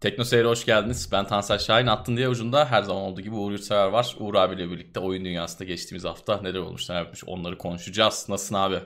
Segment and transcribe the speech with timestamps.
[0.00, 1.08] Tekno Seyir'e hoş geldiniz.
[1.12, 1.86] Ben Tansel Şahin.
[1.86, 4.16] Attın diye ucunda her zaman olduğu gibi Uğur Yurtsever var.
[4.18, 8.26] Uğur abiyle birlikte oyun dünyasında geçtiğimiz hafta neler olmuş neler yapmış onları konuşacağız.
[8.28, 8.80] Nasılsın abi?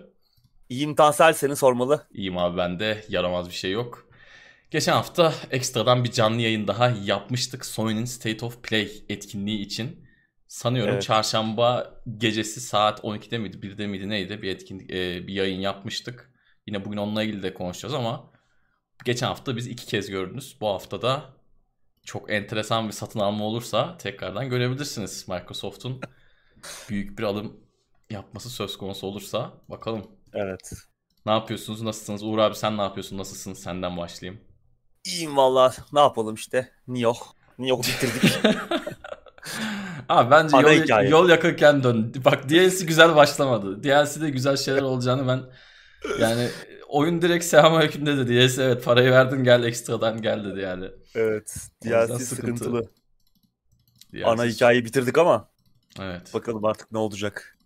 [0.69, 2.07] İyiyim Tansel seni sormalı.
[2.13, 4.09] İyiyim abi ben de yaramaz bir şey yok.
[4.71, 10.07] Geçen hafta ekstradan bir canlı yayın daha yapmıştık Sony'nin State of Play etkinliği için.
[10.49, 11.03] Sanıyorum evet.
[11.03, 16.33] çarşamba gecesi saat 12'de miydi 1'de miydi neydi bir etkinlik e, bir yayın yapmıştık.
[16.67, 18.30] Yine bugün onunla ilgili de konuşacağız ama
[19.05, 20.57] geçen hafta biz iki kez gördünüz.
[20.61, 21.23] Bu hafta da
[22.05, 25.29] çok enteresan bir satın alma olursa tekrardan görebilirsiniz.
[25.29, 26.01] Microsoft'un
[26.89, 27.57] büyük bir alım
[28.11, 30.07] yapması söz konusu olursa bakalım.
[30.35, 30.73] Evet.
[31.27, 31.83] Ne yapıyorsunuz?
[31.83, 32.23] Nasılsınız?
[32.23, 33.19] Uğur abi sen ne yapıyorsun?
[33.19, 33.53] Nasılsın?
[33.53, 34.41] Senden başlayayım.
[35.05, 35.73] İyiyim valla.
[35.93, 36.73] Ne yapalım işte.
[36.89, 37.03] New
[37.59, 38.39] York bitirdik.
[40.09, 42.13] Abi bence yol, yol yakınken dön.
[42.25, 43.83] Bak DLC güzel başlamadı.
[43.83, 45.43] DLC'de güzel şeyler olacağını ben
[46.21, 46.49] yani
[46.91, 48.27] oyun direkt selamünaleyküm dedi.
[48.29, 50.87] DLC evet parayı verdin gel ekstradan gel dedi yani.
[51.15, 51.57] Evet.
[51.85, 52.91] DLC sıkıntılı.
[54.13, 54.25] DLC.
[54.27, 55.49] Ana hikayeyi bitirdik ama.
[56.01, 56.35] Evet.
[56.35, 57.59] Bakalım artık ne olacak.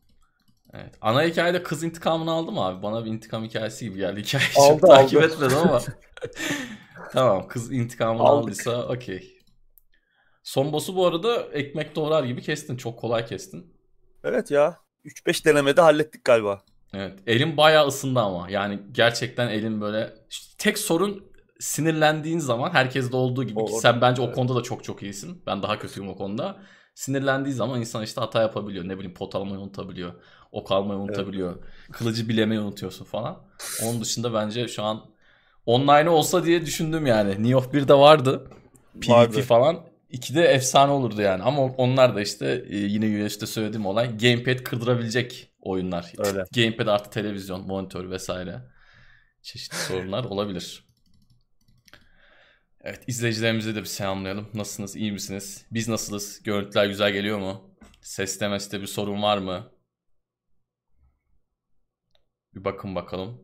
[0.73, 0.95] Evet.
[1.01, 2.83] Ana hikayede kız intikamını aldı mı abi?
[2.83, 4.23] Bana bir intikam hikayesi gibi geldi.
[4.23, 5.01] Hikayeyi aldı, çok aldı.
[5.01, 5.81] takip etmedim ama.
[7.13, 8.43] tamam kız intikamını Aldık.
[8.45, 9.39] aldıysa okey.
[10.43, 12.77] Son boss'u bu arada ekmek doğrar gibi kestin.
[12.77, 13.75] Çok kolay kestin.
[14.25, 14.79] Evet ya.
[15.05, 16.63] 3-5 denemede hallettik galiba.
[16.97, 17.19] Evet.
[17.27, 18.50] Elim bayağı ısındı ama.
[18.50, 20.14] Yani gerçekten elim böyle...
[20.59, 21.25] Tek sorun
[21.61, 24.33] sinirlendiğin zaman herkes de olduğu gibi ki sen bence evet.
[24.33, 25.42] o konuda da çok çok iyisin.
[25.47, 26.56] Ben daha kötüyüm o konuda.
[26.95, 28.89] Sinirlendiği zaman insan işte hata yapabiliyor.
[28.89, 30.12] Ne bileyim pot almayı unutabiliyor.
[30.53, 31.56] Ok almayı unutabiliyor.
[31.92, 33.39] Kılıcı bilemeyi unutuyorsun falan.
[33.84, 35.05] Onun dışında bence şu an
[35.67, 37.31] online olsa diye düşündüm yani.
[37.31, 38.51] New York 1'de vardı.
[39.01, 39.42] PvP vardı.
[39.42, 39.94] falan.
[40.15, 41.43] İki de efsane olurdu yani.
[41.43, 46.12] Ama onlar da işte e, yine US'de söylediğim olay gamepad kırdırabilecek oyunlar.
[46.19, 46.45] Öyle.
[46.55, 48.62] Gamepad artı televizyon, monitör vesaire.
[49.42, 50.85] Çeşitli sorunlar olabilir.
[52.81, 54.51] Evet izleyicilerimize de bir selamlayalım.
[54.55, 54.97] Nasılsınız?
[54.97, 55.67] iyi misiniz?
[55.70, 56.42] Biz nasılız?
[56.42, 57.77] Görüntüler güzel geliyor mu?
[58.01, 59.73] Ses demeste bir sorun var mı?
[62.55, 63.42] Bir bakın bakalım.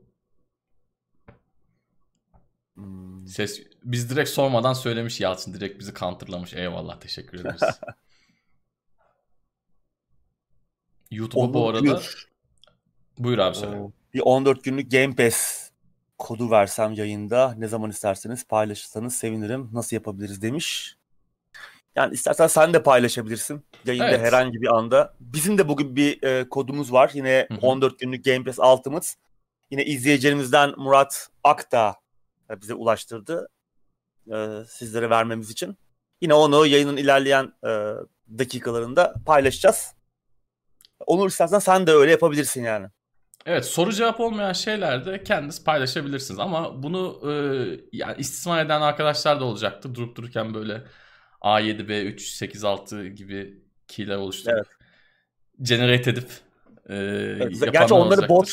[2.74, 3.26] Hmm.
[3.26, 6.54] Ses biz direkt sormadan söylemiş Yalçın direkt bizi counterlamış.
[6.54, 7.60] Eyvallah teşekkür ederiz.
[11.10, 12.28] YouTube'u bu arada diyor.
[13.18, 13.76] buyur abi söyle.
[13.76, 15.70] Ee, bir 14 günlük Game Pass
[16.18, 19.70] kodu versem yayında ne zaman isterseniz paylaşırsanız sevinirim.
[19.72, 20.96] Nasıl yapabiliriz demiş.
[21.96, 24.20] Yani istersen sen de paylaşabilirsin yayında evet.
[24.20, 25.14] herhangi bir anda.
[25.20, 27.10] Bizim de bugün bir e, kodumuz var.
[27.14, 27.58] Yine Hı-hı.
[27.60, 29.08] 14 günlük Game Pass Ultimate.
[29.70, 31.94] Yine izleyicilerimizden Murat Akta
[32.50, 33.48] bize ulaştırdı
[34.34, 35.78] e, sizlere vermemiz için.
[36.20, 37.70] Yine onu yayının ilerleyen e,
[38.38, 39.94] dakikalarında paylaşacağız.
[41.06, 42.86] Onur istersen sen de öyle yapabilirsin yani.
[43.46, 47.32] Evet soru cevap olmayan şeylerde kendiniz paylaşabilirsiniz ama bunu e,
[47.92, 49.94] yani istismar eden arkadaşlar da olacaktı.
[49.94, 50.82] Durup dururken böyle
[51.40, 54.66] A7, B3, 8, 6 gibi keyler oluşturup evet.
[55.62, 56.30] generate edip
[56.88, 58.28] e, evet, Gerçi onları olacaktır.
[58.28, 58.48] bot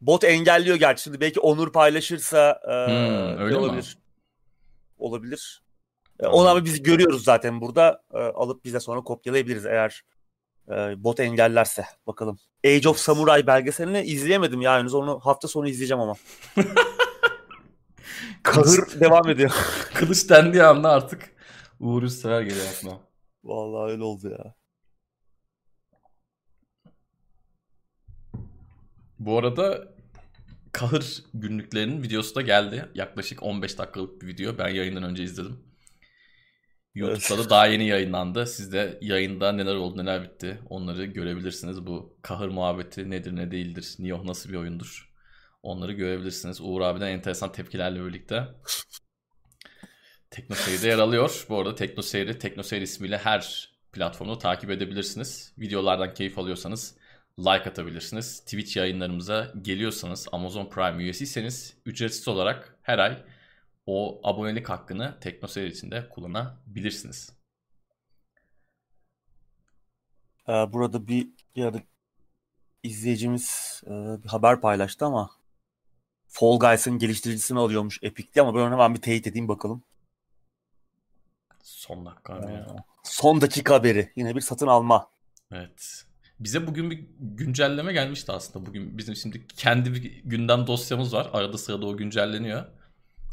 [0.00, 1.02] bot engelliyor gerçi.
[1.02, 3.96] Şimdi belki Onur paylaşırsa e, hmm, öyle olabilir.
[3.96, 3.99] Mi?
[5.00, 5.62] Olabilir.
[6.20, 8.02] E, onu ama biz görüyoruz zaten burada.
[8.14, 10.02] E, alıp bize sonra kopyalayabiliriz eğer
[10.68, 11.84] e, bot engellerse.
[12.06, 12.38] Bakalım.
[12.66, 14.94] Age of Samurai belgeselini izleyemedim ya henüz.
[14.94, 16.14] Onu hafta sonu izleyeceğim ama.
[18.42, 19.50] Kahır devam ediyor.
[19.94, 21.30] Kılıç dendiği anda artık
[21.80, 23.00] Uğur Üsteler geliyor aklıma.
[23.44, 24.54] Vallahi öyle oldu ya.
[29.18, 29.88] Bu arada
[30.72, 32.88] Kahır günlüklerinin videosu da geldi.
[32.94, 34.58] Yaklaşık 15 dakikalık bir video.
[34.58, 35.58] Ben yayından önce izledim.
[36.94, 37.44] YouTube'da evet.
[37.44, 38.46] da daha yeni yayınlandı.
[38.46, 41.86] Siz de yayında neler oldu neler bitti onları görebilirsiniz.
[41.86, 45.10] Bu kahır muhabbeti nedir ne değildir, Nioh nasıl bir oyundur
[45.62, 46.60] onları görebilirsiniz.
[46.60, 48.48] Uğur abiden enteresan tepkilerle birlikte.
[50.30, 51.46] Tekno Seyir'de yer alıyor.
[51.48, 55.52] Bu arada Tekno Seyir'i Tekno Seyir ismiyle her platformu takip edebilirsiniz.
[55.58, 56.96] Videolardan keyif alıyorsanız
[57.38, 58.40] like atabilirsiniz.
[58.40, 63.24] Twitch yayınlarımıza geliyorsanız Amazon Prime üyesiyseniz ücretsiz olarak her ay
[63.86, 67.32] o abonelik hakkını TeknoSeyir içinde kullanabilirsiniz.
[70.48, 71.82] Ee, burada bir, bir
[72.82, 73.90] izleyicimiz e,
[74.24, 75.30] bir haber paylaştı ama
[76.28, 79.82] Fall Guys'ın geliştiricisini alıyormuş Epic'te ama ben onu hemen bir teyit edeyim bakalım.
[81.62, 82.76] Son dakika ee, ya.
[83.02, 84.12] Son dakika haberi.
[84.16, 85.10] Yine bir satın alma.
[85.52, 86.04] Evet.
[86.40, 88.66] Bize bugün bir güncelleme gelmişti aslında.
[88.66, 91.30] Bugün bizim şimdi kendi bir gündem dosyamız var.
[91.32, 92.64] Arada sırada o güncelleniyor.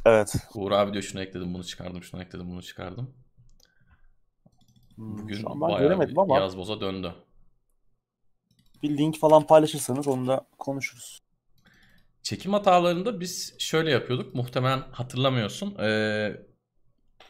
[0.06, 0.36] Evet.
[0.54, 3.14] Uğur abi diyor şunu ekledim, bunu çıkardım, şunu ekledim, bunu çıkardım.
[4.96, 7.14] Hmm, bugün hmm, bayağı bir ama yaz boza döndü.
[8.84, 11.20] Bir link falan paylaşırsanız onu da konuşuruz.
[12.24, 14.36] Çekim hatalarında biz şöyle yapıyorduk.
[14.36, 15.76] Muhtemelen hatırlamıyorsun.
[15.80, 16.42] Ee,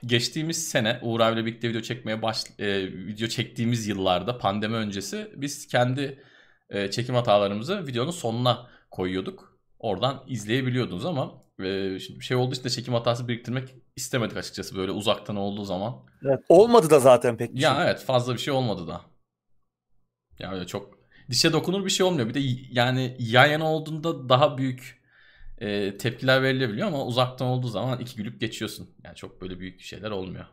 [0.05, 5.67] geçtiğimiz sene Uğur abiyle birlikte video çekmeye baş e, video çektiğimiz yıllarda pandemi öncesi biz
[5.67, 6.23] kendi
[6.69, 9.57] e, çekim hatalarımızı videonun sonuna koyuyorduk.
[9.79, 14.91] Oradan izleyebiliyordunuz ama e, şimdi şey olduğu için de çekim hatası biriktirmek istemedik açıkçası böyle
[14.91, 15.95] uzaktan olduğu zaman.
[16.25, 17.83] Evet, olmadı da zaten pek Ya şey.
[17.83, 19.01] evet fazla bir şey olmadı da.
[20.39, 20.97] Ya öyle çok
[21.29, 22.29] dişe dokunur bir şey olmuyor.
[22.29, 22.39] Bir de
[22.71, 24.96] yani yan yana olduğunda daha büyük
[25.61, 28.89] e, tepkiler verilebiliyor ama uzaktan olduğu zaman iki gülüp geçiyorsun.
[29.03, 30.45] Yani çok böyle büyük şeyler olmuyor.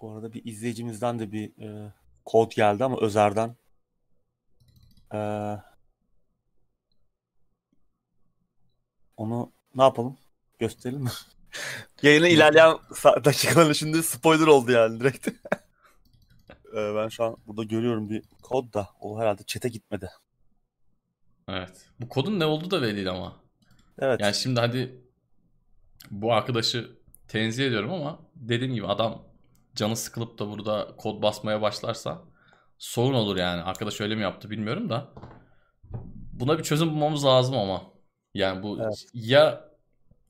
[0.00, 1.92] Bu arada bir izleyicimizden de bir e,
[2.24, 3.56] kod geldi ama Özer'den.
[5.14, 5.18] E,
[9.16, 10.18] onu ne yapalım?
[10.58, 11.10] Gösterelim mi?
[12.02, 12.76] Yayının ilerleyen
[13.24, 15.28] dakikalarında şimdi spoiler oldu yani direkt.
[15.28, 15.32] Ee,
[16.96, 20.10] ben şu an burada görüyorum bir kod da o herhalde çete gitmedi.
[21.48, 21.86] Evet.
[22.00, 23.36] Bu kodun ne olduğu da belli değil ama.
[23.98, 24.20] Evet.
[24.20, 25.02] Yani şimdi hadi
[26.10, 26.98] bu arkadaşı
[27.28, 29.22] tenzih ediyorum ama dediğim gibi adam
[29.74, 32.22] canı sıkılıp da burada kod basmaya başlarsa
[32.78, 33.62] sorun olur yani.
[33.62, 35.12] Arkadaş öyle mi yaptı bilmiyorum da.
[36.32, 37.82] Buna bir çözüm bulmamız lazım ama.
[38.34, 39.06] Yani bu evet.
[39.14, 39.64] ya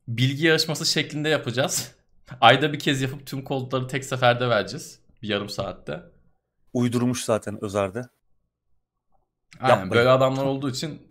[0.08, 1.94] bilgi yarışması şeklinde yapacağız.
[2.40, 5.00] Ayda bir kez yapıp tüm kodları tek seferde vereceğiz.
[5.22, 6.13] Bir yarım saatte
[6.74, 8.08] uydurmuş zaten Özer'de.
[9.60, 9.90] Aynen yapmayın.
[9.90, 11.08] böyle adamlar olduğu için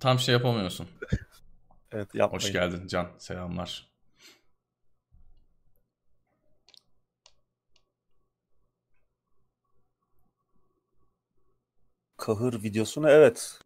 [0.00, 0.86] tam şey yapamıyorsun.
[1.92, 2.44] evet yapmayın.
[2.44, 3.08] Hoş geldin Can.
[3.18, 3.94] Selamlar.
[12.16, 13.60] Kahır videosunu evet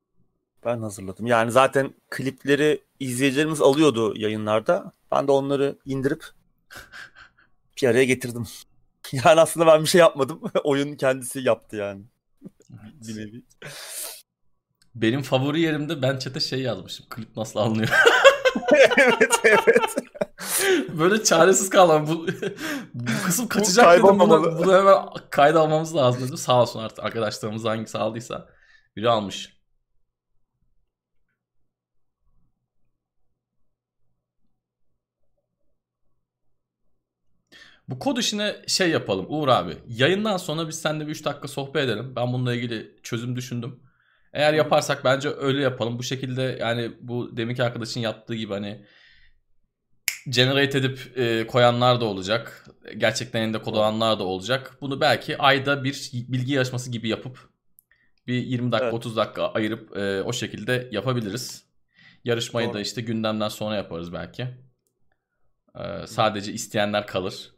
[0.65, 1.27] ben hazırladım.
[1.27, 4.93] Yani zaten klipleri izleyicilerimiz alıyordu yayınlarda.
[5.13, 6.25] Ben de onları indirip
[7.83, 8.47] bir araya getirdim.
[9.25, 10.41] Yani aslında ben bir şey yapmadım.
[10.65, 12.03] Oyun kendisi yaptı yani.
[12.71, 13.45] bir nevi.
[14.95, 17.07] Benim favori yerimde ben çete şey yazmışım.
[17.11, 17.89] Klip nasıl alınıyor?
[18.97, 19.97] evet evet.
[20.99, 22.07] Böyle çaresiz kaldım.
[22.07, 22.27] Bu,
[22.95, 24.19] bu kısım kaçacak dedim.
[24.19, 24.97] Bunu, bunu hemen
[25.31, 26.37] kayda almamız lazım dedim.
[26.37, 28.49] Sağ olsun artık arkadaşlarımız hangisi aldıysa.
[28.97, 29.58] Biri almış.
[37.89, 39.77] Bu kod işine şey yapalım Uğur abi.
[39.89, 42.13] Yayından sonra biz seninle bir 3 dakika sohbet edelim.
[42.17, 43.81] Ben bununla ilgili çözüm düşündüm.
[44.33, 45.99] Eğer yaparsak bence öyle yapalım.
[45.99, 48.85] Bu şekilde yani bu deminki arkadaşın yaptığı gibi hani
[50.29, 52.67] generate edip e, koyanlar da olacak.
[52.99, 54.77] Gerçekten elinde kod olanlar da olacak.
[54.81, 57.49] Bunu belki ayda bir bilgi yarışması gibi yapıp
[58.27, 58.95] bir 20 dakika evet.
[58.95, 61.65] 30 dakika ayırıp e, o şekilde yapabiliriz.
[62.25, 62.75] Yarışmayı Doğru.
[62.75, 64.43] da işte gündemden sonra yaparız belki.
[65.79, 67.58] E, sadece isteyenler kalır.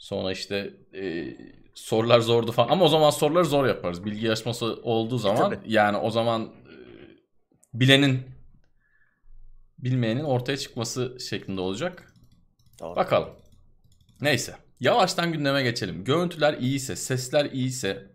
[0.00, 1.36] Sonra işte e,
[1.74, 2.68] sorular zordu falan.
[2.68, 4.04] Ama o zaman soruları zor yaparız.
[4.04, 5.50] Bilgi yarışması olduğu e, zaman.
[5.50, 5.72] Tabii.
[5.72, 6.74] Yani o zaman e,
[7.74, 8.22] bilenin
[9.78, 12.14] bilmeyenin ortaya çıkması şeklinde olacak.
[12.80, 12.96] Doğru.
[12.96, 13.28] Bakalım.
[14.20, 14.56] Neyse.
[14.80, 16.04] Yavaştan gündeme geçelim.
[16.04, 18.10] Görüntüler iyiyse, sesler iyiyse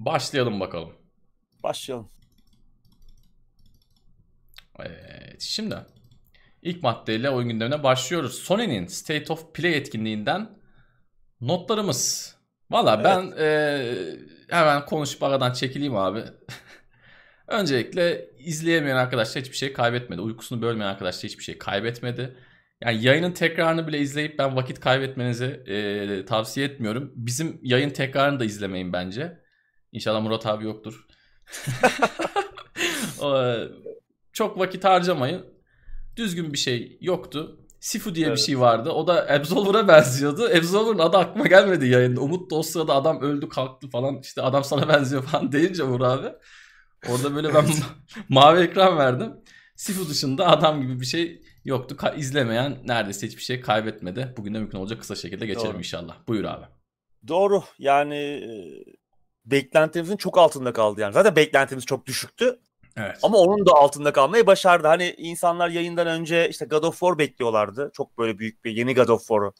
[0.00, 0.92] başlayalım bakalım.
[1.62, 2.08] Başlayalım.
[4.78, 5.40] Evet.
[5.40, 5.76] Şimdi
[6.62, 8.34] İlk maddeyle oyun gündemine başlıyoruz.
[8.34, 10.50] Sony'nin State of Play etkinliğinden
[11.40, 12.34] notlarımız.
[12.70, 13.04] Valla evet.
[13.04, 13.84] ben e,
[14.48, 16.24] hemen konuşup aradan çekileyim abi.
[17.48, 20.20] Öncelikle izleyemeyen arkadaşlar hiçbir şey kaybetmedi.
[20.20, 22.36] Uykusunu bölmeyen arkadaşlar hiçbir şey kaybetmedi.
[22.84, 27.12] Yani yayının tekrarını bile izleyip ben vakit kaybetmenizi e, tavsiye etmiyorum.
[27.16, 29.38] Bizim yayın tekrarını da izlemeyin bence.
[29.92, 31.06] İnşallah Murat abi yoktur.
[34.32, 35.57] Çok vakit harcamayın
[36.18, 37.60] düzgün bir şey yoktu.
[37.80, 38.36] Sifu diye evet.
[38.36, 38.90] bir şey vardı.
[38.90, 40.44] O da Absolver'a benziyordu.
[40.44, 42.20] Absolver'ın adı aklıma gelmedi yayında.
[42.20, 44.20] Umut da o sırada adam öldü kalktı falan.
[44.22, 46.28] İşte adam sana benziyor falan deyince Uğur abi.
[47.08, 47.64] Orada böyle ben
[48.28, 49.32] mavi ekran verdim.
[49.76, 51.96] Sifu dışında adam gibi bir şey yoktu.
[51.98, 54.34] Ka- izlemeyen neredeyse hiçbir şey kaybetmedi.
[54.36, 55.78] Bugün de mümkün olacak kısa şekilde geçelim Doğru.
[55.78, 56.16] inşallah.
[56.28, 56.64] Buyur abi.
[57.28, 57.62] Doğru.
[57.78, 58.50] Yani e,
[59.44, 61.12] beklentimizin çok altında kaldı yani.
[61.12, 62.58] Zaten beklentimiz çok düşüktü.
[62.98, 63.18] Evet.
[63.22, 64.88] Ama onun da altında kalmayı başardı.
[64.88, 67.90] Hani insanlar yayından önce işte God of War bekliyorlardı.
[67.94, 69.52] Çok böyle büyük bir yeni God of War'u.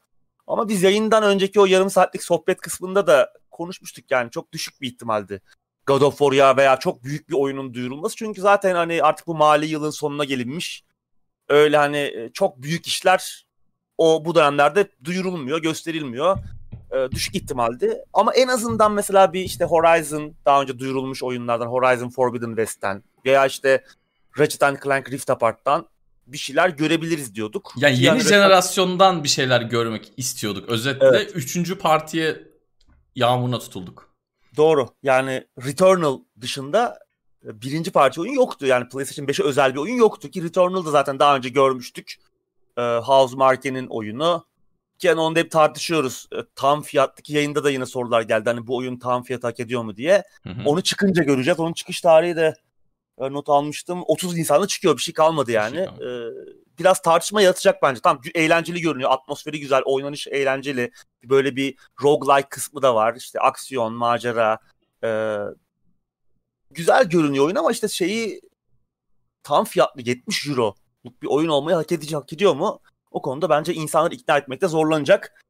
[0.46, 4.88] Ama biz yayından önceki o yarım saatlik sohbet kısmında da konuşmuştuk yani çok düşük bir
[4.88, 5.42] ihtimaldi.
[5.86, 8.16] God of War ya veya çok büyük bir oyunun duyurulması.
[8.16, 10.84] Çünkü zaten hani artık bu mali yılın sonuna gelinmiş.
[11.48, 13.46] Öyle hani e, çok büyük işler
[13.98, 16.38] o bu dönemlerde duyurulmuyor, gösterilmiyor.
[16.92, 17.98] Ee, düşük ihtimaldi.
[18.12, 23.46] Ama en azından mesela bir işte Horizon daha önce duyurulmuş oyunlardan Horizon Forbidden West'ten veya
[23.46, 23.84] işte
[24.38, 25.86] Ratchet Clank Rift Apart'tan
[26.26, 27.72] bir şeyler görebiliriz diyorduk.
[27.76, 30.68] Yani yeni yani jenerasyondan bir şeyler görmek istiyorduk.
[30.68, 31.30] Özetle evet.
[31.34, 32.42] üçüncü partiye
[33.14, 34.08] yağmuruna tutulduk.
[34.56, 34.88] Doğru.
[35.02, 36.98] Yani Returnal dışında
[37.42, 38.66] birinci parça oyun yoktu.
[38.66, 42.14] Yani PlayStation 5'e özel bir oyun yoktu ki Returnal'da zaten daha önce görmüştük.
[42.78, 44.47] E, House Marque'nin oyunu.
[44.98, 46.28] Ki yani onda hep tartışıyoruz.
[46.32, 48.50] E, tam fiyattaki yayında da yine sorular geldi.
[48.50, 50.24] Hani bu oyun tam fiyat hak ediyor mu diye.
[50.42, 50.62] Hı hı.
[50.64, 51.60] Onu çıkınca göreceğiz.
[51.60, 52.54] Onun çıkış tarihi de
[53.18, 54.02] e, not almıştım.
[54.06, 54.96] 30 Nisan'da çıkıyor.
[54.96, 55.76] Bir şey kalmadı yani.
[55.76, 56.30] Şey ee,
[56.78, 58.00] biraz tartışma yaratacak bence.
[58.00, 59.10] Tam eğlenceli görünüyor.
[59.10, 59.82] Atmosferi güzel.
[59.84, 60.90] Oynanış eğlenceli.
[61.24, 63.14] Böyle bir roguelike kısmı da var.
[63.14, 64.58] İşte aksiyon, macera.
[65.04, 65.38] E,
[66.70, 68.40] güzel görünüyor oyun ama işte şeyi
[69.42, 70.74] tam fiyatlı 70 euro
[71.22, 72.80] bir oyun olmayı hak ediyor, hak ediyor mu?
[73.18, 75.44] O konuda bence insanları ikna etmekte zorlanacak.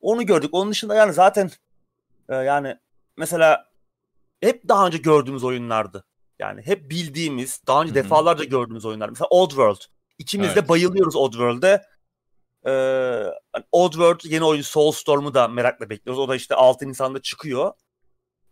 [0.00, 0.50] Onu gördük.
[0.52, 1.50] Onun dışında yani zaten
[2.28, 2.76] e, yani
[3.16, 3.64] mesela
[4.40, 6.04] hep daha önce gördüğümüz oyunlardı.
[6.38, 8.04] Yani hep bildiğimiz, daha önce Hı-hı.
[8.04, 9.08] defalarca gördüğümüz oyunlar.
[9.08, 9.80] Mesela Oddworld.
[10.18, 10.56] İkimiz evet.
[10.56, 11.82] de bayılıyoruz Oddworld'e.
[12.66, 13.24] Ee,
[13.72, 16.18] Oddworld yeni oyun Soulstorm'u da merakla bekliyoruz.
[16.18, 17.72] O da işte 6 Nisan'da çıkıyor.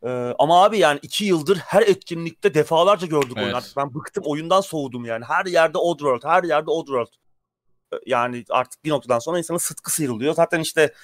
[0.02, 3.44] Ee, ama abi yani iki yıldır her etkinlikte defalarca gördük evet.
[3.44, 3.60] oyunu.
[3.76, 5.24] ben bıktım oyundan soğudum yani.
[5.24, 7.20] Her yerde Oddworld, her yerde Oddworld.
[8.06, 10.34] Yani artık bir noktadan sonra insanın sıtkı sıyrılıyor.
[10.34, 10.94] Zaten işte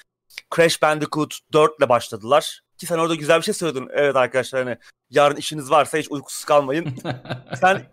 [0.55, 2.61] Crash Bandicoot 4 ile başladılar.
[2.77, 3.89] Ki sen orada güzel bir şey söyledin.
[3.91, 4.77] Evet arkadaşlar hani
[5.09, 6.95] yarın işiniz varsa hiç uykusuz kalmayın.
[7.59, 7.85] sen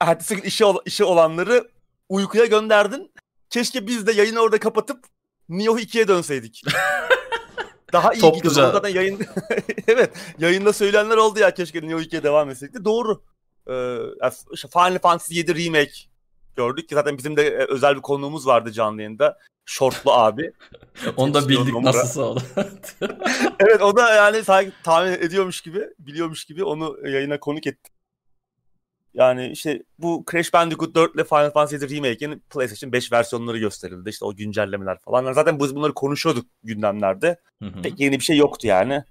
[0.00, 1.68] ertesi gün işi, işi olanları
[2.08, 3.12] uykuya gönderdin.
[3.50, 5.04] Keşke biz de yayını orada kapatıp
[5.48, 6.62] Nioh 2'ye dönseydik.
[7.92, 8.48] Daha iyi Topluca.
[8.48, 8.72] gidiyor.
[8.72, 9.26] Zaten yayın...
[9.88, 12.84] evet yayında söyleyenler oldu ya keşke Neo 2'ye devam etsek de.
[12.84, 13.22] Doğru.
[13.68, 13.96] Ee,
[14.72, 15.92] Final Fantasy 7 Remake
[16.56, 19.38] gördük ki zaten bizim de e, özel bir konuğumuz vardı canlı yayında.
[19.64, 20.52] Şortlu abi.
[21.16, 22.42] Onu da bildik nasılsa oldu.
[23.60, 27.90] evet o da yani sanki tahmin ediyormuş gibi, biliyormuş gibi onu yayına konuk etti.
[29.14, 34.10] Yani işte bu Crash Bandicoot 4 ile Final Fantasy 7 Remake'in PlayStation 5 versiyonları gösterildi.
[34.10, 35.32] İşte o güncellemeler falan.
[35.32, 37.40] Zaten biz bunları konuşuyorduk gündemlerde.
[37.62, 37.82] Hı hı.
[37.82, 39.04] Pek yeni bir şey yoktu yani.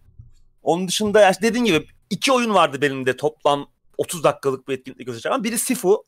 [0.63, 3.67] Onun dışında yani dediğin gibi iki oyun vardı benim de toplam
[3.98, 5.43] 30 dakikalık bir etkinlikle göstereceğim.
[5.43, 6.03] Biri Sifu.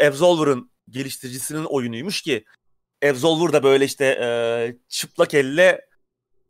[0.00, 2.44] Absolver'ın geliştiricisinin oyunuymuş ki
[3.04, 4.28] Absolver da böyle işte e,
[4.88, 5.80] çıplak elle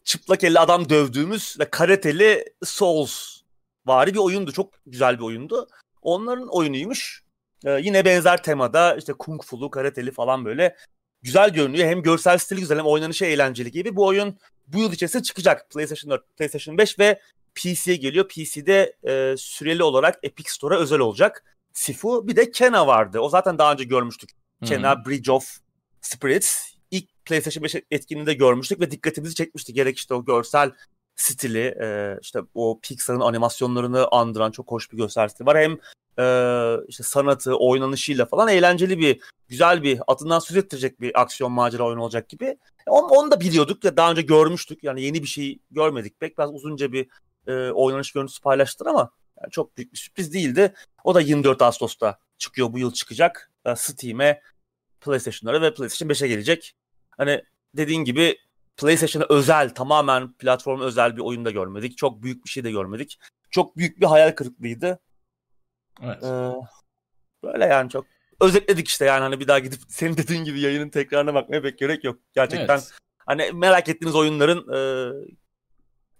[0.04, 3.42] çıplak elle adam dövdüğümüz ve karateli Souls
[3.86, 4.52] vari bir oyundu.
[4.52, 5.68] Çok güzel bir oyundu.
[6.02, 7.22] Onların oyunuymuş.
[7.64, 10.76] Ee, yine benzer temada işte kung fu'lu, karateli falan böyle
[11.22, 11.88] güzel görünüyor.
[11.88, 13.96] Hem görsel stili güzel hem oynanışı eğlenceli gibi.
[13.96, 15.70] Bu oyun bu yıl içerisinde çıkacak.
[15.70, 17.20] PlayStation 4, PlayStation 5 ve
[17.54, 18.28] PC'ye geliyor.
[18.28, 21.51] PC'de e, süreli olarak Epic Store'a özel olacak.
[21.74, 23.20] Sifu bir de Kena vardı.
[23.20, 24.30] O zaten daha önce görmüştük.
[24.30, 24.68] Hı-hı.
[24.68, 25.58] Kena Bridge of
[26.00, 26.72] Spirits.
[26.90, 29.72] İlk PlayStation 5 etkinliğinde görmüştük ve dikkatimizi çekmişti.
[29.72, 30.72] Gerek işte o görsel
[31.16, 35.58] stili e, işte o Pixar'ın animasyonlarını andıran çok hoş bir görsel stili var.
[35.58, 35.78] Hem
[36.18, 36.26] e,
[36.88, 42.02] işte sanatı, oynanışıyla falan eğlenceli bir, güzel bir, adından söz ettirecek bir aksiyon macera oyunu
[42.02, 42.58] olacak gibi.
[42.86, 44.84] Onu, onu da biliyorduk ya daha önce görmüştük.
[44.84, 46.20] Yani yeni bir şey görmedik.
[46.20, 47.08] Pek biraz uzunca bir
[47.46, 49.10] e, oynanış görüntüsü paylaştılar ama
[49.40, 50.74] yani çok büyük bir sürpriz değildi.
[51.04, 52.72] O da 24 Ağustos'ta çıkıyor.
[52.72, 53.50] Bu yıl çıkacak.
[53.64, 54.42] E, Steam'e,
[55.00, 56.76] PlayStation'lara ve PlayStation 5'e gelecek.
[57.10, 57.42] Hani
[57.76, 58.38] dediğin gibi
[58.76, 61.98] PlayStation'a özel, tamamen platform özel bir oyun da görmedik.
[61.98, 63.18] Çok büyük bir şey de görmedik.
[63.50, 65.00] Çok büyük bir hayal kırıklığıydı.
[66.02, 66.22] Evet.
[66.22, 66.52] Ee,
[67.44, 68.06] böyle yani çok
[68.40, 72.04] özetledik işte yani hani bir daha gidip senin dediğin gibi yayının tekrarına bakmaya pek gerek
[72.04, 72.18] yok.
[72.34, 72.92] Gerçekten evet.
[73.18, 74.80] hani merak ettiğiniz oyunların e,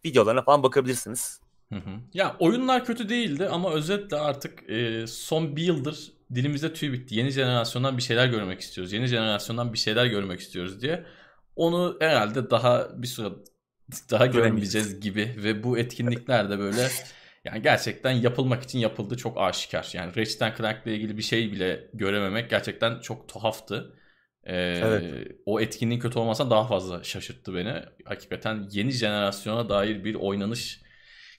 [0.04, 1.41] videolarına falan bakabilirsiniz.
[1.72, 2.00] Hı hı.
[2.14, 7.14] Ya oyunlar kötü değildi ama özetle artık e, son bir yıldır dilimizde tüy bitti.
[7.14, 8.92] Yeni jenerasyondan bir şeyler görmek istiyoruz.
[8.92, 11.04] Yeni jenerasyondan bir şeyler görmek istiyoruz diye.
[11.56, 13.28] Onu herhalde daha bir süre
[14.10, 16.88] daha göremeyeceğiz gibi ve bu etkinlikler de böyle
[17.44, 19.90] yani gerçekten yapılmak için yapıldı çok aşikar.
[19.92, 23.94] Yani Ratchet Clank ile ilgili bir şey bile görememek gerçekten çok tuhaftı.
[24.44, 25.36] Ee, evet.
[25.46, 27.74] O etkinliğin kötü olmasa daha fazla şaşırttı beni.
[28.04, 30.81] Hakikaten yeni jenerasyona dair bir oynanış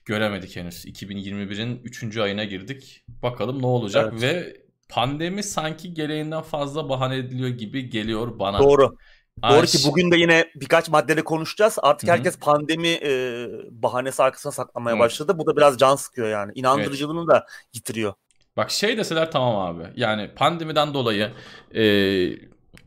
[0.04, 0.84] göremedik henüz.
[0.84, 2.16] 2021'in 3.
[2.16, 3.04] ayına girdik.
[3.08, 4.22] Bakalım ne olacak evet.
[4.22, 4.56] ve
[4.88, 8.58] pandemi sanki gereğinden fazla bahane ediliyor gibi geliyor bana.
[8.58, 8.96] Doğru.
[9.42, 11.78] Doğru ki bugün de yine birkaç maddede konuşacağız.
[11.82, 12.16] Artık Hı-hı.
[12.16, 15.00] herkes pandemi e, bahanesi arkasına saklamaya Hı.
[15.00, 15.38] başladı.
[15.38, 16.52] Bu da biraz can sıkıyor yani.
[16.54, 17.28] İnandırıcılığını evet.
[17.28, 18.12] da yitiriyor.
[18.56, 19.86] Bak şey deseler tamam abi.
[19.96, 21.30] Yani pandemiden dolayı
[21.74, 21.84] e,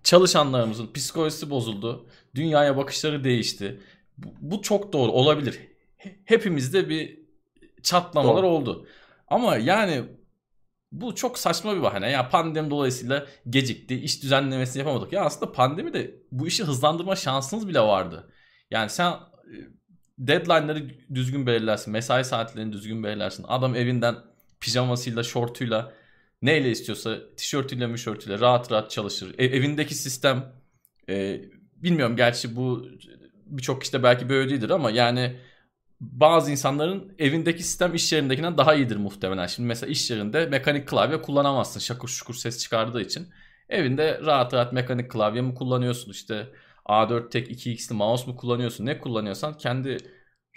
[0.03, 2.05] çalışanlarımızın psikolojisi bozuldu.
[2.35, 3.79] Dünyaya bakışları değişti.
[4.17, 5.59] Bu, bu çok doğru olabilir.
[6.25, 7.19] Hepimizde bir
[7.83, 8.47] çatlamalar doğru.
[8.47, 8.87] oldu.
[9.27, 10.03] Ama yani
[10.91, 12.11] bu çok saçma bir bahane.
[12.11, 13.95] Ya pandemi dolayısıyla gecikti.
[13.95, 15.13] iş düzenlemesini yapamadık.
[15.13, 18.31] Ya aslında pandemi de bu işi hızlandırma şansınız bile vardı.
[18.71, 19.17] Yani sen e,
[20.17, 21.93] deadline'ları düzgün belirlersin.
[21.93, 23.45] Mesai saatlerini düzgün belirlersin.
[23.47, 24.15] Adam evinden
[24.59, 25.93] pijamasıyla, şortuyla
[26.41, 29.35] neyle istiyorsa tişörtüyle, mişörtüyle rahat rahat çalışır.
[29.37, 30.53] E, evindeki sistem
[31.09, 31.41] e,
[31.75, 32.87] bilmiyorum gerçi bu
[33.45, 35.39] birçok işte belki böyle değildir ama yani
[36.01, 39.47] bazı insanların evindeki sistem iş yerindekinden daha iyidir muhtemelen.
[39.47, 43.27] Şimdi mesela iş yerinde mekanik klavye kullanamazsın şakur şukur ses çıkardığı için.
[43.69, 46.47] Evinde rahat rahat mekanik klavye mi kullanıyorsun işte
[46.85, 49.97] A4 tek 2x'li mouse mu kullanıyorsun ne kullanıyorsan kendi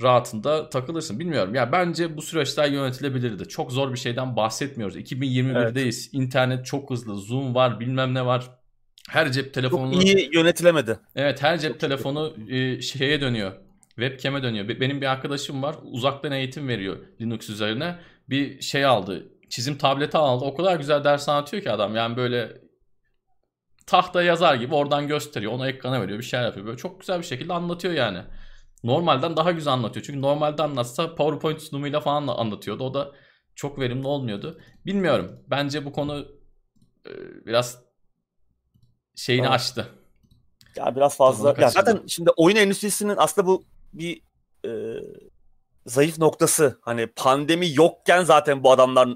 [0.02, 1.18] rahatında takılırsın.
[1.18, 3.48] Bilmiyorum ya bence bu süreçler yönetilebilirdi.
[3.48, 4.96] Çok zor bir şeyden bahsetmiyoruz.
[4.96, 6.04] 2021'deyiz.
[6.04, 6.08] Evet.
[6.12, 7.16] İnternet çok hızlı.
[7.16, 8.50] Zoom var bilmem ne var.
[9.10, 9.94] Her cep telefonu...
[9.94, 10.98] Çok iyi yönetilemedi.
[11.16, 13.52] Evet her cep telefonu e, şeye dönüyor.
[13.96, 14.68] Webcam'e dönüyor.
[14.68, 15.76] Benim bir arkadaşım var.
[15.82, 17.98] Uzaktan eğitim veriyor Linux üzerine.
[18.28, 19.28] Bir şey aldı.
[19.48, 20.44] Çizim tableti aldı.
[20.44, 21.96] O kadar güzel ders anlatıyor ki adam.
[21.96, 22.60] Yani böyle
[23.86, 25.52] tahta yazar gibi oradan gösteriyor.
[25.52, 26.18] Ona ekrana veriyor.
[26.18, 26.66] Bir şeyler yapıyor.
[26.66, 28.22] Böyle çok güzel bir şekilde anlatıyor yani.
[28.84, 30.06] Normalden daha güzel anlatıyor.
[30.06, 32.84] Çünkü normalde anlatsa PowerPoint sunumuyla falan anlatıyordu.
[32.84, 33.12] O da
[33.54, 34.60] çok verimli olmuyordu.
[34.86, 35.42] Bilmiyorum.
[35.50, 36.26] Bence bu konu
[37.06, 37.12] e,
[37.46, 37.78] biraz
[39.16, 39.54] şeyini evet.
[39.54, 39.86] açtı.
[40.76, 41.54] Ya biraz fazla.
[41.58, 44.22] Ya zaten şimdi oyun endüstrisinin aslında bu bir
[44.64, 44.70] e,
[45.86, 46.78] zayıf noktası.
[46.82, 49.08] Hani pandemi yokken zaten bu adamlar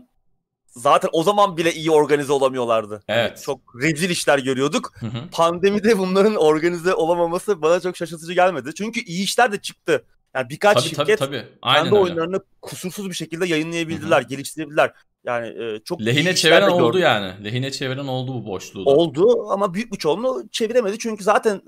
[0.66, 3.02] zaten o zaman bile iyi organize olamıyorlardı.
[3.08, 3.42] Evet.
[3.44, 4.92] Çok rezil işler görüyorduk.
[5.00, 5.30] Hı hı.
[5.32, 8.74] Pandemide bunların organize olamaması bana çok şaşırtıcı gelmedi.
[8.74, 10.04] Çünkü iyi işler de çıktı.
[10.34, 11.46] Yani birkaç tabii, şirket tabii, tabii.
[11.62, 12.04] Aynen kendi öyle.
[12.04, 14.28] oyunlarını kusursuz bir şekilde yayınlayabildiler, hı hı.
[14.28, 14.92] geliştirebildiler.
[15.24, 17.00] Yani e, çok lehine çeviren oldu gördüm.
[17.00, 17.44] yani.
[17.44, 18.86] Lehine çeviren oldu bu boşluğu.
[18.86, 18.90] Da.
[18.90, 21.62] Oldu ama büyük bir çoğunluğu çeviremedi çünkü zaten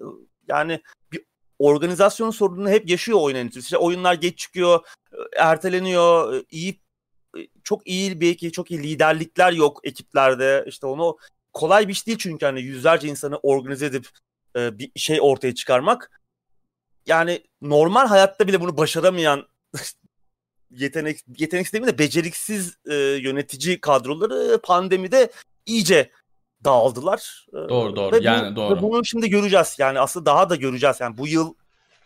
[0.48, 0.80] yani
[1.12, 1.20] bir
[1.58, 3.66] organizasyon sorununu hep yaşıyor oyun endüstrisi.
[3.66, 4.86] İşte oyunlar geç çıkıyor,
[5.36, 6.80] erteleniyor, iyi
[7.64, 10.64] çok iyi belki çok iyi liderlikler yok ekiplerde.
[10.66, 11.18] İşte onu
[11.52, 14.08] kolay bir iş değil çünkü hani yüzlerce insanı organize edip
[14.56, 16.20] e, bir şey ortaya çıkarmak.
[17.06, 19.48] Yani normal hayatta bile bunu başaramayan
[20.70, 25.30] yetenek yeteneksiz değil de beceriksiz e, yönetici kadroları pandemide
[25.66, 26.10] iyice
[26.66, 27.46] dağıldılar.
[27.52, 28.16] Doğru doğru.
[28.16, 28.76] Ve yani bu, doğru.
[28.76, 29.76] Ve bunu şimdi göreceğiz.
[29.78, 31.00] Yani aslında daha da göreceğiz.
[31.00, 31.54] Yani bu yıl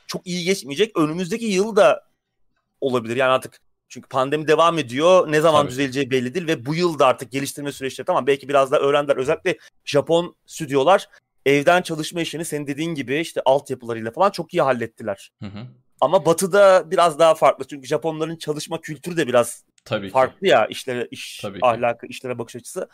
[0.06, 0.98] çok iyi geçmeyecek.
[0.98, 2.04] Önümüzdeki yıl da
[2.80, 3.16] olabilir.
[3.16, 5.32] Yani artık çünkü pandemi devam ediyor.
[5.32, 5.70] Ne zaman Tabii.
[5.70, 9.16] düzeleceği belli değil ve bu yıl da artık geliştirme süreçleri tamam belki biraz daha öğrendiler.
[9.16, 11.08] Özellikle Japon stüdyolar
[11.46, 15.32] evden çalışma işini senin dediğin gibi işte altyapılarıyla falan çok iyi hallettiler.
[15.42, 15.66] Hı hı.
[16.00, 17.66] Ama Batı'da biraz daha farklı.
[17.66, 20.46] Çünkü Japonların çalışma kültürü de biraz Tabii farklı ki.
[20.46, 22.10] ya işlere iş Tabii ahlakı, ki.
[22.10, 22.88] işlere bakış açısı.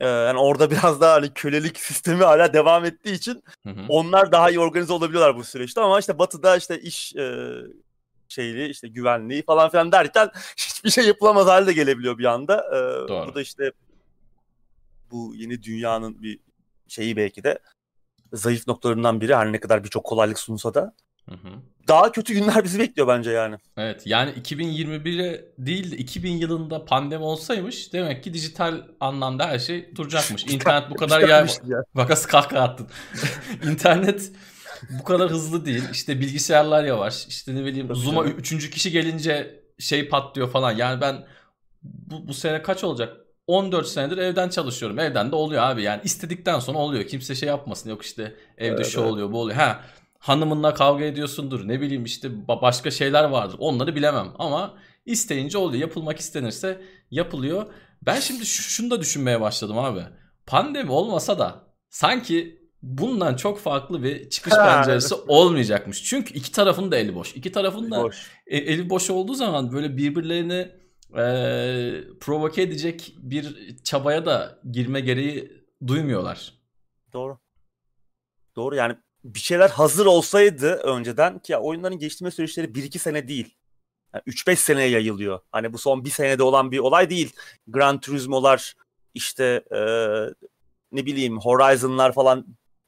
[0.00, 3.84] Ee, yani orada biraz daha hani kölelik sistemi hala devam ettiği için hı hı.
[3.88, 7.54] onlar daha iyi organize olabiliyorlar bu süreçte ama işte Batı'da işte iş e,
[8.28, 12.66] şeyli işte güvenliği falan filan derken hiçbir şey yapılamaz halde gelebiliyor bir anda.
[12.72, 13.28] Ee, Doğru.
[13.28, 13.72] Bu da işte
[15.10, 16.38] bu yeni dünyanın bir
[16.88, 17.58] şeyi belki de
[18.32, 20.94] zayıf noktalarından biri her ne kadar birçok kolaylık sunsa da.
[21.28, 21.52] Hı hı.
[21.88, 23.56] Daha kötü günler bizi bekliyor bence yani.
[23.76, 29.96] Evet yani 2021'e değil de 2000 yılında pandemi olsaymış demek ki dijital anlamda her şey
[29.96, 30.44] duracakmış.
[30.48, 31.48] İnternet bu kadar yer...
[31.68, 31.82] Ya.
[31.94, 32.88] Vakası kahkaha attın.
[33.70, 34.32] İnternet
[35.00, 35.84] bu kadar hızlı değil.
[35.92, 37.26] İşte bilgisayarlar yavaş.
[37.26, 40.72] İşte ne bileyim Zoom'a üçüncü kişi gelince şey patlıyor falan.
[40.72, 41.26] Yani ben
[41.82, 43.16] bu, bu sene kaç olacak?
[43.46, 44.98] 14 senedir evden çalışıyorum.
[44.98, 45.82] Evden de oluyor abi.
[45.82, 47.04] Yani istedikten sonra oluyor.
[47.04, 47.90] Kimse şey yapmasın.
[47.90, 48.22] Yok işte
[48.58, 49.10] evde evet, şu evet.
[49.10, 49.56] oluyor bu oluyor.
[49.56, 49.80] Ha
[50.18, 51.68] hanımınla kavga ediyorsundur.
[51.68, 53.56] Ne bileyim işte başka şeyler vardır.
[53.58, 54.32] Onları bilemem.
[54.38, 54.74] Ama
[55.06, 55.80] isteyince oluyor.
[55.80, 57.66] Yapılmak istenirse yapılıyor.
[58.02, 60.02] Ben şimdi şunu da düşünmeye başladım abi.
[60.46, 66.04] Pandemi olmasa da sanki bundan çok farklı bir çıkış penceresi olmayacakmış.
[66.04, 67.36] Çünkü iki tarafın da eli boş.
[67.36, 68.30] İki tarafın da boş.
[68.46, 70.68] E, eli boş olduğu zaman böyle birbirlerini
[71.18, 71.24] e,
[72.20, 75.52] provoke edecek bir çabaya da girme gereği
[75.86, 76.52] duymuyorlar.
[77.12, 77.38] Doğru.
[78.56, 78.96] Doğru yani
[79.34, 83.54] bir şeyler hazır olsaydı önceden ki ya oyunların geliştirme süreçleri 1-2 sene değil.
[84.14, 85.40] Yani 3-5 seneye yayılıyor.
[85.52, 87.32] Hani bu son bir senede olan bir olay değil.
[87.66, 88.74] Gran Turismo'lar
[89.14, 89.80] işte e,
[90.92, 92.46] ne bileyim Horizon'lar falan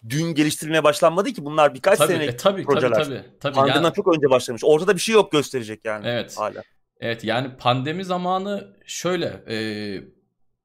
[0.09, 2.91] dün geliştirilmeye başlanmadı ki bunlar birkaç tabii, sene e, tabii, projeler.
[2.91, 3.39] Tabii tabii.
[3.41, 3.55] tabii.
[3.55, 4.63] Pandemiden yani, çok önce başlamış.
[4.65, 6.39] Ortada bir şey yok gösterecek yani evet.
[6.39, 6.63] hala.
[7.01, 9.57] Evet yani pandemi zamanı şöyle e,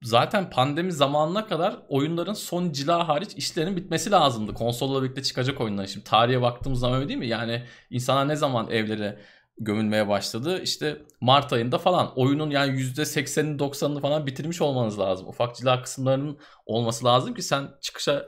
[0.05, 4.53] zaten pandemi zamanına kadar oyunların son cila hariç işlerin bitmesi lazımdı.
[4.53, 5.87] Konsolla birlikte çıkacak oyunlar.
[5.87, 7.27] Şimdi tarihe baktığımız zaman öyle değil mi?
[7.27, 9.19] Yani insanlar ne zaman evlere
[9.57, 10.61] gömülmeye başladı?
[10.61, 15.27] İşte Mart ayında falan oyunun yani %80'ini 90'ını falan bitirmiş olmanız lazım.
[15.27, 18.27] Ufak cila kısımlarının olması lazım ki sen çıkışa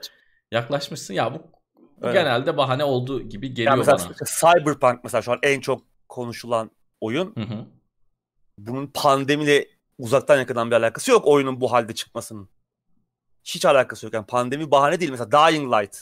[0.52, 1.14] yaklaşmışsın.
[1.14, 1.38] Ya bu,
[1.78, 2.14] bu evet.
[2.14, 4.14] genelde bahane olduğu gibi geliyor yani mesela bana.
[4.40, 7.34] Cyberpunk mesela şu an en çok konuşulan oyun.
[7.34, 7.66] Hı hı.
[8.58, 12.48] Bunun pandemiyle uzaktan yakından bir alakası yok oyunun bu halde çıkmasının.
[13.44, 14.14] Hiç alakası yok.
[14.14, 15.10] Yani pandemi bahane değil.
[15.10, 15.96] Mesela Dying Light.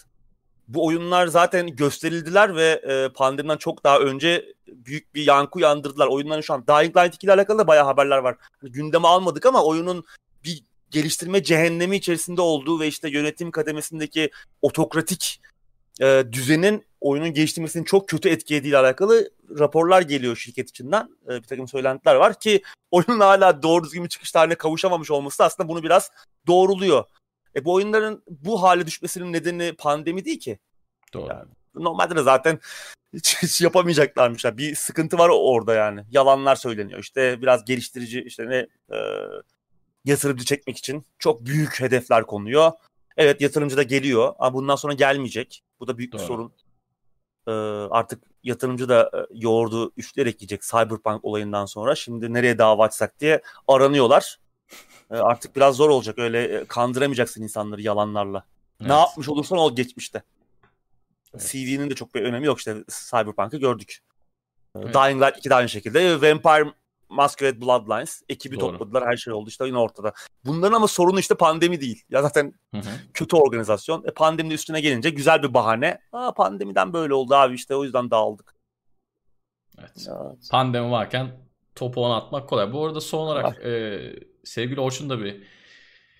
[0.68, 6.06] Bu oyunlar zaten gösterildiler ve e, pandemiden çok daha önce büyük bir yankı uyandırdılar.
[6.06, 8.36] Oyunların şu an Dying Light 2 ile alakalı da bayağı haberler var.
[8.60, 10.04] Hani gündeme almadık ama oyunun
[10.44, 14.30] bir geliştirme cehennemi içerisinde olduğu ve işte yönetim kademesindeki
[14.62, 15.40] otokratik
[16.00, 21.08] e, düzenin oyunun geliştirmesinin çok kötü etkilediğiyle alakalı raporlar geliyor şirket içinden.
[21.28, 25.44] E, bir takım söylentiler var ki oyunun hala doğru düzgün bir çıkış tarihine kavuşamamış olması
[25.44, 26.10] aslında bunu biraz
[26.46, 27.04] doğruluyor.
[27.56, 30.58] E bu oyunların bu hale düşmesinin nedeni pandemi değil ki.
[31.12, 31.28] Doğru.
[31.28, 32.60] Yani, normalde de zaten
[33.14, 34.44] hiç yapamayacaklarmış.
[34.44, 36.04] Yani bir sıkıntı var orada yani.
[36.10, 37.00] Yalanlar söyleniyor.
[37.00, 38.98] İşte biraz geliştirici işte ne e,
[40.04, 42.72] yatırımcı çekmek için çok büyük hedefler konuyor.
[43.16, 45.62] Evet yatırımcı da geliyor ama bundan sonra gelmeyecek.
[45.80, 46.20] Bu da büyük Doğru.
[46.22, 46.52] bir sorun.
[47.48, 47.52] Ee,
[47.90, 51.94] artık yatırımcı da e, yoğurdu üçleyerek yiyecek Cyberpunk olayından sonra.
[51.94, 54.38] Şimdi nereye dava açsak diye aranıyorlar.
[55.10, 56.18] Ee, artık biraz zor olacak.
[56.18, 58.44] Öyle e, kandıramayacaksın insanları yalanlarla.
[58.80, 58.90] Evet.
[58.90, 60.22] Ne yapmış olursan ol geçmişte.
[61.34, 61.48] Evet.
[61.52, 63.98] CV'nin de çok bir önemi yok işte Cyberpunk'ı gördük.
[64.76, 64.94] Ee, evet.
[64.94, 66.14] Dying Light 2 de aynı şekilde.
[66.14, 66.72] Vampire
[67.08, 68.78] Masquerade Bloodlines ekibi Doğru.
[68.78, 70.12] topladılar her şey oldu işte yine ortada.
[70.44, 72.02] Bunların ama sorunu işte pandemi değil.
[72.10, 72.90] Ya zaten hı hı.
[73.14, 74.04] kötü organizasyon.
[74.06, 75.98] E pandemi üstüne gelince güzel bir bahane.
[76.12, 78.54] Aa pandemiden böyle oldu abi işte o yüzden dağıldık.
[79.78, 79.90] Evet.
[79.96, 80.48] evet.
[80.50, 81.30] Pandemi varken
[81.74, 82.72] topu ona atmak kolay.
[82.72, 84.00] Bu arada son olarak e,
[84.44, 85.42] sevgili Orçun da bir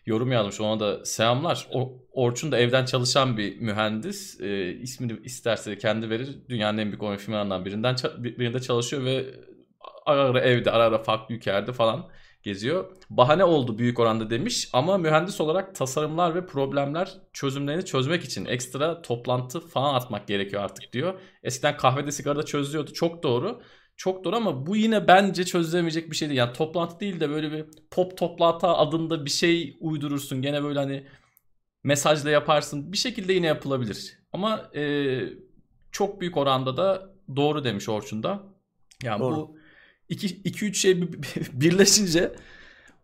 [0.07, 0.61] yorum yazmış.
[0.61, 1.69] Ona da selamlar.
[1.73, 4.41] O, Orçun da evden çalışan bir mühendis.
[4.41, 6.39] E, ismini isterse kendi verir.
[6.49, 9.27] Dünyanın en büyük oyun firmalarından birinden birinde çalışıyor ve
[10.07, 12.09] ara evde, ara ara farklı ülkelerde falan
[12.43, 12.97] geziyor.
[13.11, 19.03] Bahane oldu büyük oranda demiş ama mühendis olarak tasarımlar ve problemler çözümlerini çözmek için ekstra
[19.03, 21.21] toplantı falan atmak gerekiyor artık diyor.
[21.43, 22.93] Eskiden kahvede sigarada çözülüyordu.
[22.93, 23.63] Çok doğru.
[23.97, 26.39] Çok doğru ama bu yine bence çözülemeyecek bir şey değil.
[26.39, 30.43] Yani toplantı değil de böyle bir pop toplantı adında bir şey uydurursun.
[30.43, 31.07] Gene böyle hani
[31.85, 32.93] mesajla yaparsın.
[32.93, 34.19] Bir şekilde yine yapılabilir.
[34.33, 35.21] Ama e,
[35.93, 38.43] çok büyük oranda da doğru demiş Orçun da.
[39.03, 39.37] Yani doğru.
[39.37, 39.56] bu
[40.11, 41.03] 2-3 şey
[41.53, 42.33] birleşince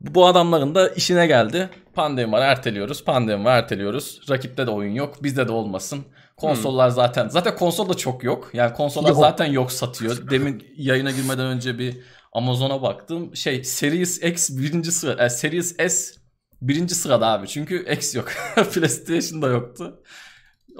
[0.00, 1.70] bu adamların da işine geldi.
[1.94, 3.04] Pandemi var erteliyoruz.
[3.04, 4.20] Pandemi var erteliyoruz.
[4.30, 5.22] Rakipte de oyun yok.
[5.22, 6.04] Bizde de olmasın.
[6.36, 6.94] Konsollar hmm.
[6.94, 7.28] zaten.
[7.28, 8.50] Zaten konsol da çok yok.
[8.52, 9.18] Yani konsollar yok.
[9.18, 10.30] zaten yok satıyor.
[10.30, 11.96] Demin yayına girmeden önce bir
[12.32, 13.36] Amazon'a baktım.
[13.36, 15.24] Şey Series X birinci sıra.
[15.24, 16.14] E, Series S
[16.62, 17.48] birinci sırada abi.
[17.48, 18.32] Çünkü X yok.
[18.74, 20.02] PlayStation'da yoktu.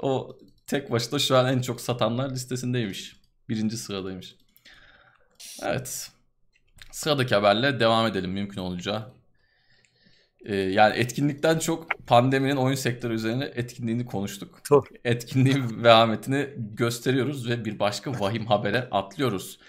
[0.01, 3.15] O tek başına şu an en çok satanlar listesindeymiş.
[3.49, 4.35] Birinci sıradaymış.
[5.61, 6.12] Evet.
[6.93, 9.11] Sıradaki haberle devam edelim mümkün olunca.
[10.45, 14.61] Ee, yani etkinlikten çok pandeminin oyun sektörü üzerine etkinliğini konuştuk.
[14.63, 14.87] Çok.
[15.05, 19.59] Etkinliğin vehametini gösteriyoruz ve bir başka vahim habere atlıyoruz.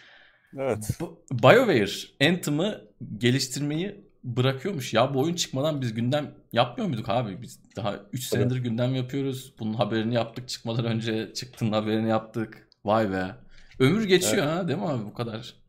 [0.59, 0.99] Evet.
[1.33, 2.81] BioWare Anthem'ı
[3.19, 4.95] geliştirmeyi bırakıyormuş.
[4.95, 7.43] Ya bu oyun çıkmadan biz gündem yapmıyor muyduk abi?
[7.43, 8.65] Biz daha 3 senedir evet.
[8.65, 9.55] gündem yapıyoruz.
[9.59, 12.69] Bunun haberini yaptık çıkmadan önce çıktığının haberini yaptık.
[12.85, 13.35] Vay be.
[13.79, 14.57] Ömür geçiyor evet.
[14.57, 15.64] ha değil mi abi bu kadar?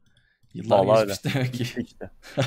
[0.56, 1.36] Yıllar Vallahi geçmiş öyle.
[1.36, 1.63] demek ki.
[1.63, 2.10] İşte.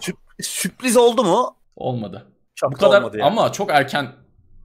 [0.00, 1.56] sürp- sürpriz oldu mu?
[1.76, 2.26] Olmadı.
[2.54, 3.24] Çok bu kadar yani.
[3.24, 4.12] ama çok erken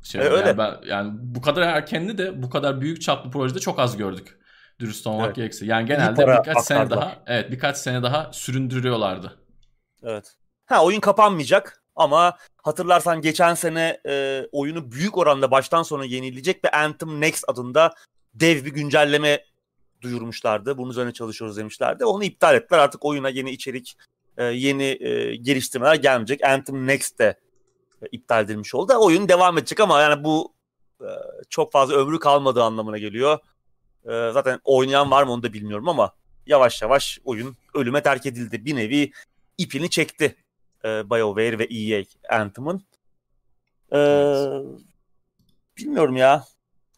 [0.04, 0.48] şey e, öyle.
[0.48, 4.40] Yani, ben, yani bu kadar erkenli de bu kadar büyük çaplı projede çok az gördük.
[4.80, 5.36] Dürüst olmak evet.
[5.36, 5.66] gerekirse.
[5.66, 9.38] Yani genelde bir birkaç sene daha evet birkaç sene daha süründürüyorlardı.
[10.04, 10.36] Evet.
[10.66, 16.72] Ha oyun kapanmayacak ama hatırlarsan geçen sene e, oyunu büyük oranda baştan sona yenileyecek ve
[16.72, 17.94] Anthem Next adında
[18.34, 19.44] dev bir güncelleme
[20.02, 20.78] duyurmuşlardı.
[20.78, 22.06] Bunun üzerine çalışıyoruz demişlerdi.
[22.06, 22.80] Onu iptal ettiler.
[22.80, 23.98] Artık oyuna yeni içerik,
[24.38, 26.44] e, yeni e, geliştirmeler gelmeyecek.
[26.44, 27.40] Anthem Next de
[28.02, 28.94] e, iptal edilmiş oldu.
[29.00, 30.54] Oyun devam edecek ama yani bu
[31.50, 33.40] çok fazla ömrü kalmadığı anlamına geliyor.
[34.06, 36.14] Zaten oynayan var mı onu da bilmiyorum ama
[36.46, 38.66] yavaş yavaş oyun ölüme terk edildi.
[38.66, 39.12] Bir nevi
[39.58, 40.36] ipini çekti
[40.84, 42.84] BioWare ve EA Anthem'ın.
[43.92, 44.66] Evet.
[45.78, 46.46] Bilmiyorum ya.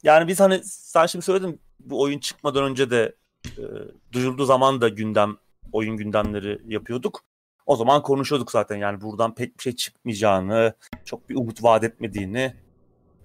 [0.03, 3.15] Yani biz hani sen şimdi söyledin bu oyun çıkmadan önce de
[3.45, 3.63] e,
[4.11, 5.37] duyulduğu zaman da gündem
[5.71, 7.23] oyun gündemleri yapıyorduk.
[7.65, 10.73] O zaman konuşuyorduk zaten yani buradan pek bir şey çıkmayacağını,
[11.05, 12.55] çok bir umut vaat etmediğini.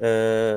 [0.00, 0.56] Ee,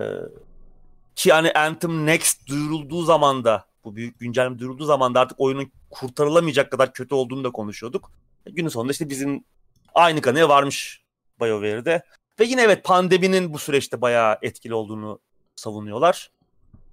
[1.15, 5.71] ki hani Anthem Next duyurulduğu zaman da bu büyük güncelleme duyurulduğu zaman da artık oyunun
[5.89, 8.11] kurtarılamayacak kadar kötü olduğunu da konuşuyorduk.
[8.45, 9.43] E, günün sonunda işte bizim
[9.95, 11.03] aynı kanıya varmış
[11.41, 12.03] BioWare'de.
[12.39, 15.19] Ve yine evet pandeminin bu süreçte bayağı etkili olduğunu
[15.55, 16.31] savunuyorlar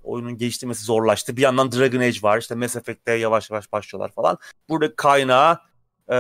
[0.05, 1.37] oyunun geliştirmesi zorlaştı.
[1.37, 2.39] Bir yandan Dragon Age var.
[2.39, 4.39] İşte Mass Effect'te yavaş yavaş başlıyorlar falan.
[4.69, 5.59] Burada kaynağı
[6.09, 6.17] e,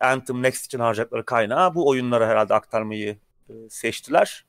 [0.00, 4.44] Anthem Next için harcayacakları kaynağı bu oyunlara herhalde aktarmayı e, seçtiler.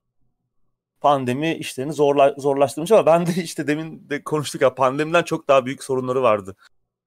[1.02, 5.66] Pandemi işlerini zorla, zorlaştırmış ama ben de işte demin de konuştuk ya pandemiden çok daha
[5.66, 6.56] büyük sorunları vardı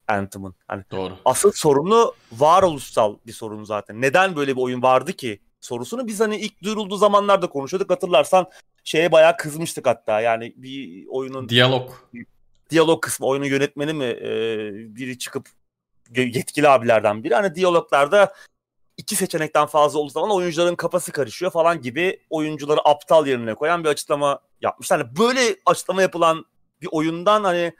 [0.08, 0.54] Anthem'ın.
[0.68, 1.12] Hani Doğru.
[1.24, 4.00] Asıl sorunu varoluşsal bir sorun zaten.
[4.00, 5.40] Neden böyle bir oyun vardı ki?
[5.60, 7.90] sorusunu biz hani ilk duyurulduğu zamanlarda konuşuyorduk.
[7.90, 8.46] Hatırlarsan
[8.84, 10.20] şeye bayağı kızmıştık hatta.
[10.20, 11.90] Yani bir oyunun diyalog
[12.70, 14.28] diyalog kısmı oyunun yönetmeni mi e,
[14.96, 15.48] biri çıkıp
[16.16, 18.34] yetkili abilerden biri hani diyaloglarda
[18.96, 23.88] iki seçenekten fazla olduğu zaman oyuncuların kafası karışıyor falan gibi oyuncuları aptal yerine koyan bir
[23.88, 24.90] açıklama yapmış.
[24.90, 26.44] Hani böyle açıklama yapılan
[26.80, 27.72] bir oyundan hani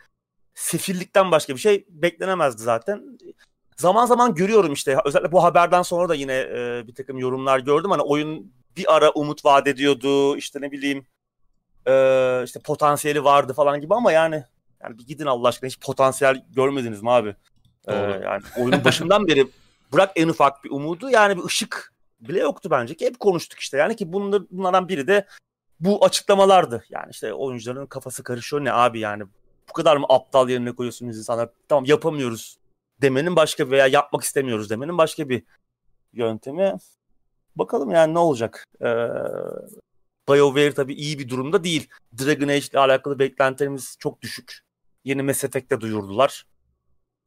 [0.54, 3.18] sefillikten başka bir şey beklenemezdi zaten.
[3.76, 7.90] Zaman zaman görüyorum işte özellikle bu haberden sonra da yine e, bir takım yorumlar gördüm.
[7.90, 11.06] Hani oyun bir ara umut vaat ediyordu işte ne bileyim
[11.86, 11.92] e,
[12.44, 14.44] işte potansiyeli vardı falan gibi ama yani
[14.82, 17.36] yani bir gidin Allah aşkına hiç potansiyel görmediniz mi abi?
[17.88, 19.46] Ee, yani oyunun başından beri
[19.92, 23.76] bırak en ufak bir umudu yani bir ışık bile yoktu bence ki hep konuştuk işte
[23.76, 25.26] yani ki bunlar, bunlardan biri de
[25.80, 26.84] bu açıklamalardı.
[26.90, 29.24] Yani işte oyuncuların kafası karışıyor ne abi yani
[29.68, 32.58] bu kadar mı aptal yerine koyuyorsunuz insanlar tamam yapamıyoruz
[33.02, 35.42] demenin başka veya yapmak istemiyoruz demenin başka bir
[36.12, 36.74] yöntemi.
[37.56, 38.66] Bakalım yani ne olacak.
[38.80, 38.86] Ee,
[40.28, 41.88] BioWare tabii iyi bir durumda değil.
[42.18, 44.58] Dragon Age ile alakalı beklentilerimiz çok düşük.
[45.04, 46.44] Yeni Mass Effect'te duyurdular.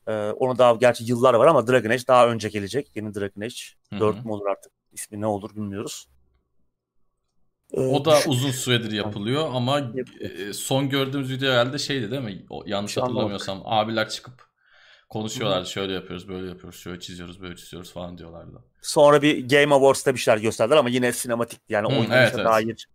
[0.07, 2.91] Ee, onu daha gerçi yıllar var ama Dragon Age daha önce gelecek.
[2.95, 3.55] Yeni Dragon Age.
[3.89, 3.99] Hı-hı.
[3.99, 4.71] 4 mü olur artık?
[4.93, 6.07] ismi ne olur bilmiyoruz.
[7.73, 12.45] Ee, o da uzun süredir yapılıyor ama e, son gördüğümüz video herhalde şeydi değil mi?
[12.49, 14.47] O, yanlış hatırlamıyorsam abiler çıkıp
[15.09, 15.69] konuşuyorlardı.
[15.69, 18.63] Şöyle yapıyoruz, böyle yapıyoruz, şöyle çiziyoruz, böyle çiziyoruz falan diyorlardı.
[18.83, 22.45] Sonra bir Game Awards'ta bir şeyler gösterdiler ama yine sinematik yani Hı, oynanışa evet, evet.
[22.45, 22.87] dair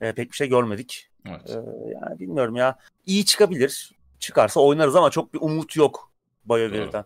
[0.00, 1.08] e, pek bir şey görmedik.
[1.28, 1.50] Evet.
[1.50, 1.52] E,
[1.92, 2.78] yani bilmiyorum ya.
[3.06, 3.92] İyi çıkabilir.
[4.18, 6.12] Çıkarsa oynarız ama çok bir umut yok
[6.44, 7.04] BioWare'den.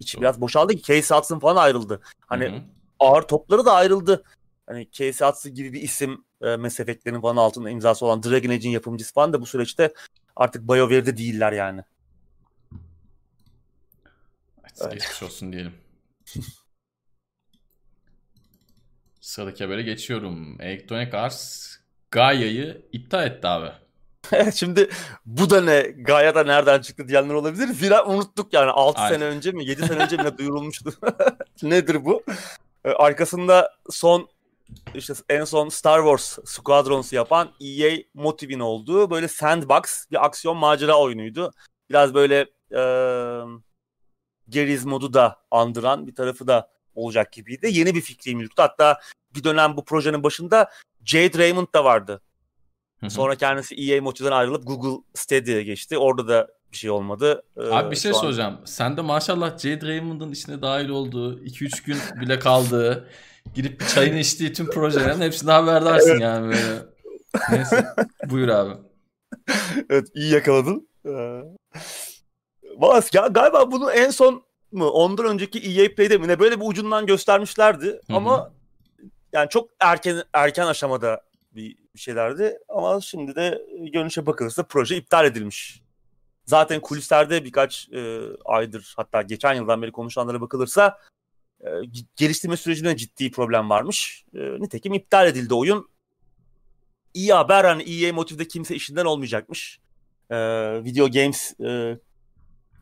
[0.00, 0.22] İçi Doğru.
[0.22, 2.00] biraz boşaldı ki Case Hudson falan ayrıldı.
[2.26, 2.62] Hani Hı-hı.
[2.98, 4.24] ağır topları da ayrıldı.
[4.66, 8.72] Hani Case Hudson gibi bir isim e, Mass Effect'lerin falan altında imzası olan Dragon Age'in
[8.72, 9.92] yapımcısı falan da bu süreçte
[10.36, 11.84] artık BioWare'de değiller yani.
[14.80, 15.72] Evet, geçmiş olsun diyelim.
[19.20, 20.60] Sıradaki habere geçiyorum.
[20.60, 21.76] Electronic Arts
[22.10, 23.72] Gaia'yı iptal etti abi.
[24.54, 24.90] Şimdi
[25.26, 25.80] bu da ne?
[25.80, 27.68] Gaia da nereden çıktı diyenler olabilir.
[27.68, 29.14] Zira unuttuk yani 6 Aynen.
[29.14, 30.92] sene önce mi 7 sene önce mi duyurulmuştu.
[31.62, 32.22] Nedir bu?
[32.84, 34.28] Ee, arkasında son
[34.94, 40.98] işte en son Star Wars Squadrons'u yapan EA Motive'in olduğu böyle sandbox bir aksiyon macera
[40.98, 41.50] oyunuydu.
[41.90, 42.80] Biraz böyle e,
[44.48, 47.68] Geriz modu da andıran bir tarafı da olacak gibiydi.
[47.72, 48.62] Yeni bir fikri mülktü.
[48.62, 49.00] Hatta
[49.34, 50.70] bir dönem bu projenin başında
[51.04, 52.20] Jade Raymond da vardı.
[53.08, 55.98] Sonra kendisi EA Motive'den ayrılıp Google Stadia'ya geçti.
[55.98, 57.42] Orada da bir şey olmadı.
[57.56, 58.56] Ee, Abi bir şey soracağım.
[58.60, 58.64] An...
[58.64, 63.08] Sen de maşallah Jade Raymond'ın içine dahil olduğu 2-3 gün bile kaldığı
[63.54, 66.20] girip bir çayını içtiği tüm projelerin hepsine haberdarsın evet.
[66.20, 66.86] yani böyle.
[67.50, 67.86] Neyse
[68.30, 68.74] buyur abi.
[69.90, 70.88] evet iyi yakaladın.
[71.06, 71.42] Ee,
[73.12, 77.06] ya galiba bunu en son mu ondan önceki EA Play'de mi ne böyle bir ucundan
[77.06, 78.16] göstermişlerdi Hı-hı.
[78.16, 78.52] ama
[79.32, 81.20] yani çok erken erken aşamada
[81.54, 85.82] bir, bir şeylerdi ama şimdi de görünüşe bakılırsa proje iptal edilmiş.
[86.44, 90.98] Zaten kulislerde birkaç e, aydır hatta geçen yıldan beri konuşanlara bakılırsa
[91.60, 91.68] e,
[92.16, 94.24] geliştirme sürecinde ciddi problem varmış.
[94.34, 95.88] E, nitekim iptal edildi oyun.
[97.14, 99.80] İyi haber hani EA Motive'de kimse işinden olmayacakmış.
[100.30, 100.36] E,
[100.84, 101.98] Video Games e,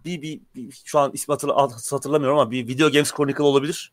[0.08, 3.92] bir, bir, bir şu an ismi hatırla, hatırlamıyorum ama bir Video Games Chronicle olabilir.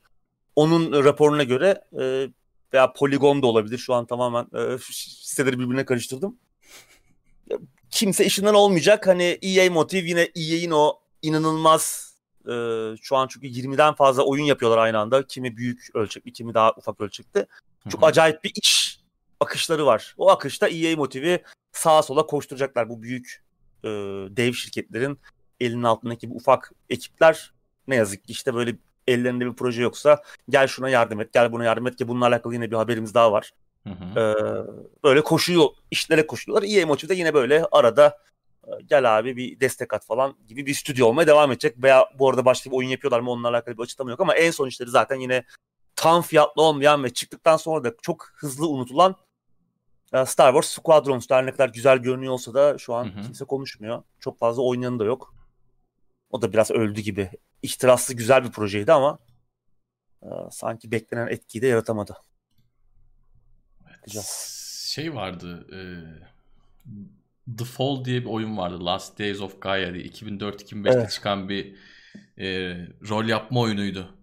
[0.56, 2.30] Onun raporuna göre e,
[2.74, 3.78] veya Polygon da olabilir.
[3.78, 6.38] Şu an tamamen e, siteleri birbirine karıştırdım.
[7.90, 9.08] Kimse işinden olmayacak.
[9.08, 12.16] Hani EA Motive yine EA'in o inanılmaz
[12.48, 12.54] e,
[13.02, 15.28] şu an çünkü 20'den fazla oyun yapıyorlar aynı anda.
[15.28, 17.46] Kimi büyük ölçekli, kimi daha ufak ölçekte.
[17.90, 18.10] Çok Hı-hı.
[18.10, 19.00] acayip bir iş
[19.40, 20.16] akışları var.
[20.18, 23.44] O akışta EA Motive'i sağa sola koşturacaklar bu büyük
[23.84, 23.88] e,
[24.38, 25.20] dev şirketlerin
[25.60, 27.54] elinin altındaki bu ufak ekipler
[27.88, 28.76] ne yazık ki işte böyle
[29.08, 32.54] ellerinde bir proje yoksa gel şuna yardım et, gel buna yardım et ki bununla alakalı
[32.54, 33.52] yine bir haberimiz daha var.
[33.84, 34.20] Hı hı.
[34.20, 36.68] Ee, böyle koşuyor, işlere koşuyorlar.
[36.68, 38.18] İyi Motive de yine böyle arada
[38.68, 41.84] e, gel abi bir destek at falan gibi bir stüdyo olmaya devam edecek.
[41.84, 44.52] Veya bu arada başka bir oyun yapıyorlar mı onunla alakalı bir açıklama yok ama en
[44.52, 45.44] son işleri zaten yine
[45.96, 49.16] tam fiyatlı olmayan ve çıktıktan sonra da çok hızlı unutulan
[50.14, 53.22] e, Star Wars Squadrons her ne kadar güzel görünüyor olsa da şu an hı hı.
[53.22, 54.04] kimse konuşmuyor.
[54.20, 55.35] Çok fazla oynayanı da yok.
[56.30, 57.32] O da biraz öldü gibi.
[57.62, 59.20] İhtiraslı güzel bir projeydi ama
[60.24, 62.18] e, sanki beklenen etkiyi de yaratamadı.
[63.88, 64.26] Evet.
[64.88, 65.68] Şey vardı.
[65.74, 65.80] E,
[67.58, 68.86] The Fall diye bir oyun vardı.
[68.86, 71.12] Last Days of Gaia diye 2004-2005'te evet.
[71.12, 71.76] çıkan bir
[72.38, 72.48] e,
[73.10, 74.16] rol yapma oyunuydu.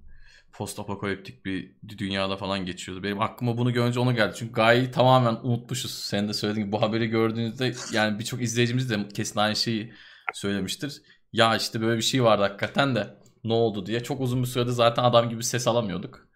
[0.53, 3.03] Post apokaliptik bir dünyada falan geçiyordu.
[3.03, 4.35] Benim aklıma bunu görünce onu geldi.
[4.39, 5.95] Çünkü Gaia'yı tamamen unutmuşuz.
[5.95, 9.93] Sen de söylediğin gibi bu haberi gördüğünüzde yani birçok izleyicimiz de kesin aynı şeyi
[10.35, 14.03] söylemiştir ya işte böyle bir şey vardı hakikaten de ne oldu diye.
[14.03, 16.29] Çok uzun bir sürede zaten adam gibi ses alamıyorduk.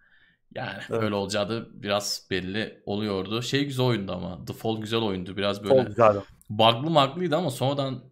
[0.55, 1.03] Yani evet.
[1.03, 3.43] öyle olacağı da biraz belli oluyordu.
[3.43, 4.45] Şey güzel oyundu ama.
[4.45, 5.37] The Fall güzel oyundu.
[5.37, 6.17] Biraz böyle güzel.
[6.51, 8.03] bug'lı maglıydı ama sonradan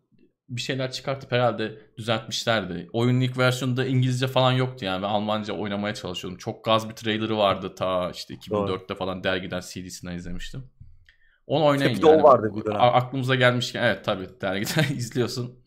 [0.48, 2.88] bir şeyler çıkartıp herhalde düzeltmişlerdi.
[2.92, 5.02] Oyunun ilk versiyonunda İngilizce falan yoktu yani.
[5.02, 6.38] Ben Almanca oynamaya çalışıyordum.
[6.38, 8.98] Çok gaz bir trailerı vardı ta işte 2004'te Doğru.
[8.98, 10.70] falan dergiden CD'sinden izlemiştim.
[11.46, 12.22] Onu oynayın Tepki yani.
[12.22, 12.80] vardı bir dönem.
[12.80, 15.63] Aklımıza gelmişken evet tabii dergiden izliyorsun.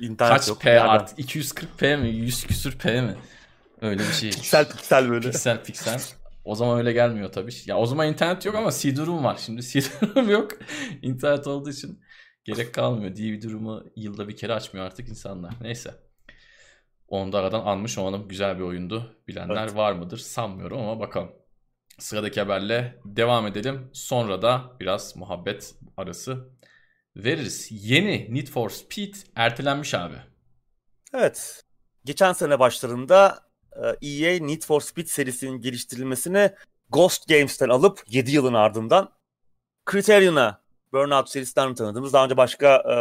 [0.00, 0.60] İnternet Kaç yok.
[0.60, 0.88] P nereden?
[0.88, 3.16] artık 240p mi 100 küsür P mi?
[3.80, 4.30] Öyle bir şey.
[4.30, 5.30] piksel piksel böyle.
[5.30, 6.00] Piksel piksel.
[6.44, 7.52] O zaman öyle gelmiyor tabii.
[7.66, 9.36] Ya o zaman internet yok ama CD-ROM var.
[9.36, 10.50] Şimdi CD-ROM yok.
[11.02, 12.00] İnternet olduğu için
[12.44, 13.16] gerek kalmıyor.
[13.16, 15.54] DVD-ROM'u yılda bir kere açmıyor artık insanlar.
[15.60, 15.94] Neyse.
[17.08, 18.28] Onu da aradan almış olalım.
[18.28, 19.16] Güzel bir oyundu.
[19.28, 19.76] Bilenler evet.
[19.76, 21.32] var mıdır sanmıyorum ama bakalım.
[21.98, 23.90] Sıradaki haberle devam edelim.
[23.92, 26.48] Sonra da biraz muhabbet arası
[27.18, 27.68] veririz.
[27.70, 30.16] Yeni Need for Speed ertelenmiş abi.
[31.14, 31.64] Evet.
[32.04, 33.48] Geçen sene başlarında
[34.02, 36.50] EA e Need for Speed serisinin geliştirilmesini
[36.90, 39.10] Ghost Games'ten alıp 7 yılın ardından
[39.90, 40.60] Criterion'a
[40.92, 42.96] Burnout serisinden tanıdığımız daha önce başka e,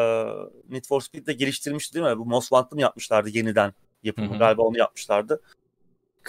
[0.73, 2.17] Need for Speed'de geliştirilmişti değil mi?
[2.17, 4.37] Bu Most Wanted'ı mı yapmışlardı yeniden yapımı Hı-hı.
[4.39, 5.41] galiba onu yapmışlardı.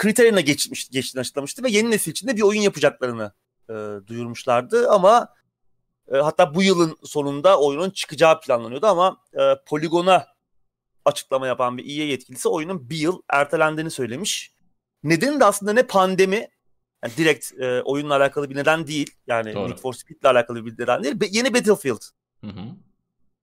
[0.01, 3.31] Criterion'a geçmiş, geçtiğini açıklamıştı ve yeni nesil için de bir oyun yapacaklarını
[3.69, 3.73] e,
[4.07, 5.33] duyurmuşlardı ama
[6.13, 10.27] e, hatta bu yılın sonunda oyunun çıkacağı planlanıyordu ama e, Polygon'a
[11.05, 14.53] açıklama yapan bir EA yetkilisi oyunun bir yıl ertelendiğini söylemiş.
[15.03, 16.49] Nedeni de aslında ne pandemi
[17.03, 19.11] yani direkt e, oyunla alakalı bir neden değil.
[19.27, 19.69] Yani Doğru.
[19.69, 21.21] Need for Speed'le alakalı bir neden değil.
[21.21, 22.01] Be- yeni Battlefield.
[22.43, 22.61] Hı hı.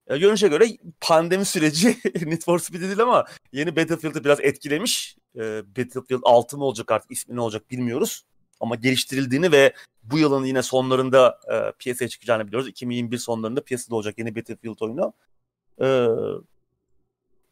[0.07, 0.67] E, görünüşe göre
[1.01, 1.87] pandemi süreci
[2.25, 5.17] Need for Speed değil ama yeni Battlefield'ı biraz etkilemiş.
[5.35, 5.41] E,
[5.77, 8.23] Battlefield 6 mı olacak artık ismi ne olacak bilmiyoruz.
[8.59, 12.67] Ama geliştirildiğini ve bu yılın yine sonlarında e, piyasaya çıkacağını biliyoruz.
[12.67, 15.13] 2021 sonlarında piyasada olacak yeni Battlefield oyunu.
[15.81, 16.07] E,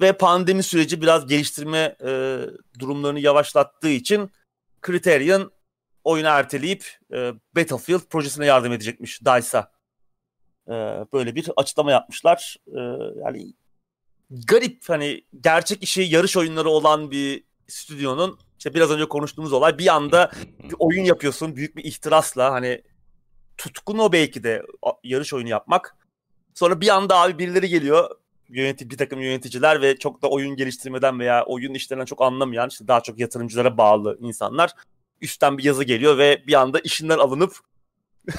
[0.02, 2.40] ve pandemi süreci biraz geliştirme e,
[2.80, 4.32] durumlarını yavaşlattığı için
[4.86, 5.52] Criterion
[6.04, 9.72] oyunu erteleyip e, Battlefield projesine yardım edecekmiş DICE'a.
[10.68, 10.74] E,
[11.14, 12.58] böyle bir açıklama yapmışlar.
[12.68, 12.80] E,
[13.20, 13.54] yani
[14.30, 19.96] garip hani gerçek işi yarış oyunları olan bir stüdyonun işte biraz önce konuştuğumuz olay bir
[19.96, 20.32] anda
[20.64, 22.82] bir oyun yapıyorsun büyük bir ihtirasla hani
[23.58, 24.64] tutkun o belki de
[25.04, 25.96] yarış oyunu yapmak.
[26.54, 28.10] Sonra bir anda abi birileri geliyor
[28.50, 32.88] yönetici bir takım yöneticiler ve çok da oyun geliştirmeden veya oyun işlerinden çok anlamayan işte
[32.88, 34.72] daha çok yatırımcılara bağlı insanlar
[35.22, 37.54] üstten bir yazı geliyor ve bir anda işinden alınıp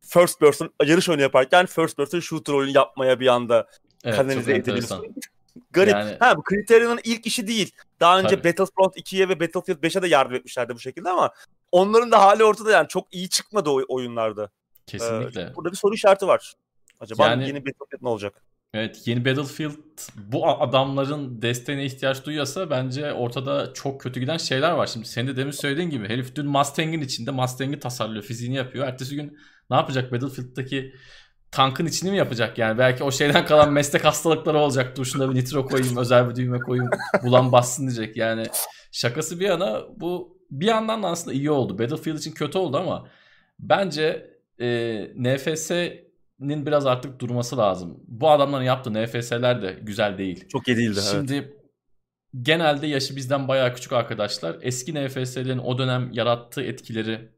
[0.00, 3.68] first person yarış oyunu yaparken first person shooter oyunu yapmaya bir anda
[4.04, 5.14] evet, kanalize ediliyorsun.
[5.70, 5.92] Garip.
[5.92, 6.16] Yani...
[6.20, 7.72] Ha bu Criterion'un ilk işi değil.
[8.00, 8.48] Daha önce Tabii.
[8.48, 11.30] Battlefront 2'ye ve Battlefield 5'e de yardım etmişlerdi bu şekilde ama
[11.72, 14.50] onların da hali ortada yani çok iyi çıkmadı o oyunlarda.
[14.86, 15.40] Kesinlikle.
[15.40, 16.54] Ee, burada bir soru işareti var.
[17.00, 17.46] Acaba yani...
[17.46, 18.42] yeni Battlefield ne olacak?
[18.74, 19.74] Evet yeni Battlefield
[20.16, 24.86] bu adamların desteğine ihtiyaç duyuyorsa bence ortada çok kötü giden şeyler var.
[24.86, 28.86] Şimdi senin de demin söylediğin gibi herif dün Mustang'in içinde Mustang'i tasarlıyor, fiziğini yapıyor.
[28.86, 29.38] Ertesi gün
[29.70, 30.94] ne yapacak Battlefield'daki
[31.54, 32.78] tankın içini mi yapacak yani?
[32.78, 34.96] Belki o şeyden kalan meslek hastalıkları olacak.
[34.96, 36.90] Dur şuna bir nitro koyayım, özel bir düğme koyayım,
[37.22, 38.16] bulan bassın diyecek.
[38.16, 38.46] Yani
[38.92, 41.78] şakası bir yana bu bir yandan da aslında iyi oldu.
[41.78, 43.08] Battlefield için kötü oldu ama
[43.60, 44.66] bence e,
[45.16, 45.70] NFS
[46.40, 48.00] nin biraz artık durması lazım.
[48.08, 50.48] Bu adamların yaptığı NFS'ler de güzel değil.
[50.48, 51.00] Çok iyi değildi.
[51.10, 51.52] Şimdi evet.
[52.42, 57.28] genelde yaşı bizden bayağı küçük arkadaşlar eski NFS'lerin o dönem yarattığı etkileri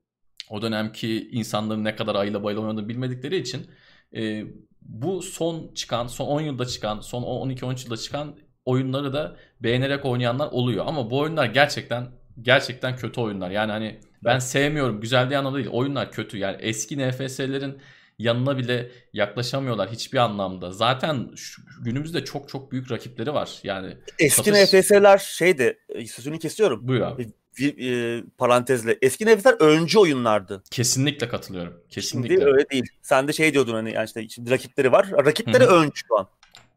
[0.51, 3.67] o dönemki insanların ne kadar ayıyla bayıla oynadığını bilmedikleri için
[4.17, 4.45] e,
[4.83, 10.47] bu son çıkan, son 10 yılda çıkan, son 12-13 yılda çıkan oyunları da beğenerek oynayanlar
[10.47, 10.85] oluyor.
[10.89, 12.09] Ama bu oyunlar gerçekten
[12.43, 13.51] gerçekten kötü oyunlar.
[13.51, 14.43] Yani hani ben evet.
[14.43, 15.71] sevmiyorum, güzel diye anlamda değil.
[15.71, 16.39] Oyunlar kötü.
[16.39, 17.79] Yani eski NFS'lerin
[18.19, 20.73] yanına bile yaklaşamıyorlar hiçbir anlamda.
[20.73, 23.61] Zaten şu, günümüzde çok çok büyük rakipleri var.
[23.63, 24.73] Yani eski satış...
[24.73, 26.89] NFS'ler şeydi e, sözünü kesiyorum.
[26.89, 27.27] Buyur abi.
[27.63, 28.99] E, parantezle.
[29.03, 30.63] Eski NFS'ler öncü oyunlardı.
[30.71, 31.81] Kesinlikle katılıyorum.
[31.89, 32.35] Kesinlikle.
[32.35, 32.85] Şimdi öyle değil.
[33.03, 35.07] Sen de şey diyordun hani yani işte şimdi rakipleri var.
[35.27, 36.29] Rakipleri öncü şu an.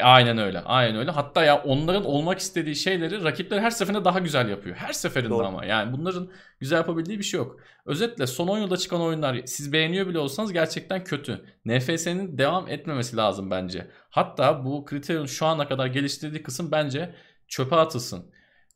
[0.03, 0.59] Aynen öyle.
[0.59, 1.11] Aynen öyle.
[1.11, 4.75] Hatta ya onların olmak istediği şeyleri rakipler her seferinde daha güzel yapıyor.
[4.75, 5.45] Her seferinde Doğru.
[5.45, 5.65] ama.
[5.65, 7.59] Yani bunların güzel yapabildiği bir şey yok.
[7.85, 11.45] Özetle son 10 yılda çıkan oyunlar siz beğeniyor bile olsanız gerçekten kötü.
[11.65, 13.87] NFS'nin devam etmemesi lazım bence.
[14.09, 17.15] Hatta bu kriterin şu ana kadar geliştirdiği kısım bence
[17.47, 18.31] çöpe atılsın.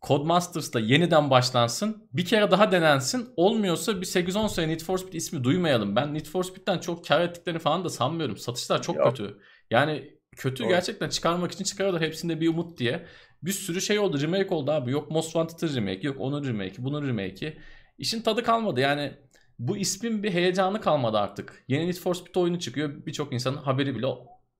[0.07, 2.09] Codemasters'la yeniden başlansın.
[2.13, 3.29] Bir kere daha denensin.
[3.35, 5.95] Olmuyorsa bir 8-10 sene Need for Speed ismi duymayalım.
[5.95, 8.37] Ben Need for Speed'den çok kar ettiklerini falan da sanmıyorum.
[8.37, 9.07] Satışlar çok Yok.
[9.07, 9.37] kötü.
[9.71, 10.69] Yani kötü Doğru.
[10.69, 13.05] gerçekten çıkarmak için çıkarıyorlar hepsinde bir umut diye.
[13.43, 14.91] Bir sürü şey oldu remake oldu abi.
[14.91, 17.57] Yok Most Wanted'ın remake yok onun remake bunun remake'i.
[17.97, 19.11] İşin tadı kalmadı yani
[19.59, 21.63] bu ismin bir heyecanı kalmadı artık.
[21.67, 24.07] Yeni Need for Speed oyunu çıkıyor birçok insanın haberi bile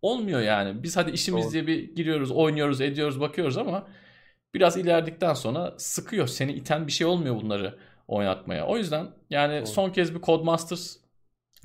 [0.02, 0.84] olmuyor yani.
[0.84, 1.54] Biz hadi işimiz Doğru.
[1.54, 3.88] diye bir giriyoruz oynuyoruz ediyoruz bakıyoruz ama
[4.54, 6.28] biraz ilerledikten sonra sıkıyor.
[6.28, 8.66] Seni iten bir şey olmuyor bunları oynatmaya.
[8.68, 9.68] O yüzden yani Doğru.
[9.68, 10.98] son kez bir Codemasters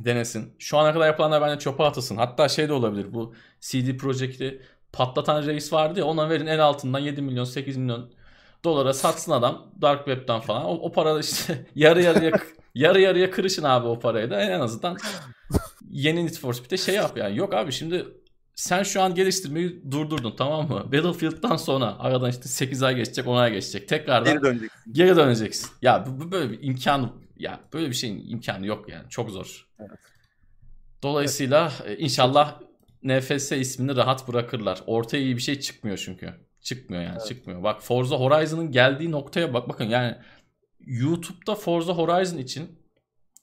[0.01, 0.55] denesin.
[0.59, 2.17] Şu ana kadar yapılanlar bence çöpe atılsın.
[2.17, 4.63] Hatta şey de olabilir bu CD Projekt'i
[4.93, 8.11] patlatan reis vardı ya ona verin en altından 7 milyon 8 milyon
[8.65, 10.65] dolara satsın adam Dark Web'den falan.
[10.65, 12.33] O, o para işte yarı yarıya
[12.75, 14.97] yarı yarıya kırışın abi o parayı da en azından
[15.91, 17.37] yeni Need for Speed'e şey yap yani.
[17.37, 18.07] Yok abi şimdi
[18.59, 20.93] sen şu an geliştirmeyi durdurdun tamam mı?
[20.93, 23.89] Battlefield'dan sonra aradan işte 8 ay geçecek 10 ay geçecek.
[23.89, 24.93] Tekrardan geri döneceksin.
[24.93, 25.71] Geri döneceksin.
[25.83, 29.09] Ya bu, bu böyle bir imkan ya böyle bir şeyin imkanı yok yani.
[29.11, 29.69] Çok zor.
[29.81, 29.91] Evet.
[31.03, 32.01] Dolayısıyla evet.
[32.01, 32.61] inşallah
[33.03, 34.83] NFS ismini rahat bırakırlar.
[34.87, 36.35] Ortaya iyi bir şey çıkmıyor çünkü.
[36.61, 37.29] Çıkmıyor yani evet.
[37.29, 37.63] çıkmıyor.
[37.63, 40.17] Bak Forza Horizon'ın geldiği noktaya bak bakın yani
[40.81, 42.79] YouTube'da Forza Horizon için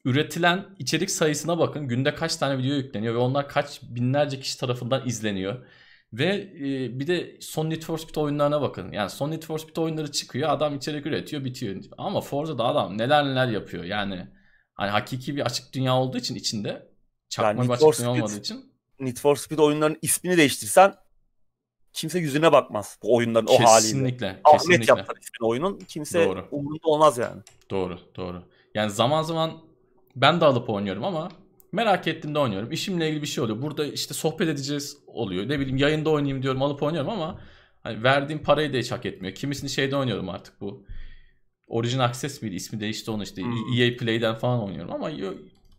[0.06, 1.88] üretilen içerik sayısına bakın.
[1.88, 5.66] Günde kaç tane video yükleniyor ve onlar kaç binlerce kişi tarafından izleniyor.
[6.14, 6.26] Ve
[6.56, 8.91] e, bir de son Need for Speed oyunlarına bakın.
[8.91, 10.49] Yani son Need for Speed oyunları çıkıyor.
[10.49, 11.84] Adam içerik üretiyor bitiyor.
[11.97, 13.84] Ama Forza'da adam neler neler yapıyor.
[13.84, 14.28] Yani
[14.74, 16.88] hani hakiki bir açık dünya olduğu için içinde
[17.30, 18.74] çakma yani bir açık dünya olmadığı için.
[18.99, 20.95] Need for Speed oyunlarının ismini değiştirsen
[21.93, 24.08] kimse yüzüne bakmaz bu oyunların kesinlikle, o haliyle.
[24.08, 24.41] Kesinlikle.
[24.43, 25.80] Ahmet yaptı ismini oyunun.
[25.80, 26.47] Kimse doğru.
[26.51, 27.41] umurunda olmaz yani.
[27.70, 28.43] Doğru doğru.
[28.74, 29.51] Yani zaman zaman
[30.16, 31.30] ben de alıp oynuyorum ama
[31.72, 32.72] merak ettiğimde oynuyorum.
[32.72, 33.61] İşimle ilgili bir şey oluyor.
[33.61, 35.49] Burada işte sohbet edeceğiz oluyor.
[35.49, 37.39] Ne bileyim yayında oynayayım diyorum alıp oynuyorum ama
[37.84, 39.36] hani verdiğim parayı da hiç hak etmiyor.
[39.36, 40.86] Kimisini şeyde oynuyorum artık bu.
[41.68, 42.55] Origin Access miydi?
[42.55, 43.41] ismi değişti onu işte.
[43.41, 43.51] Hmm.
[43.51, 45.36] EA Play'den falan oynuyorum ama yok,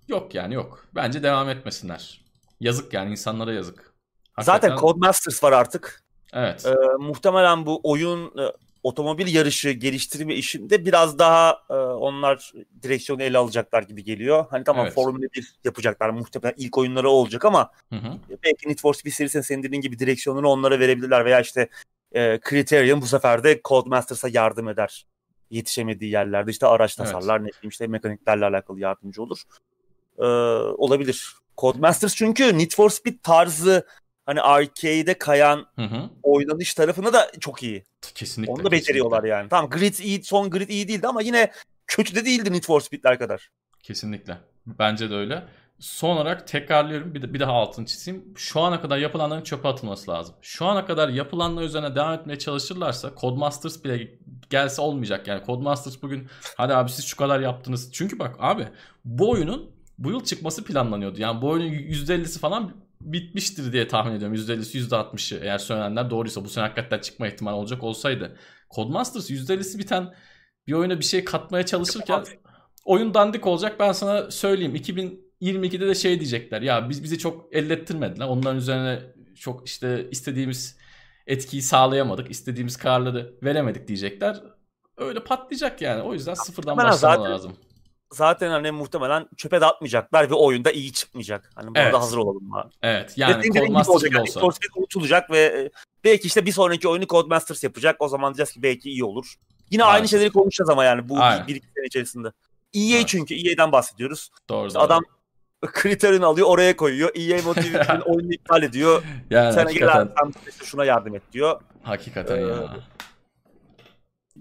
[0.09, 0.87] yok yani yok.
[0.95, 2.21] Bence devam etmesinler.
[2.61, 3.95] Yazık yani insanlara yazık.
[4.33, 4.69] Hakikaten...
[4.69, 6.03] Zaten Codemasters var artık.
[6.33, 6.67] Evet.
[6.67, 8.53] Ee, muhtemelen bu oyun e,
[8.87, 14.47] otomobil yarışı geliştirme işinde biraz daha e, onlar direksiyonu ele alacaklar gibi geliyor.
[14.51, 14.95] Hani tamam evet.
[14.95, 18.19] Formula 1 yapacaklar muhtemelen ilk oyunları olacak ama hı hı.
[18.45, 21.69] belki Need for Speed serisinin senin dediğin gibi direksiyonunu onlara verebilirler veya işte
[22.13, 25.07] e, Criterion bu sefer de Codemasters'a yardım eder.
[25.51, 27.47] Yetişemediği yerlerde işte araç tasarlar evet.
[27.47, 29.43] ne bileyim işte mekaniklerle alakalı yardımcı olur.
[30.19, 30.25] Ee,
[30.77, 31.35] olabilir.
[31.59, 33.87] Codemasters çünkü Need for Speed tarzı
[34.27, 36.11] hani arcade'e kayan hı hı.
[36.23, 37.85] oynanış tarafına da çok iyi.
[38.15, 38.53] Kesinlikle.
[38.53, 39.37] Onu da beceriyorlar kesinlikle.
[39.37, 39.49] yani.
[39.49, 41.53] Tamam grid iyi, son grid iyi değildi ama yine
[41.87, 43.51] kötü de değildi Need for Speed'ler kadar.
[43.83, 44.39] Kesinlikle.
[44.67, 45.43] Bence de öyle.
[45.79, 48.25] Son olarak tekrarlıyorum bir, de, bir daha altını çizeyim.
[48.37, 50.35] Şu ana kadar yapılanların çöpe atılması lazım.
[50.43, 54.19] Şu ana kadar yapılanlar üzerine devam etmeye çalışırlarsa Codemasters bile
[54.51, 55.29] gelse olmayacak.
[55.29, 57.93] Yani Codemasters bugün hadi abi siz şu kadar yaptınız.
[57.93, 58.69] Çünkü bak abi
[59.05, 61.21] bu oyunun bu yıl çıkması planlanıyordu.
[61.21, 64.37] Yani bu oyunun %50'si falan bitmiştir diye tahmin ediyorum.
[64.37, 68.37] %50'si %60'ı eğer söylenenler doğruysa bu sene hakikaten çıkma ihtimali olacak olsaydı.
[68.75, 70.15] Codemasters %50'si biten
[70.67, 72.25] bir oyuna bir şey katmaya çalışırken
[72.85, 74.77] oyun dandik olacak ben sana söyleyeyim.
[74.77, 78.27] 2022'de de şey diyecekler ya biz bizi çok ellettirmediler.
[78.27, 79.03] Onların üzerine
[79.35, 80.79] çok işte istediğimiz
[81.27, 82.31] etkiyi sağlayamadık.
[82.31, 84.43] istediğimiz kararları veremedik diyecekler.
[84.97, 86.03] Öyle patlayacak yani.
[86.03, 87.57] O yüzden sıfırdan başlama lazım
[88.17, 91.51] zaten hani muhtemelen çöpe de atmayacaklar ve oyunda iyi çıkmayacak.
[91.55, 91.95] Hani burada evet.
[91.95, 92.51] hazır olalım.
[92.51, 92.69] Ha.
[92.83, 93.13] Evet.
[93.17, 94.03] Yani Codemasters.
[94.13, 94.53] Yani, olsa.
[94.53, 95.71] Speed unutulacak ve e,
[96.05, 97.97] belki işte bir sonraki oyunu Codemasters yapacak.
[97.99, 99.35] O zaman diyeceğiz ki belki iyi olur.
[99.71, 100.01] Yine Maalesef.
[100.01, 101.47] aynı şeyleri konuşacağız ama yani bu Aynen.
[101.47, 102.29] bir, bir iki sene içerisinde.
[102.75, 103.09] EA evet.
[103.09, 104.31] çünkü EA'den bahsediyoruz.
[104.49, 104.85] Doğru, işte doğru.
[104.85, 105.05] Adam
[105.67, 107.11] kriterini alıyor oraya koyuyor.
[107.15, 109.03] EA motivi oyunu iptal ediyor.
[109.31, 110.33] Yani Sen hakikaten.
[110.35, 111.61] gel işte şuna yardım et diyor.
[111.83, 112.77] Hakikaten ee, ya.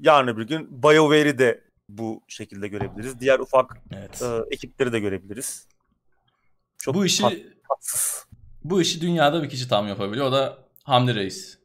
[0.02, 3.20] Yarın bir gün BioWare'i de bu şekilde görebiliriz.
[3.20, 4.22] Diğer ufak evet.
[4.22, 5.68] e, ekipleri de görebiliriz.
[6.78, 7.24] Çok bu işi
[7.70, 8.26] tatsız.
[8.64, 10.26] bu işi dünyada bir kişi tam yapabiliyor.
[10.26, 11.58] O da Hamdi Reis.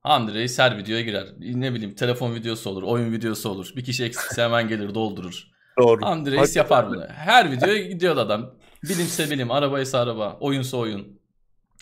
[0.00, 1.28] Hamdi Reis her videoya girer.
[1.38, 3.72] Ne bileyim telefon videosu olur, oyun videosu olur.
[3.76, 5.46] Bir kişi eksikse hemen gelir doldurur.
[5.78, 6.06] Doğru.
[6.06, 7.06] Hamdi Reis Hakikaten yapar bunu.
[7.08, 8.54] Her videoya gidiyor adam.
[8.84, 11.20] Bilimse bilim, arabaysa araba, oyunsa oyun.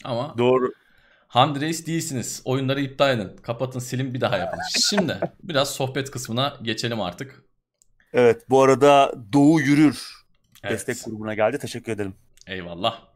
[0.05, 0.72] Ama Doğru.
[1.28, 2.43] Hamdi Reis değilsiniz.
[2.45, 3.36] Oyunları iptal edin.
[3.43, 4.59] Kapatın, silin bir daha yapın.
[4.91, 7.45] Şimdi biraz sohbet kısmına geçelim artık.
[8.14, 10.12] Evet bu arada Doğu Yürür
[10.62, 10.72] evet.
[10.72, 11.58] destek grubuna geldi.
[11.58, 12.14] Teşekkür ederim.
[12.46, 13.11] Eyvallah.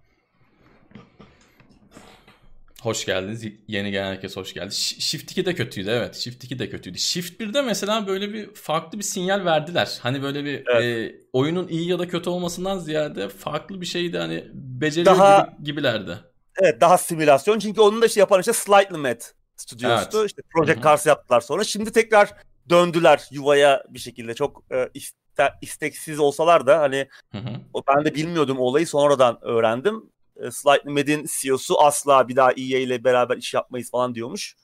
[2.84, 3.44] Hoş geldiniz.
[3.68, 4.74] Yeni gelen herkes hoş geldi.
[4.74, 6.14] Shift 2 de kötüydü evet.
[6.14, 6.98] Shift 2 de kötüydü.
[6.98, 9.98] Shift 1'de mesela böyle bir farklı bir sinyal verdiler.
[10.02, 11.12] Hani böyle bir evet.
[11.12, 15.64] e, oyunun iyi ya da kötü olmasından ziyade farklı bir şeydi hani beceriyor daha, gibi,
[15.64, 16.18] gibilerdi.
[16.62, 17.58] Evet daha simülasyon.
[17.58, 19.20] Çünkü onun da şey yapan işte Slightly Mad
[19.56, 20.18] Studios'tu.
[20.18, 20.30] Evet.
[20.30, 21.64] İşte Project Cars yaptılar sonra.
[21.64, 22.34] Şimdi tekrar
[22.70, 27.82] döndüler yuvaya bir şekilde çok e, iste, isteksiz olsalar da hani hı hı.
[27.88, 30.10] ben de bilmiyordum olayı sonradan öğrendim.
[30.36, 34.56] E, Slightly Mad'in CEO'su asla bir daha EA ile beraber iş yapmayız falan diyormuş.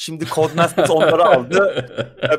[0.00, 1.88] Şimdi Codemasters onları aldı.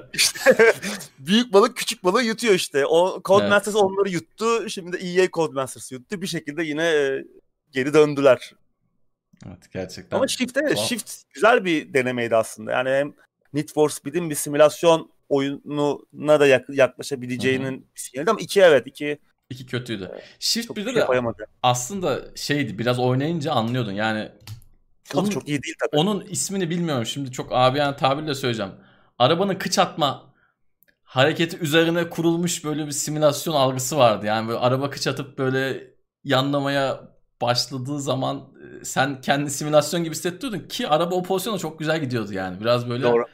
[0.13, 0.73] işte,
[1.19, 2.85] büyük balık küçük balığı yutuyor işte.
[2.85, 3.83] O Codemasters evet.
[3.83, 4.69] onları yuttu.
[4.69, 6.21] Şimdi EA Codemasters yuttu.
[6.21, 7.25] Bir şekilde yine e,
[7.71, 8.53] geri döndüler.
[9.47, 10.17] Evet gerçekten.
[10.17, 12.71] Ama Shift evet, Shift güzel bir denemeydi aslında.
[12.71, 13.13] Yani hem
[13.53, 19.17] Need for Speed'in bir simülasyon oyununa da yaklaşabileceğinin bir sinyali ama iki evet iki
[19.49, 20.09] iki kötüydü.
[20.13, 24.29] Evet, Shift 1'de de aslında şeydi biraz oynayınca anlıyordun yani
[25.15, 26.01] onun, çok iyi değil tabii.
[26.01, 28.71] Onun ismini bilmiyorum şimdi çok abiyen tabirle söyleyeceğim.
[29.19, 30.33] Arabanın kıç atma
[31.03, 34.25] hareketi üzerine kurulmuş böyle bir simülasyon algısı vardı.
[34.25, 35.87] Yani böyle araba kıç atıp böyle
[36.23, 38.37] yanlamaya başladığı zaman
[38.81, 42.61] e, sen kendi simülasyon gibi hissettiriyordun ki araba o pozisyona çok güzel gidiyordu yani.
[42.61, 43.25] Biraz böyle Doğru.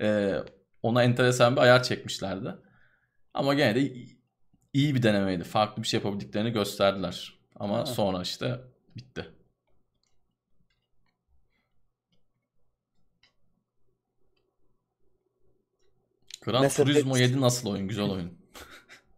[0.00, 0.34] E,
[0.82, 2.54] ona enteresan bir ayar çekmişlerdi.
[3.34, 3.92] Ama gene de
[4.72, 5.44] iyi bir denemeydi.
[5.44, 7.38] Farklı bir şey yapabildiklerini gösterdiler.
[7.56, 7.86] Ama ha.
[7.86, 8.60] sonra işte
[8.96, 9.30] bitti.
[16.44, 17.88] Gran Mesela Turismo 7 nasıl oyun?
[17.88, 18.38] Güzel oyun.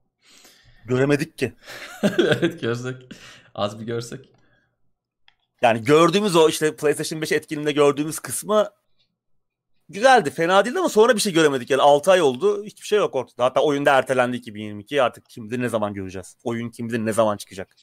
[0.85, 1.53] Göremedik ki.
[2.18, 2.97] evet görsek.
[3.55, 4.33] Az bir görsek.
[5.62, 8.70] Yani gördüğümüz o işte PlayStation 5 etkinliğinde gördüğümüz kısmı
[9.89, 10.30] güzeldi.
[10.30, 11.70] Fena değildi ama sonra bir şey göremedik.
[11.70, 12.64] Yani 6 ay oldu.
[12.64, 13.45] Hiçbir şey yok ortada.
[13.45, 15.03] Hatta oyunda ertelendi 2022.
[15.03, 16.37] Artık kim bilir ne zaman göreceğiz.
[16.45, 17.76] Oyun kim bilir ne zaman çıkacak.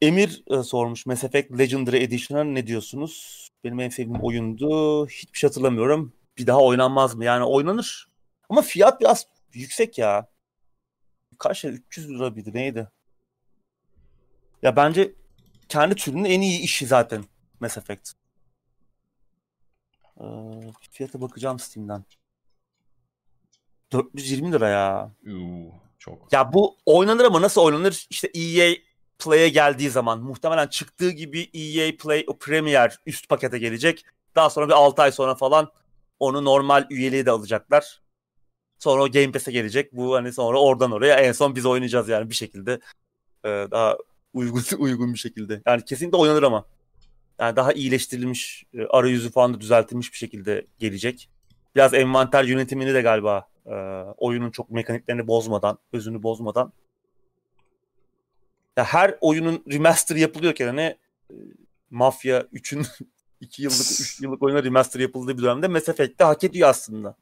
[0.00, 3.48] Emir e, sormuş Mass Effect Legendary Edition'a ne diyorsunuz?
[3.64, 5.06] Benim en sevdiğim oyundu.
[5.06, 6.12] Hiçbir şey hatırlamıyorum.
[6.38, 7.24] Bir daha oynanmaz mı?
[7.24, 8.08] Yani oynanır.
[8.48, 10.28] Ama fiyat biraz yüksek ya.
[11.38, 11.72] Kaç lira?
[11.72, 12.50] 300 lira mıydı?
[12.54, 12.88] Neydi?
[14.62, 15.14] Ya bence
[15.68, 17.24] kendi türünün en iyi işi zaten
[17.60, 18.17] Mass Effect.
[20.20, 20.24] Ee,
[20.90, 22.04] fiyata bakacağım Steam'den.
[23.92, 25.12] 420 lira ya.
[25.26, 26.32] Uu, çok.
[26.32, 28.06] Ya bu oynanır ama nasıl oynanır?
[28.10, 28.74] İşte EA
[29.18, 34.04] Play'e geldiği zaman muhtemelen çıktığı gibi EA Play o Premier üst pakete gelecek.
[34.36, 35.70] Daha sonra bir 6 ay sonra falan
[36.20, 38.02] onu normal üyeliği de alacaklar.
[38.78, 39.92] Sonra o Game Pass'e gelecek.
[39.92, 42.80] Bu hani sonra oradan oraya en son biz oynayacağız yani bir şekilde.
[43.44, 43.96] Ee, daha
[44.34, 45.62] uygun uygun bir şekilde.
[45.66, 46.64] Yani kesinlikle oynanır ama.
[47.40, 51.30] Yani daha iyileştirilmiş, e, arayüzü falan da düzeltilmiş bir şekilde gelecek.
[51.76, 53.74] Biraz envanter yönetimini de galiba e,
[54.16, 56.72] oyunun çok mekaniklerini bozmadan, özünü bozmadan.
[58.76, 60.96] Ya her oyunun remaster yapılıyorken hani
[61.30, 61.34] e,
[61.90, 62.86] Mafya 3'ün
[63.40, 67.16] 2 yıllık, 3 yıllık oyuna remaster yapıldığı bir dönemde Mass Effect'te hak ediyor aslında.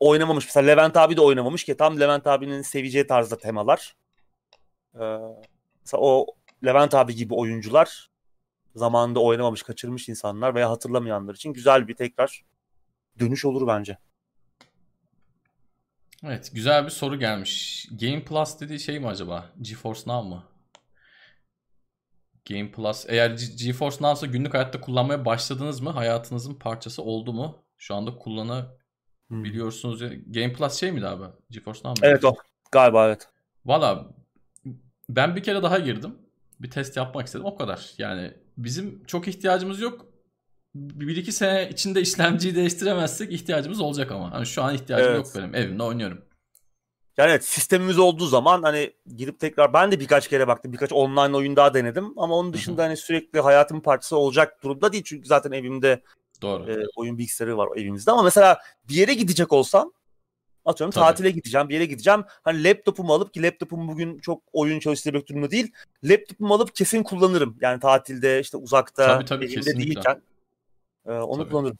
[0.00, 0.46] Oynamamış.
[0.46, 3.96] Mesela Levent abi de oynamamış ki tam Levent abinin seveceği tarzda temalar.
[4.94, 5.18] Ee,
[5.80, 6.26] mesela o
[6.64, 8.11] Levent abi gibi oyuncular
[8.74, 12.44] zamanında oynamamış, kaçırmış insanlar veya hatırlamayanlar için güzel bir tekrar
[13.18, 13.98] dönüş olur bence.
[16.24, 17.86] Evet güzel bir soru gelmiş.
[18.00, 19.50] Game Plus dediği şey mi acaba?
[19.60, 20.44] GeForce Now mı?
[22.48, 25.90] Game Plus eğer GeForce Now'sa günlük hayatta kullanmaya başladınız mı?
[25.90, 27.64] Hayatınızın parçası oldu mu?
[27.78, 30.00] Şu anda kullanabiliyorsunuz.
[30.00, 30.32] Hmm.
[30.32, 31.24] Game Plus şey miydi abi?
[31.50, 32.12] GeForce Now mı?
[32.12, 32.34] Evet o.
[32.72, 33.28] Galiba evet.
[33.64, 34.08] Valla
[35.08, 36.18] ben bir kere daha girdim.
[36.62, 37.46] Bir test yapmak istedim.
[37.46, 37.90] O kadar.
[37.98, 40.06] Yani bizim çok ihtiyacımız yok.
[40.74, 44.32] Bir iki sene içinde işlemciyi değiştiremezsek ihtiyacımız olacak ama.
[44.32, 45.16] Hani şu an ihtiyacım evet.
[45.16, 45.54] yok benim.
[45.54, 46.24] Evimde oynuyorum.
[47.16, 50.72] Yani evet sistemimiz olduğu zaman hani girip tekrar ben de birkaç kere baktım.
[50.72, 52.12] Birkaç online oyun daha denedim.
[52.16, 52.86] Ama onun dışında Hı-hı.
[52.86, 55.04] hani sürekli hayatımın parçası olacak durumda değil.
[55.06, 56.02] Çünkü zaten evimde
[56.42, 56.72] Doğru.
[56.72, 58.10] E, oyun bilgisayarı var evimizde.
[58.10, 58.58] Ama mesela
[58.88, 59.92] bir yere gidecek olsam
[60.64, 61.04] atıyorum Tabii.
[61.04, 62.24] tatile gideceğim bir yere gideceğim.
[62.42, 65.72] Hani laptopumu alıp ki laptopum bugün çok oyun çalıştırabilecek durumda değil.
[66.04, 67.58] Laptopumu alıp kesin kullanırım.
[67.60, 69.86] Yani tatilde işte uzakta tabii, tabii, evimde kesinlikle.
[69.86, 70.22] değilken
[71.06, 71.50] e, onu tabii.
[71.50, 71.78] kullanırım.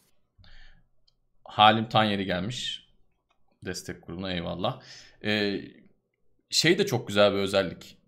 [1.45, 2.89] Halim Tanyeri gelmiş.
[3.65, 4.81] Destek grubuna eyvallah.
[5.25, 5.61] Ee,
[6.51, 7.99] şey de çok güzel bir özellik.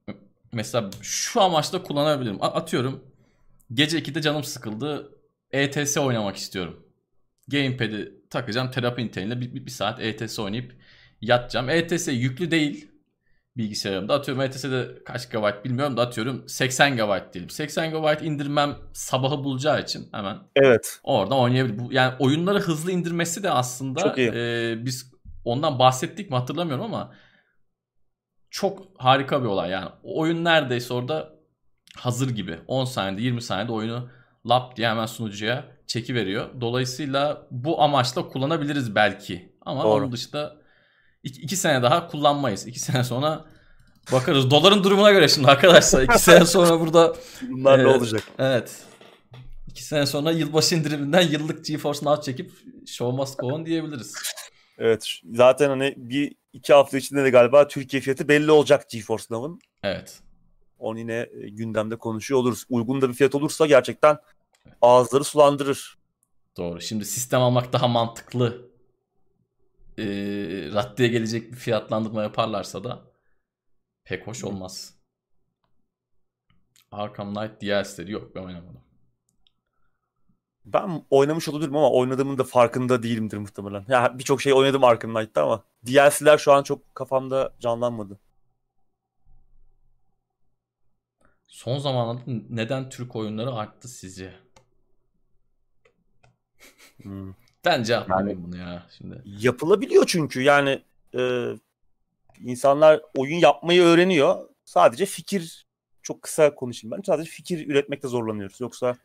[0.52, 2.38] Mesela şu amaçla kullanabilirim.
[2.40, 3.04] Atıyorum
[3.74, 5.18] gece 2'de canım sıkıldı.
[5.50, 6.83] ETS oynamak istiyorum.
[7.48, 10.74] Gamepad'i takacağım terapi niteliğinde bir, bir, bir saat ETS oynayıp
[11.20, 11.68] yatacağım.
[11.68, 12.90] ETS yüklü değil
[13.56, 14.14] bilgisayarımda.
[14.14, 17.50] Atıyorum ETS'de kaç GB bilmiyorum da atıyorum 80 GB diyelim.
[17.50, 21.00] 80 GB indirmem sabahı bulacağı için hemen evet.
[21.02, 21.90] orada oynayabilir.
[21.90, 25.12] Yani oyunları hızlı indirmesi de aslında e, biz
[25.44, 27.14] ondan bahsettik mi hatırlamıyorum ama
[28.50, 29.70] çok harika bir olay.
[29.70, 31.34] Yani oyun neredeyse orada
[31.96, 32.58] hazır gibi.
[32.66, 34.10] 10 saniyede 20 saniyede oyunu
[34.48, 36.48] lap diye hemen sunucuya çeki veriyor.
[36.60, 39.52] Dolayısıyla bu amaçla kullanabiliriz belki.
[39.60, 39.92] Ama Doğru.
[39.92, 40.56] onun dışında
[41.22, 42.66] iki, iki sene daha kullanmayız.
[42.66, 43.44] İki sene sonra
[44.12, 44.50] bakarız.
[44.50, 46.02] Doların durumuna göre şimdi arkadaşlar.
[46.02, 47.16] iki sene sonra burada
[47.50, 48.22] bunlar e, ne olacak?
[48.38, 48.82] Evet.
[49.68, 52.52] İki sene sonra yılbaşı indiriminden yıllık GeForce Now çekip
[52.86, 54.14] show must go on diyebiliriz.
[54.78, 55.08] Evet.
[55.32, 59.58] Zaten hani bir iki hafta içinde de galiba Türkiye fiyatı belli olacak GeForce Now'ın.
[59.82, 60.20] Evet.
[60.78, 62.64] Onu yine e, gündemde konuşuyor oluruz.
[62.68, 64.18] Uygun da bir fiyat olursa gerçekten
[64.82, 65.98] ağızları sulandırır.
[66.56, 66.80] Doğru.
[66.80, 68.70] Şimdi sistem almak daha mantıklı
[69.98, 70.04] e,
[70.72, 73.02] raddeye gelecek bir fiyatlandırma yaparlarsa da
[74.04, 74.94] pek hoş olmaz.
[76.92, 78.80] Arkham Knight DLC'leri yok ben oynamadım.
[80.64, 83.80] Ben oynamış olabilirim ama oynadığımın da farkında değilimdir muhtemelen.
[83.80, 88.20] Ya yani birçok şey oynadım Arkham Knight'ta ama DLC'ler şu an çok kafamda canlanmadı.
[91.46, 94.34] Son zamanlarda neden Türk oyunları arttı sizce?
[97.04, 97.32] Hmm.
[97.64, 99.22] Ben cevaplamayayım yani, bunu ya şimdi.
[99.24, 100.82] Yapılabiliyor çünkü yani
[101.18, 101.50] e,
[102.40, 104.48] insanlar oyun yapmayı öğreniyor.
[104.64, 105.66] Sadece fikir
[106.02, 107.02] çok kısa konuşayım ben.
[107.02, 108.60] Sadece fikir üretmekte zorlanıyoruz.
[108.60, 108.96] Yoksa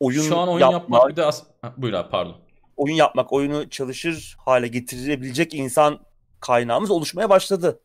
[0.00, 2.36] oyun Şu an oyun yapmak, yapmak bir de as- ha, buyur abi pardon.
[2.76, 6.00] Oyun yapmak, oyunu çalışır hale getirebilecek insan
[6.40, 7.80] kaynağımız oluşmaya başladı.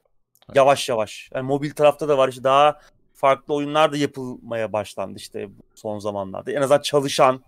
[0.48, 0.56] Evet.
[0.56, 1.30] Yavaş yavaş.
[1.34, 2.80] Yani mobil tarafta da var işte daha
[3.14, 6.52] farklı oyunlar da yapılmaya başlandı işte son zamanlarda.
[6.52, 7.44] En azından çalışan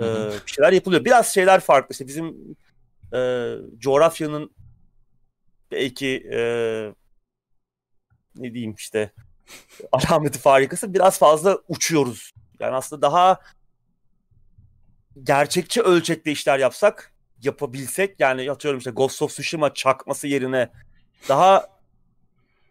[0.00, 0.04] e,
[0.46, 1.04] bir şeyler yapılıyor.
[1.04, 1.92] Biraz şeyler farklı.
[1.92, 2.56] İşte bizim
[3.14, 4.50] e, coğrafyanın
[5.70, 6.40] belki e,
[8.36, 9.12] ne diyeyim işte
[9.92, 12.32] alameti farikası biraz fazla uçuyoruz.
[12.60, 13.40] Yani aslında daha
[15.22, 20.68] gerçekçi ölçekte işler yapsak, yapabilsek yani atıyorum işte Ghost of Tsushima çakması yerine
[21.28, 21.68] daha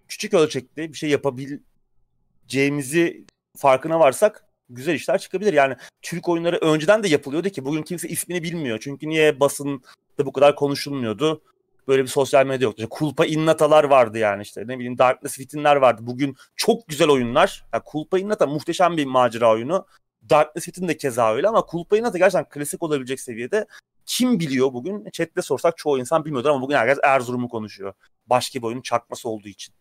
[0.07, 3.26] küçük ölçekte bir şey yapabileceğimizi
[3.57, 5.53] farkına varsak güzel işler çıkabilir.
[5.53, 8.80] Yani Türk oyunları önceden de yapılıyordu ki bugün kimse ismini bilmiyor.
[8.82, 9.84] Çünkü niye basın
[10.20, 11.41] da bu kadar konuşulmuyordu?
[11.88, 12.84] Böyle bir sosyal medya yoktu.
[12.84, 16.01] İşte Kulpa Innatalar vardı yani işte ne bileyim Darkness Within'ler vardı.
[16.05, 17.66] Bugün çok güzel oyunlar.
[17.74, 19.86] Yani Kulpa Innata muhteşem bir macera oyunu.
[20.30, 23.66] Darkness Within de keza öyle ama Kulpa Innata gerçekten klasik olabilecek seviyede.
[24.05, 25.09] Kim biliyor bugün?
[25.13, 27.93] Chat'te sorsak çoğu insan bilmiyordur ama bugün herkes Erzurum'u konuşuyor.
[28.28, 29.76] Başka bir oyunun çakması olduğu için.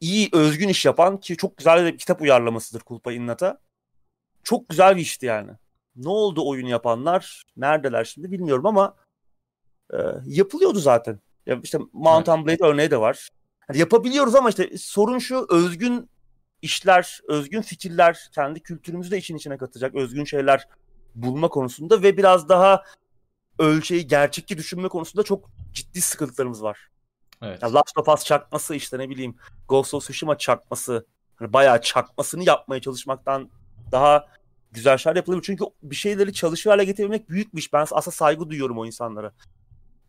[0.00, 3.58] İyi özgün iş yapan ki çok güzel bir kitap uyarlamasıdır Kulpa Innata.
[4.42, 5.50] Çok güzel bir işti yani.
[5.96, 7.44] Ne oldu oyun yapanlar?
[7.56, 8.94] Neredeler şimdi bilmiyorum ama
[9.92, 11.20] e, yapılıyordu zaten.
[11.46, 13.28] Ya işte Mountain Blade örneği de var.
[13.68, 16.10] Yani yapabiliyoruz ama işte sorun şu özgün
[16.62, 20.68] işler, özgün fikirler, kendi kültürümüzü de işin içine katacak özgün şeyler
[21.14, 22.84] bulma konusunda ve biraz daha
[23.58, 26.88] ölçeği gerçekçi düşünme konusunda çok ciddi sıkıntılarımız var.
[27.42, 27.62] Evet.
[27.62, 29.36] Yani Last of Us çakması işte ne bileyim
[29.68, 33.50] Ghost of Tsushima çakması hani bayağı çakmasını yapmaya çalışmaktan
[33.92, 34.28] daha
[34.72, 35.46] güzel şeyler yapılabilir.
[35.46, 37.72] Çünkü bir şeyleri çalışır hale getirmek büyük bir iş.
[37.72, 39.32] Ben aslında saygı duyuyorum o insanlara.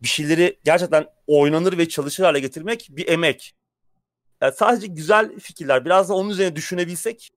[0.02, 3.54] Bir şeyleri gerçekten oynanır ve çalışır hale getirmek bir emek.
[4.40, 5.84] Yani sadece güzel fikirler.
[5.84, 7.30] Biraz da onun üzerine düşünebilsek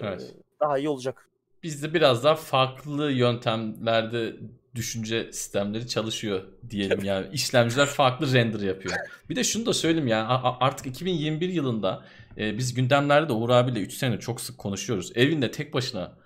[0.00, 0.34] evet.
[0.60, 1.28] daha iyi olacak.
[1.62, 4.36] Bizde biraz daha farklı yöntemlerde
[4.74, 7.26] düşünce sistemleri çalışıyor diyelim yani.
[7.32, 8.94] işlemciler farklı render yapıyor.
[9.30, 10.26] Bir de şunu da söyleyeyim yani
[10.60, 12.04] artık 2021 yılında
[12.38, 15.12] e, biz gündemlerde de Uğur abiyle 3 sene çok sık konuşuyoruz.
[15.14, 16.18] Evinde tek başına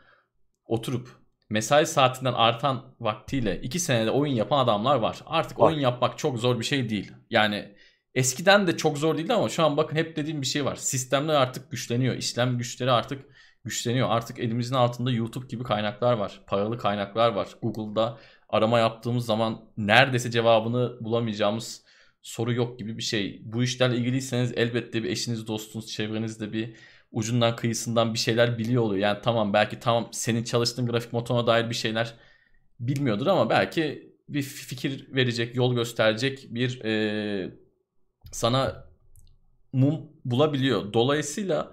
[0.65, 1.09] oturup
[1.51, 5.23] mesai saatinden artan vaktiyle 2 senede oyun yapan adamlar var.
[5.27, 7.13] Artık oyun yapmak çok zor bir şey değil.
[7.31, 7.75] Yani
[8.15, 10.77] eskiden de çok zor değildi ama şu an bakın hep dediğim bir şey var.
[10.77, 12.15] Sistemler artık güçleniyor.
[12.15, 13.25] İşlem güçleri artık
[13.65, 14.11] güçleniyor.
[14.11, 16.41] Artık elimizin altında YouTube gibi kaynaklar var.
[16.47, 17.49] Paralı kaynaklar var.
[17.63, 18.19] Google'da
[18.49, 21.85] arama yaptığımız zaman neredeyse cevabını bulamayacağımız
[22.23, 23.43] soru yok gibi bir şey.
[23.45, 26.75] Bu işlerle ilgiliyseniz elbette bir eşiniz, dostunuz, çevrenizde bir
[27.13, 29.03] ucundan kıyısından bir şeyler biliyor oluyor.
[29.03, 32.15] Yani tamam belki tamam senin çalıştığın grafik motoruna dair bir şeyler
[32.81, 37.51] bilmiyordur ama belki bir fikir verecek, yol gösterecek bir e,
[38.33, 38.87] sana
[39.73, 40.93] mum bulabiliyor.
[40.93, 41.73] Dolayısıyla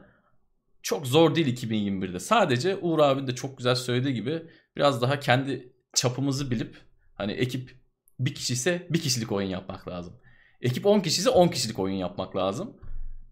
[0.81, 2.19] çok zor değil 2021'de.
[2.19, 4.43] Sadece Uğur abinin de çok güzel söylediği gibi
[4.77, 6.77] biraz daha kendi çapımızı bilip
[7.15, 7.77] hani ekip
[8.19, 10.13] bir kişi ise bir kişilik oyun yapmak lazım.
[10.61, 12.77] Ekip 10 kişi ise 10 kişilik oyun yapmak lazım.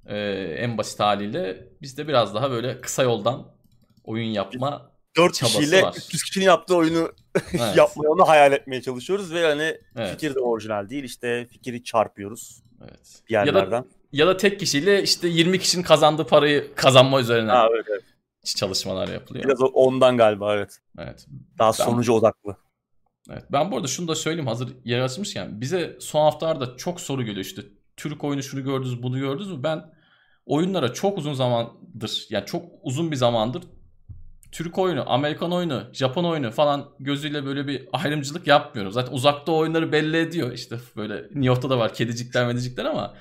[0.05, 0.17] Ee,
[0.57, 3.47] en basit haliyle biz de biraz daha böyle kısa yoldan
[4.03, 5.95] oyun yapma 4 kişiyle var.
[5.97, 7.77] 300 kişinin yaptığı oyunu evet.
[7.77, 10.11] yapmayı onu hayal etmeye çalışıyoruz ve hani evet.
[10.11, 12.63] fikir de orijinal değil işte fikri çarpıyoruz.
[12.81, 13.21] Evet.
[13.29, 13.77] Bir yerlerden.
[13.77, 17.85] Ya da, ya da tek kişiyle işte 20 kişinin kazandığı parayı kazanma üzerine ha, evet,
[17.89, 18.03] evet.
[18.43, 19.45] Çalışmalar yapılıyor.
[19.45, 20.77] Biraz ondan galiba evet.
[20.97, 21.27] Evet.
[21.59, 22.55] Daha ben, sonucu odaklı.
[23.29, 23.43] Evet.
[23.51, 27.45] Ben bu arada şunu da söyleyeyim hazır yer açmışken bize son haftalarda çok soru geliyor
[27.45, 27.61] işte
[27.97, 29.63] Türk oyunu şunu gördünüz bunu gördünüz mü?
[29.63, 29.93] Ben
[30.45, 33.63] oyunlara çok uzun zamandır yani çok uzun bir zamandır
[34.51, 38.91] Türk oyunu, Amerikan oyunu, Japon oyunu falan gözüyle böyle bir ayrımcılık yapmıyorum.
[38.91, 40.51] Zaten uzakta oyunları belli ediyor.
[40.51, 43.13] İşte böyle New York'ta da var kedicikler medicikler ama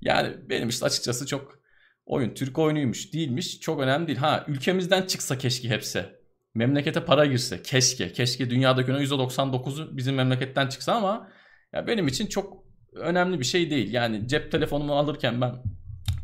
[0.00, 1.61] yani benim işte açıkçası çok
[2.06, 4.18] oyun Türk oyunuymuş değilmiş çok önemli değil.
[4.18, 6.06] Ha ülkemizden çıksa keşke hepsi.
[6.54, 8.12] Memlekete para girse keşke.
[8.12, 11.28] Keşke dünyadaki %99'u bizim memleketten çıksa ama
[11.72, 13.92] ya benim için çok önemli bir şey değil.
[13.92, 15.62] Yani cep telefonumu alırken ben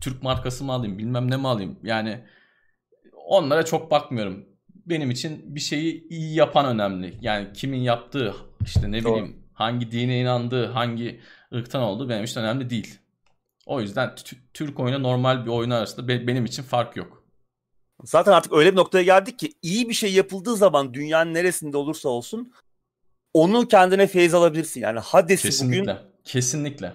[0.01, 1.79] Türk markası mı alayım bilmem ne mi alayım.
[1.83, 2.24] Yani
[3.26, 4.45] onlara çok bakmıyorum.
[4.87, 7.18] Benim için bir şeyi iyi yapan önemli.
[7.20, 11.20] Yani kimin yaptığı işte ne bileyim hangi dine inandığı hangi
[11.55, 12.99] ırktan olduğu benim için önemli değil.
[13.69, 14.14] O yüzden
[14.55, 17.25] Türk oyunu normal bir oyun arasında benim için fark yok.
[18.05, 22.09] Zaten artık öyle bir noktaya geldik ki iyi bir şey yapıldığı zaman dünyanın neresinde olursa
[22.09, 22.53] olsun
[23.35, 24.81] onu kendine feyiz alabilirsin.
[24.81, 26.93] Yani Hades'i kesinlikle, bugün kesinlikle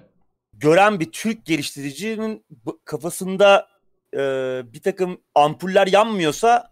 [0.54, 2.46] gören bir Türk geliştiricinin
[2.86, 3.68] kafasında
[4.14, 4.20] e,
[4.74, 6.72] bir takım ampuller yanmıyorsa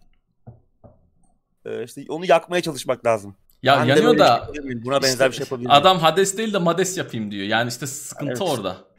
[1.66, 3.36] e, işte onu yakmaya çalışmak lazım.
[3.64, 5.72] Ya ben yanıyor da şey buna benzer işte, bir şey yapabilirim.
[5.72, 7.45] Adam Hades değil de Mades yapayım diyor.
[7.47, 8.41] Yani işte sıkıntı evet.
[8.41, 8.90] orada.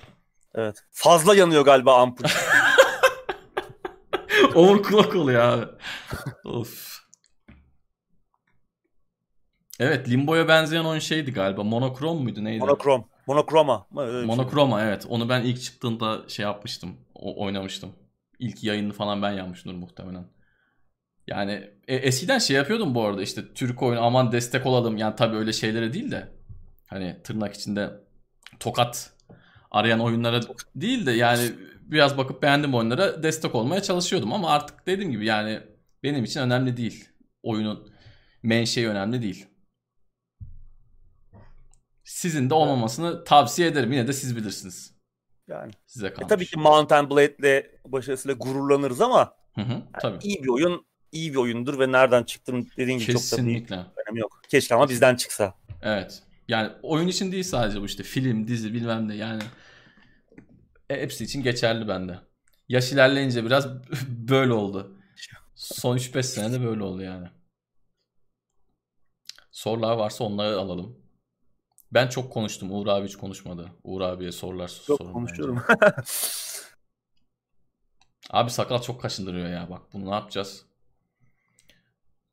[0.55, 0.85] Evet.
[0.91, 2.25] Fazla yanıyor galiba ampul.
[4.55, 5.67] overclock oluyor abi.
[6.45, 6.93] of.
[9.81, 11.63] Evet Limbo'ya benzeyen oyun şeydi galiba.
[11.63, 12.59] Monokrom muydu neydi?
[12.59, 13.05] Monokrom.
[13.27, 13.87] Monokroma.
[14.27, 14.89] Monokroma şey.
[14.89, 15.07] evet.
[15.09, 16.97] Onu ben ilk çıktığında şey yapmıştım.
[17.15, 17.93] O, oynamıştım.
[18.39, 20.25] İlk yayını falan ben yapmıştım muhtemelen.
[21.27, 24.97] Yani e, eskiden şey yapıyordum bu arada işte Türk oyunu aman destek olalım.
[24.97, 26.29] Yani tabii öyle şeylere değil de
[26.87, 27.91] hani tırnak içinde
[28.61, 29.12] tokat
[29.73, 30.41] arayan oyunlara
[30.77, 31.51] değil de yani
[31.83, 35.61] biraz bakıp beğendim oyunlara destek olmaya çalışıyordum ama artık dediğim gibi yani
[36.03, 37.09] benim için önemli değil.
[37.43, 37.93] Oyunun
[38.43, 39.47] menşei önemli değil.
[42.05, 43.93] Sizin de olmamasını tavsiye ederim.
[43.93, 44.95] Yine de siz bilirsiniz.
[45.49, 45.73] Yani.
[45.87, 46.25] Size kalmış.
[46.25, 50.13] E, tabii ki Mountain Blade'le başarısıyla gururlanırız ama hı hı, tabii.
[50.13, 53.77] Yani iyi bir oyun iyi bir oyundur ve nereden çıktığını dediğin gibi Kesinlikle.
[53.77, 54.41] çok da bir önemi yok.
[54.49, 55.55] Keşke ama bizden çıksa.
[55.83, 56.23] Evet.
[56.49, 59.43] Yani oyun için değil sadece bu işte film, dizi bilmem ne yani
[60.93, 62.19] e, hepsi için geçerli bende.
[62.69, 63.69] Yaş ilerleyince biraz
[64.09, 64.99] böyle oldu.
[65.55, 67.29] Son 3-5 senede böyle oldu yani.
[69.51, 70.99] Sorular varsa onları alalım.
[71.93, 72.73] Ben çok konuştum.
[72.73, 73.73] Uğur abi hiç konuşmadı.
[73.85, 75.05] Uğur abiye sorular çok sorun.
[75.05, 75.63] Çok konuşuyorum.
[78.31, 79.71] abi sakal çok kaşındırıyor ya.
[79.71, 80.65] Bak bunu ne yapacağız?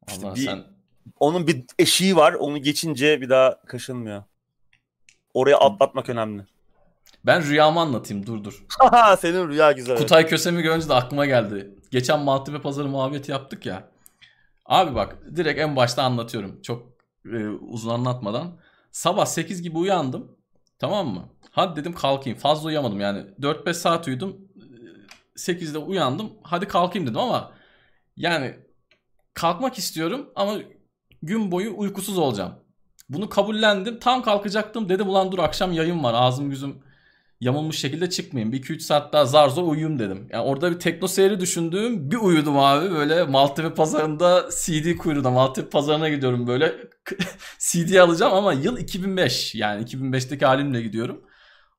[0.07, 0.64] Allah bir, sen
[1.20, 2.34] onun bir eşiği var.
[2.34, 4.24] Onu geçince bir daha kaşınmıyor.
[5.34, 6.45] Oraya atlatmak önemli.
[7.26, 8.66] Ben rüyamı anlatayım dur dur.
[9.20, 9.98] Senin rüya güzel.
[9.98, 11.76] Kutay Kösem'i görünce de aklıma geldi.
[11.92, 13.90] Geçen Maltepe Pazarı muhabbeti yaptık ya.
[14.66, 16.62] Abi bak direkt en başta anlatıyorum.
[16.62, 16.88] Çok
[17.26, 18.60] e, uzun anlatmadan.
[18.92, 20.38] Sabah 8 gibi uyandım.
[20.80, 21.30] Tamam mı?
[21.52, 22.40] Hadi dedim kalkayım.
[22.40, 23.26] Fazla uyuyamadım yani.
[23.42, 24.38] 4-5 saat uyudum.
[25.38, 26.34] 8'de uyandım.
[26.44, 27.52] Hadi kalkayım dedim ama
[28.18, 28.56] yani
[29.34, 30.58] kalkmak istiyorum ama
[31.22, 32.54] gün boyu uykusuz olacağım.
[33.10, 34.00] Bunu kabullendim.
[34.00, 34.90] Tam kalkacaktım.
[34.90, 36.14] Dedim ulan dur akşam yayın var.
[36.18, 36.84] Ağzım yüzüm
[37.42, 38.54] yamulmuş şekilde çıkmayayım.
[38.54, 40.28] Bir 2-3 saat daha zar zor uyuyayım dedim.
[40.32, 42.92] Yani orada bir tekno seyri düşündüğüm bir uyudum abi.
[42.92, 46.76] Böyle Maltepe pazarında CD kuyruğunda Maltepe pazarına gidiyorum böyle.
[47.60, 49.56] CD alacağım ama yıl 2005.
[49.56, 51.22] Yani 2005'teki halimle gidiyorum.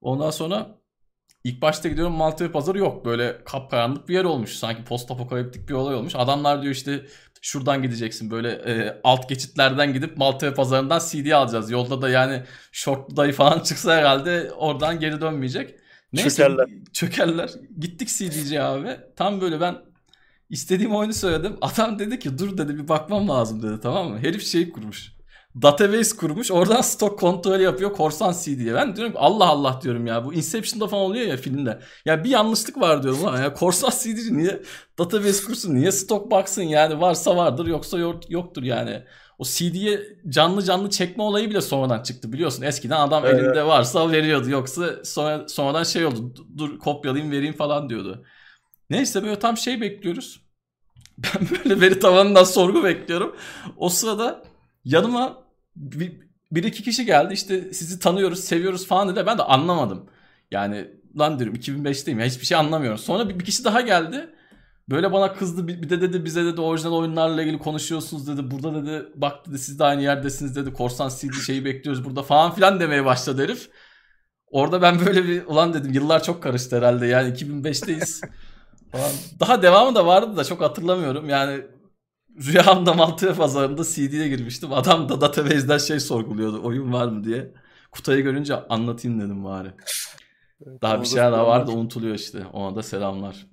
[0.00, 0.80] Ondan sonra
[1.44, 3.04] ilk başta gidiyorum Maltepe pazarı yok.
[3.04, 4.56] Böyle kapkaranlık bir yer olmuş.
[4.56, 6.14] Sanki post apokaliptik bir olay olmuş.
[6.16, 7.06] Adamlar diyor işte
[7.40, 11.70] şuradan gideceksin böyle e, alt geçitlerden gidip Maltepe pazarından CD alacağız.
[11.70, 15.74] Yolda da yani short dayı falan çıksa herhalde oradan geri dönmeyecek.
[16.12, 16.68] Neyse, çökerler.
[16.92, 17.50] Çökerler.
[17.80, 18.96] Gittik CD'ci abi.
[19.16, 19.76] Tam böyle ben
[20.50, 21.56] istediğim oyunu söyledim.
[21.60, 24.18] Adam dedi ki dur dedi bir bakmam lazım dedi tamam mı?
[24.18, 25.19] Herif şey kurmuş
[25.62, 26.50] database kurmuş.
[26.50, 28.74] Oradan stok kontrol yapıyor korsan CD'ye.
[28.74, 30.24] Ben diyorum Allah Allah diyorum ya.
[30.24, 31.80] Bu Inception'da falan oluyor ya filmde.
[32.04, 33.42] Ya bir yanlışlık var diyorum lan.
[33.42, 34.62] Ya korsan CD'ci niye
[34.98, 35.74] database kursun?
[35.74, 37.00] Niye stok baksın yani?
[37.00, 37.98] Varsa vardır yoksa
[38.28, 39.02] yoktur yani.
[39.38, 42.62] O CD'ye canlı canlı çekme olayı bile sonradan çıktı biliyorsun.
[42.62, 43.40] Eskiden adam evet.
[43.40, 44.50] elinde varsa veriyordu.
[44.50, 46.34] Yoksa sonra, sonradan şey oldu.
[46.58, 48.24] Dur kopyalayayım vereyim falan diyordu.
[48.90, 50.40] Neyse böyle tam şey bekliyoruz.
[51.18, 53.36] Ben böyle veri tabanından sorgu bekliyorum.
[53.76, 54.42] O sırada
[54.84, 55.44] yanıma
[55.76, 56.12] bir,
[56.52, 60.06] bir iki kişi geldi işte sizi tanıyoruz seviyoruz falan dedi ben de anlamadım.
[60.50, 62.98] Yani lan diyorum 2005'teyim ya hiçbir şey anlamıyorum.
[62.98, 64.34] Sonra bir, bir kişi daha geldi.
[64.90, 68.50] Böyle bana kızdı bir de dedi bize dedi orijinal oyunlarla ilgili konuşuyorsunuz dedi.
[68.50, 70.72] Burada dedi bak dedi siz de aynı yerdesiniz dedi.
[70.72, 73.70] Korsan CD şeyi bekliyoruz burada falan filan demeye başladı herif.
[74.46, 78.26] Orada ben böyle bir ulan dedim yıllar çok karıştı herhalde yani 2005'teyiz.
[78.92, 79.10] falan.
[79.40, 81.28] Daha devamı da vardı da çok hatırlamıyorum.
[81.28, 81.60] Yani
[82.36, 84.72] Rüyamda Maltepe pazarında CD'ye girmiştim.
[84.72, 86.60] Adam da database'den şey sorguluyordu.
[86.64, 87.52] Oyun var mı diye.
[87.90, 89.68] Kutayı görünce anlatayım dedim bari.
[90.66, 92.46] Evet, daha bir şeyler daha vardı unutuluyor işte.
[92.52, 93.46] Ona da selamlar.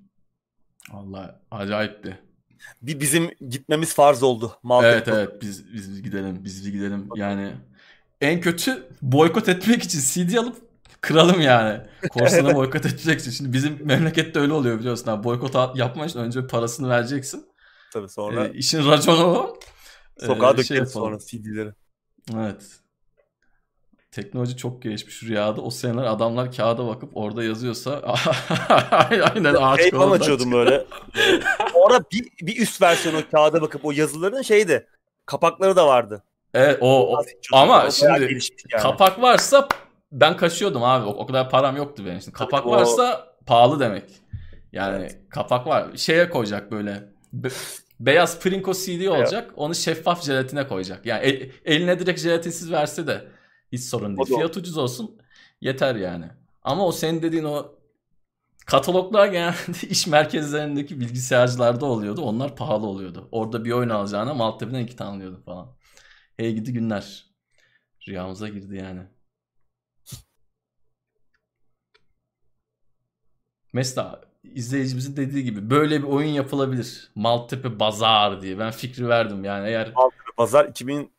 [0.92, 2.20] Vallahi acayipti.
[2.82, 4.52] Bir bizim gitmemiz farz oldu.
[4.64, 7.10] Maltepe evet evet biz, biz gidelim biz bir gidelim.
[7.16, 7.54] Yani
[8.22, 10.56] en kötü boykot etmek için CD alıp
[11.02, 11.82] kıralım yani.
[12.10, 13.32] Korsanı boykot için.
[13.32, 15.12] Şimdi bizim memlekette öyle oluyor biliyorsun.
[15.12, 15.24] Abi.
[15.24, 17.47] Boykot yapmak için önce parasını vereceksin.
[17.94, 18.48] Tabii sonra.
[18.48, 19.60] E, işin raconu o.
[20.20, 21.74] Sokağa ee, şey sonra CD'leri.
[22.36, 22.64] Evet.
[24.12, 25.62] Teknoloji çok gelişmiş rüyada.
[25.62, 27.92] O seneler adamlar kağıda bakıp orada yazıyorsa
[29.36, 30.86] aynen ağaç şey falan açıyordum böyle.
[31.74, 34.88] Orada bir, bir üst versiyonu kağıda bakıp o yazıların şeydi.
[35.26, 36.24] Kapakları da vardı.
[36.54, 37.24] Evet o, o
[37.54, 38.40] ama o şimdi yani.
[38.82, 39.68] kapak varsa
[40.12, 41.06] ben kaçıyordum abi.
[41.06, 42.22] O, o kadar param yoktu benim.
[42.22, 43.46] Şimdi kapak Tabii, varsa o...
[43.46, 44.04] pahalı demek.
[44.72, 45.18] Yani evet.
[45.30, 45.88] kapak var.
[45.96, 47.50] Şeye koyacak böyle Be-
[48.00, 49.44] beyaz Prinko CD olacak.
[49.48, 49.54] Evet.
[49.56, 51.06] Onu şeffaf jelatine koyacak.
[51.06, 53.28] Yani el, eline direkt jelatinsiz verse de
[53.72, 54.28] hiç sorun değil.
[54.28, 55.18] Fiyat ucuz olsun
[55.62, 56.26] yeter yani.
[56.64, 57.76] Ama o senin dediğin o
[58.66, 62.22] kataloglar genelde iş merkezlerindeki bilgisayarcılarda oluyordu.
[62.22, 63.30] Onlar pahalı oluyordu.
[63.32, 65.76] Orada bir oyun alacağına Maltepe'den iki tane alıyordu falan.
[66.38, 67.26] Hey gidi günler.
[68.08, 69.02] Rüyamıza girdi yani.
[73.74, 77.12] Mesela izleyicimizin dediği gibi böyle bir oyun yapılabilir.
[77.16, 78.60] Maltepe Bazar diye.
[78.60, 81.12] Ben fikri verdim yani eğer Maltepe Bazar 2000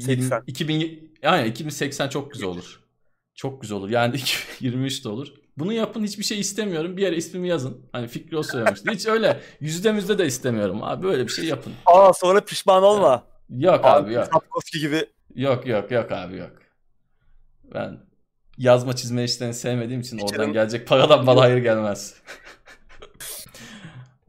[0.00, 0.42] 80.
[0.46, 2.80] 2000 yani 2080 çok güzel olur.
[3.34, 3.90] Çok güzel olur.
[3.90, 5.28] Yani 2023 de olur.
[5.58, 6.96] Bunu yapın hiçbir şey istemiyorum.
[6.96, 7.86] Bir yere ismimi yazın.
[7.92, 8.90] Hani Fikri o söylemişti.
[8.90, 10.82] Hiç öyle yüzde müzde de istemiyorum.
[10.82, 11.72] Abi böyle bir şey yapın.
[11.86, 13.24] Aa sonra pişman olma.
[13.50, 14.28] Yok abi, abi yok.
[14.32, 15.06] Sapkowski gibi.
[15.34, 16.52] Yok yok yok abi yok.
[17.74, 17.98] Ben
[18.62, 20.52] yazma çizme işlerini sevmediğim için Hiç oradan canım.
[20.52, 22.14] gelecek paradan bana hayır gelmez.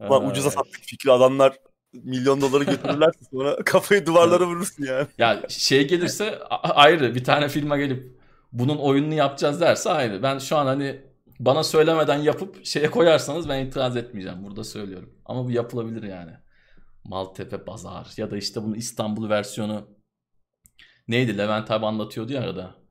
[0.00, 1.56] Ulan ucuza sattık fikri adamlar
[1.92, 5.06] milyon doları götürürlerse sonra kafayı duvarlara vurursun yani.
[5.18, 8.18] Ya şey gelirse ayrı bir tane filme gelip
[8.52, 10.22] bunun oyununu yapacağız derse ayrı.
[10.22, 11.00] Ben şu an hani
[11.40, 14.44] bana söylemeden yapıp şeye koyarsanız ben itiraz etmeyeceğim.
[14.44, 15.14] Burada söylüyorum.
[15.24, 16.32] Ama bu yapılabilir yani.
[17.04, 19.88] Maltepe Pazar ya da işte bunun İstanbul versiyonu
[21.08, 21.38] neydi?
[21.38, 22.83] Levent abi anlatıyordu ya arada.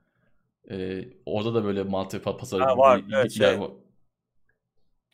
[0.72, 3.60] Ee, orada da böyle Maltepe Pazarı ha, var, bir, evet, şey.
[3.60, 3.72] var.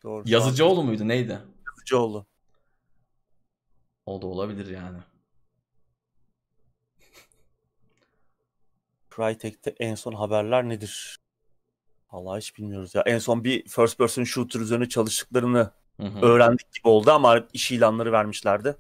[0.04, 0.24] Doğru.
[0.26, 1.40] Yazıcıoğlu muydu neydi?
[1.68, 2.26] Yazıcıoğlu.
[4.06, 4.98] O da olabilir yani.
[9.16, 11.20] Crytek'te en son haberler nedir?
[12.10, 13.04] Allah hiç bilmiyoruz ya.
[13.06, 16.26] En son bir first person shooter üzerine çalıştıklarını hı hı.
[16.26, 18.76] öğrendik gibi oldu ama iş ilanları vermişlerdi.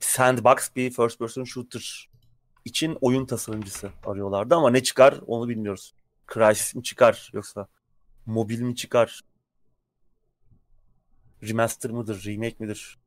[0.00, 2.08] Sandbox bir first person shooter
[2.64, 5.94] için oyun tasarımcısı arıyorlardı ama ne çıkar onu bilmiyoruz.
[6.34, 7.68] Crysis mi çıkar yoksa
[8.26, 9.20] mobil mi çıkar?
[11.42, 12.98] Remaster mıdır, remake midir?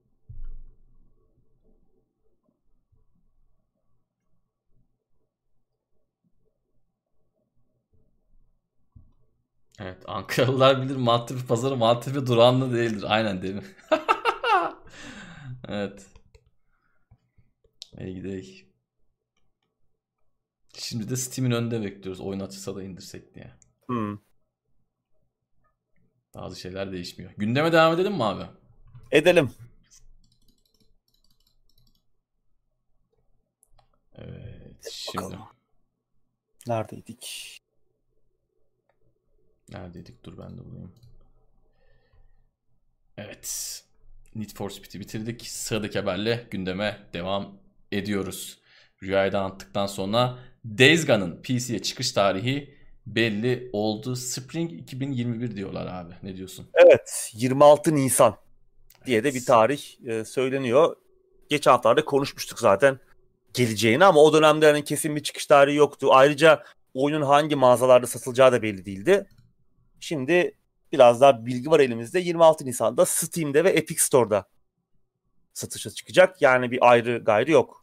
[9.80, 13.05] Evet Ankaralılar bilir Maltepe pazarı Maltepe durağında değildir.
[13.07, 13.63] Aynen değil mi?
[15.67, 16.05] evet.
[17.99, 18.70] İyi gidelim.
[20.82, 22.21] Şimdi de Steam'in önünde bekliyoruz.
[22.21, 23.51] Oyun açılsa da indirsek diye.
[23.86, 24.17] Hmm.
[26.36, 27.32] Bazı şeyler değişmiyor.
[27.38, 28.45] Gündeme devam edelim mi abi?
[29.11, 29.51] Edelim.
[34.15, 34.89] Evet.
[34.91, 35.17] Şimdi.
[35.17, 35.41] Bakalım.
[36.67, 37.57] Neredeydik?
[39.69, 40.23] Neredeydik?
[40.23, 40.95] Dur ben de bulayım.
[43.17, 43.84] Evet.
[44.36, 45.47] Need for Speed'i bitirdik.
[45.47, 47.59] Sıradaki haberle gündeme devam
[47.91, 48.61] ediyoruz.
[49.03, 52.76] Rüyayı da anlattıktan sonra Days Gone'ın PC'ye çıkış tarihi
[53.07, 54.16] belli oldu.
[54.16, 56.14] Spring 2021 diyorlar abi.
[56.24, 56.68] Ne diyorsun?
[56.74, 57.32] Evet.
[57.34, 58.36] 26 Nisan
[59.05, 60.95] diye de bir tarih e, söyleniyor.
[61.49, 62.99] Geçen haftalarda konuşmuştuk zaten
[63.53, 66.07] geleceğini ama o dönemde hani kesin bir çıkış tarihi yoktu.
[66.12, 69.28] Ayrıca oyunun hangi mağazalarda satılacağı da belli değildi.
[69.99, 70.55] Şimdi
[70.91, 72.20] biraz daha bilgi var elimizde.
[72.20, 74.49] 26 Nisan'da Steam'de ve Epic Store'da
[75.53, 76.41] satışa çıkacak.
[76.41, 77.80] Yani bir ayrı gayrı yok.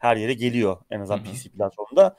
[0.00, 2.16] Her yere geliyor en azından PC platformunda.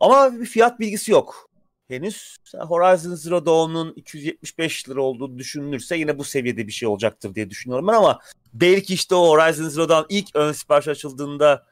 [0.00, 1.48] Ama bir fiyat bilgisi yok.
[1.88, 7.50] Henüz Horizon Zero Dawn'un 275 lira olduğu düşünülürse yine bu seviyede bir şey olacaktır diye
[7.50, 8.18] düşünüyorum ben ama
[8.52, 11.66] belki işte o Horizon Zero Dawn ilk ön sipariş açıldığında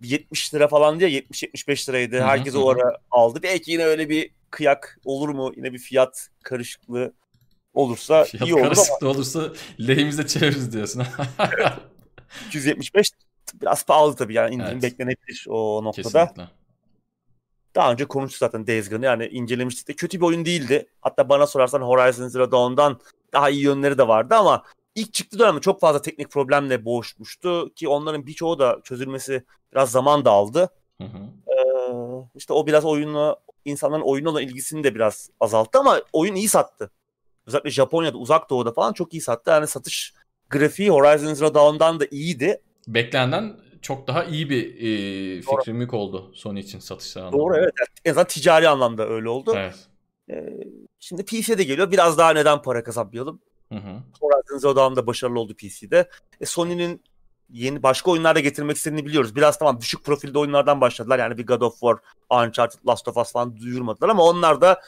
[0.00, 2.20] 70 lira falan diye 70-75 liraydı.
[2.20, 3.40] Herkes o ara aldı.
[3.42, 5.52] Belki yine öyle bir kıyak olur mu?
[5.56, 7.12] Yine bir fiyat karışıklığı
[7.74, 9.10] olursa fiyat iyi olur ama.
[9.10, 11.02] olursa lehimize çeviririz diyorsun.
[12.46, 13.10] 275
[13.54, 14.82] biraz pahalı tabii yani indirim evet.
[14.82, 16.26] beklenebilir o noktada.
[16.26, 16.48] Kesinlikle.
[17.74, 20.86] Daha önce konuştuk zaten Days Gone'ı yani incelemiştik de kötü bir oyun değildi.
[21.00, 23.00] Hatta bana sorarsan Horizon Zero Dawn'dan
[23.32, 24.64] daha iyi yönleri de vardı ama
[24.94, 30.24] ilk çıktığı dönemde çok fazla teknik problemle boğuşmuştu ki onların birçoğu da çözülmesi biraz zaman
[30.24, 30.70] da aldı.
[31.00, 31.18] Hı hı.
[31.48, 31.58] Ee,
[32.34, 36.90] işte o biraz oyunla insanların oyuna olan ilgisini de biraz azalttı ama oyun iyi sattı.
[37.46, 39.50] Özellikle Japonya'da, Uzak Doğu'da falan çok iyi sattı.
[39.50, 40.14] Yani satış
[40.50, 42.62] grafiği Horizon Zero Dawn'dan da iyiydi.
[42.88, 47.42] Beklenenden çok daha iyi bir e, fikrimlik oldu Sony için satışlar anlamında.
[47.42, 47.72] Doğru evet.
[48.04, 49.52] En azından ticari anlamda öyle oldu.
[49.56, 49.88] Evet.
[50.30, 50.64] Ee,
[51.00, 51.90] şimdi PC'de geliyor.
[51.90, 53.40] Biraz daha neden para kazanmayalım?
[53.72, 54.02] Hı hı.
[54.20, 56.08] Horizon Zero Dawn da başarılı oldu PC'de.
[56.40, 57.02] E, Sony'nin
[57.50, 59.36] yeni başka oyunlarda getirmek istediğini biliyoruz.
[59.36, 61.18] Biraz tamam düşük profilde oyunlardan başladılar.
[61.18, 61.96] Yani bir God of War,
[62.30, 64.80] Uncharted, Last of Us falan duyurmadılar ama onlar da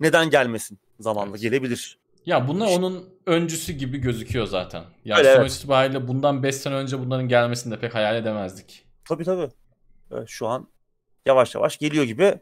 [0.00, 1.40] neden gelmesin zamanla evet.
[1.40, 1.98] gelebilir.
[2.26, 4.84] Ya bunlar onun öncüsü gibi gözüküyor zaten.
[5.04, 5.58] Yani Öyle, sonuç evet.
[5.58, 8.84] itibariyle bundan 5 sene önce bunların gelmesini de pek hayal edemezdik.
[9.04, 9.48] Tabii tabii.
[10.10, 10.68] Evet, şu an
[11.26, 12.40] yavaş yavaş geliyor gibi.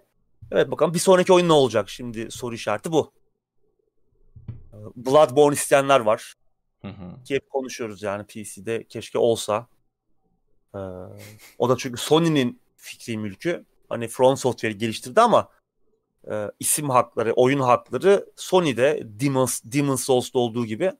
[0.52, 1.88] Evet bakalım bir sonraki oyun ne olacak?
[1.88, 3.12] Şimdi soru işareti bu.
[4.96, 6.34] Bloodborne isteyenler var.
[6.82, 7.24] Hı hı.
[7.24, 9.66] Ki hep konuşuyoruz yani PC'de keşke olsa.
[10.74, 10.78] Ee,
[11.58, 13.64] o da çünkü Sony'nin fikri mülkü.
[13.88, 15.48] Hani From Software geliştirdi ama
[16.30, 20.92] e, isim hakları, oyun hakları Sony'de Demon's, Demon's Souls'da olduğu gibi.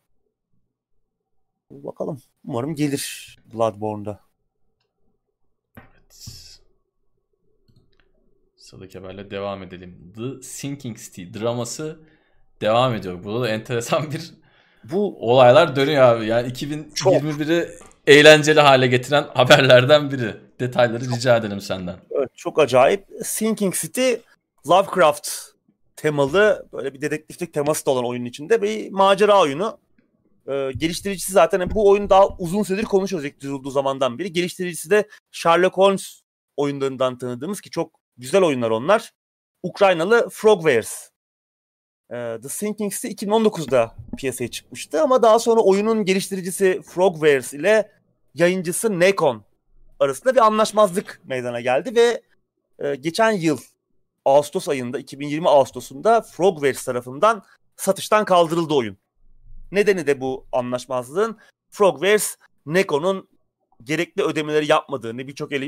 [1.71, 2.23] Bakalım.
[2.45, 4.21] Umarım gelir Bloodborne'da.
[5.79, 6.29] Evet.
[8.57, 10.13] Sıradaki haberle devam edelim.
[10.17, 12.01] The Sinking City draması
[12.61, 13.25] devam ediyor.
[13.25, 14.35] Burada da enteresan bir
[14.85, 16.27] bu olaylar dönüyor abi.
[16.27, 17.69] Yani 2021'i
[18.07, 20.37] eğlenceli hale getiren haberlerden biri.
[20.61, 21.97] Detayları rica edelim senden.
[22.11, 23.07] Evet, çok acayip.
[23.25, 24.15] Sinking City
[24.69, 25.29] Lovecraft
[25.97, 29.79] temalı böyle bir dedektiflik teması da olan oyunun içinde bir macera oyunu.
[30.49, 34.33] Ee, geliştiricisi zaten bu oyun daha uzun süredir konuşuyoruz ilk zamandan beri.
[34.33, 36.21] Geliştiricisi de Sherlock Holmes
[36.57, 39.13] oyunlarından tanıdığımız ki çok güzel oyunlar onlar.
[39.63, 41.11] Ukraynalı Frogwares.
[42.11, 47.93] Ee, The Sinking City 2019'da piyasaya çıkmıştı ama daha sonra oyunun geliştiricisi Frogwares ile
[48.35, 49.45] yayıncısı Nekon
[50.01, 52.23] arasında bir anlaşmazlık meydana geldi ve
[52.79, 53.59] e, geçen yıl
[54.29, 57.43] Ağustos ayında 2020 Ağustos'unda Frogwares tarafından
[57.77, 58.99] satıştan kaldırıldı oyun.
[59.73, 61.39] Nedeni de bu anlaşmazlığın
[61.71, 63.29] Frogwares Neko'nun
[63.83, 65.59] gerekli ödemeleri yapmadığını, birçok e,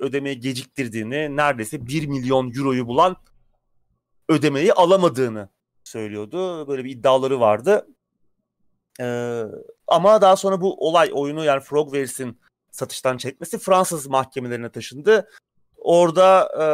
[0.00, 3.16] ödemeyi geciktirdiğini, neredeyse 1 milyon euroyu bulan
[4.28, 5.48] ödemeyi alamadığını
[5.84, 6.68] söylüyordu.
[6.68, 7.86] Böyle bir iddiaları vardı.
[9.00, 9.42] Ee,
[9.86, 12.40] ama daha sonra bu olay oyunu yani Frogwares'in
[12.70, 15.28] satıştan çekmesi Fransız mahkemelerine taşındı.
[15.78, 16.64] Orada e,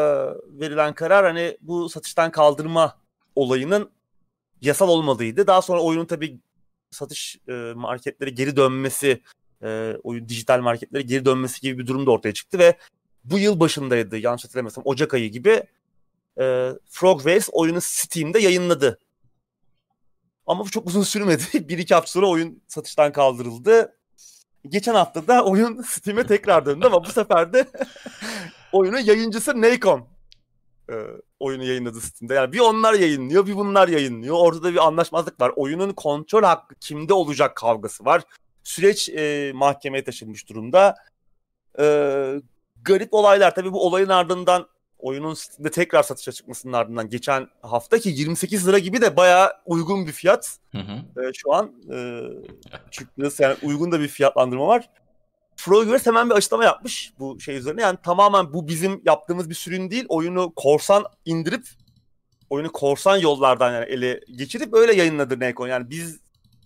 [0.61, 2.99] verilen karar hani bu satıştan kaldırma
[3.37, 3.91] olayının
[4.61, 5.47] yasal olmadığıydı.
[5.47, 6.39] Daha sonra oyunun tabii
[6.91, 9.23] satış e, marketlere geri dönmesi,
[9.63, 12.77] e, oyun dijital marketlere geri dönmesi gibi bir durum da ortaya çıktı ve
[13.25, 15.63] bu yıl başındaydı yanlış hatırlamıyorsam Ocak ayı gibi
[16.41, 18.99] e, Frogwares oyunu Steam'de yayınladı.
[20.47, 21.43] Ama bu çok uzun sürmedi.
[21.69, 23.97] bir iki hafta sonra oyun satıştan kaldırıldı.
[24.69, 27.67] Geçen hafta da oyun Steam'e tekrar döndü ama bu sefer de
[28.73, 30.07] oyunun yayıncısı Nacon
[30.91, 30.95] e,
[31.41, 32.35] oyunu yayınladı Steam'de.
[32.35, 34.37] Yani bir onlar yayınlıyor bir bunlar yayınlıyor.
[34.39, 35.53] Ortada bir anlaşmazlık var.
[35.57, 38.23] Oyunun kontrol hakkı kimde olacak kavgası var.
[38.65, 40.95] Süreç e, mahkemeye taşınmış durumda.
[41.79, 41.85] E,
[42.83, 43.55] garip olaylar.
[43.55, 44.69] Tabii bu olayın ardından
[45.03, 50.07] oyunun Steam'de tekrar satışa çıkmasının ardından geçen hafta ki 28 lira gibi de bayağı uygun
[50.07, 50.59] bir fiyat.
[50.73, 51.23] Hı hı.
[51.23, 52.21] E, şu an e,
[52.91, 53.31] çıktı.
[53.39, 54.91] Yani uygun da bir fiyatlandırma var.
[55.57, 57.83] Frogwares hemen bir açıklama yapmış bu şey üzerine.
[57.83, 60.05] Yani tamamen bu bizim yaptığımız bir sürün değil.
[60.09, 61.67] Oyunu korsan indirip
[62.51, 65.69] oyunu korsan yollardan yani ele geçirip öyle yayınladı Nekon.
[65.69, 66.21] Yani biz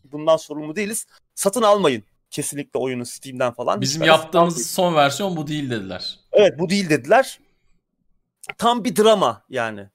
[0.04, 1.06] bundan sorumlu değiliz.
[1.34, 3.80] Satın almayın kesinlikle oyunu Steam'den falan.
[3.80, 6.18] Bizim yaptığımız son versiyon bu değil dediler.
[6.32, 7.40] Evet bu değil dediler.
[8.58, 9.88] Tam bir drama yani.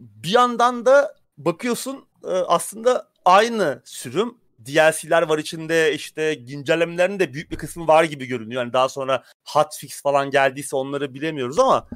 [0.00, 4.34] Bir yandan da bakıyorsun e, aslında aynı sürüm
[4.66, 8.62] DLC'ler var içinde işte güncellemelerin de büyük bir kısmı var gibi görünüyor.
[8.62, 11.88] Yani daha sonra hotfix falan geldiyse onları bilemiyoruz ama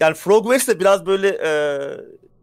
[0.00, 1.50] yani Frogwares de biraz böyle e,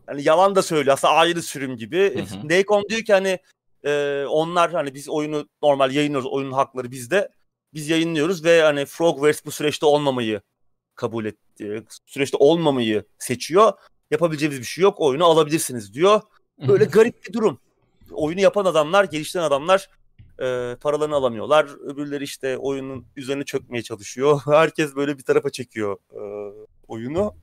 [0.07, 2.25] yani yalan da söylüyor aslında aynı sürüm gibi.
[2.43, 3.39] Nacon diyor ki hani
[3.85, 7.29] e, onlar hani biz oyunu normal yayınlıyoruz oyunun hakları bizde.
[7.73, 10.41] Biz yayınlıyoruz ve hani Frogwares bu süreçte olmamayı
[10.97, 11.83] kabul etti.
[12.05, 13.73] Süreçte olmamayı seçiyor.
[14.11, 15.01] Yapabileceğimiz bir şey yok.
[15.01, 16.21] Oyunu alabilirsiniz diyor.
[16.67, 17.59] Böyle garip bir durum
[18.11, 19.89] oyunu yapan adamlar, geliştiren adamlar
[20.39, 21.65] e, paralarını alamıyorlar.
[21.83, 24.41] Öbürleri işte oyunun üzerine çökmeye çalışıyor.
[24.45, 26.21] Herkes böyle bir tarafa çekiyor e,
[26.87, 27.35] oyunu.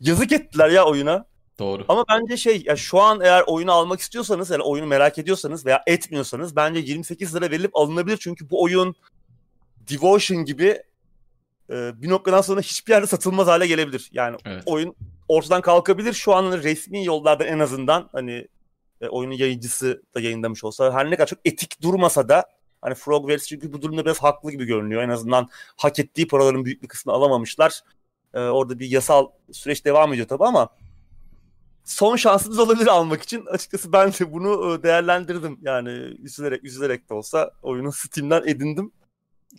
[0.00, 1.26] Yazık ettiler ya oyuna.
[1.58, 1.84] Doğru.
[1.88, 5.82] Ama bence şey ya şu an eğer oyunu almak istiyorsanız yani oyunu merak ediyorsanız veya
[5.86, 8.16] etmiyorsanız bence 28 lira verilip alınabilir.
[8.16, 8.94] Çünkü bu oyun
[9.90, 10.82] Devotion gibi
[11.70, 14.10] e, bir noktadan sonra hiçbir yerde satılmaz hale gelebilir.
[14.12, 14.62] Yani evet.
[14.66, 14.94] oyun
[15.28, 16.12] ortadan kalkabilir.
[16.12, 18.48] Şu an resmi yollarda en azından hani
[19.00, 22.44] e, oyunun yayıncısı da yayınlamış olsa her ne kadar çok etik durmasa da
[22.82, 25.02] hani Frogwares çünkü bu durumda biraz haklı gibi görünüyor.
[25.02, 27.80] En azından hak ettiği paraların büyük bir kısmını alamamışlar.
[28.34, 30.68] E, orada bir yasal süreç devam ediyor tabii ama
[31.84, 33.46] son şansımız olabilir almak için.
[33.46, 35.58] Açıkçası ben de bunu e, değerlendirdim.
[35.62, 35.90] Yani
[36.22, 38.92] üzülerek üzülerek de olsa oyunu Steam'den edindim.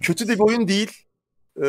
[0.01, 1.08] Kötü de bir oyun değil.
[1.63, 1.67] Ee,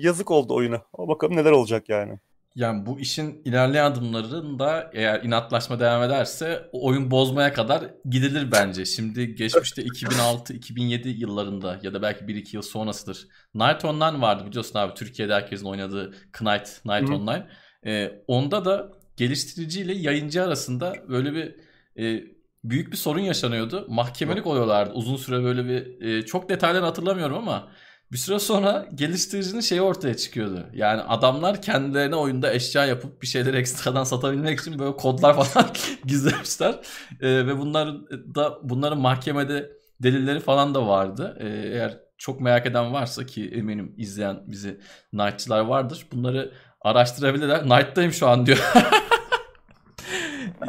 [0.00, 0.82] yazık oldu oyuna.
[0.92, 2.18] Ama bakalım neler olacak yani.
[2.56, 8.84] Yani bu işin ilerleyen adımlarında eğer inatlaşma devam ederse oyun bozmaya kadar gidilir bence.
[8.84, 13.28] Şimdi geçmişte 2006-2007 yıllarında ya da belki 1-2 yıl sonrasıdır.
[13.54, 17.14] Night Online vardı biliyorsun abi Türkiye'de herkesin oynadığı Knight, Night Hı.
[17.14, 17.46] Online.
[17.86, 21.56] Ee, onda da geliştirici ile yayıncı arasında böyle bir
[22.02, 22.24] e,
[22.64, 23.86] büyük bir sorun yaşanıyordu.
[23.88, 27.68] Mahkemelik oluyorlardı uzun süre böyle bir e, çok detaylarını hatırlamıyorum ama
[28.12, 30.66] bir süre sonra geliştiricinin şeyi ortaya çıkıyordu.
[30.72, 35.70] Yani adamlar kendilerine oyunda eşya yapıp bir şeyleri ekstradan satabilmek için böyle kodlar falan
[36.04, 36.80] gizlemişler.
[37.20, 37.88] Ee, ve bunlar
[38.34, 39.70] da bunların mahkemede
[40.02, 41.36] delilleri falan da vardı.
[41.40, 44.80] Ee, eğer çok merak eden varsa ki eminim izleyen bizi
[45.10, 46.06] Knight'çılar vardır.
[46.12, 47.62] Bunları araştırabilirler.
[47.62, 48.58] Knight'tayım şu an diyor.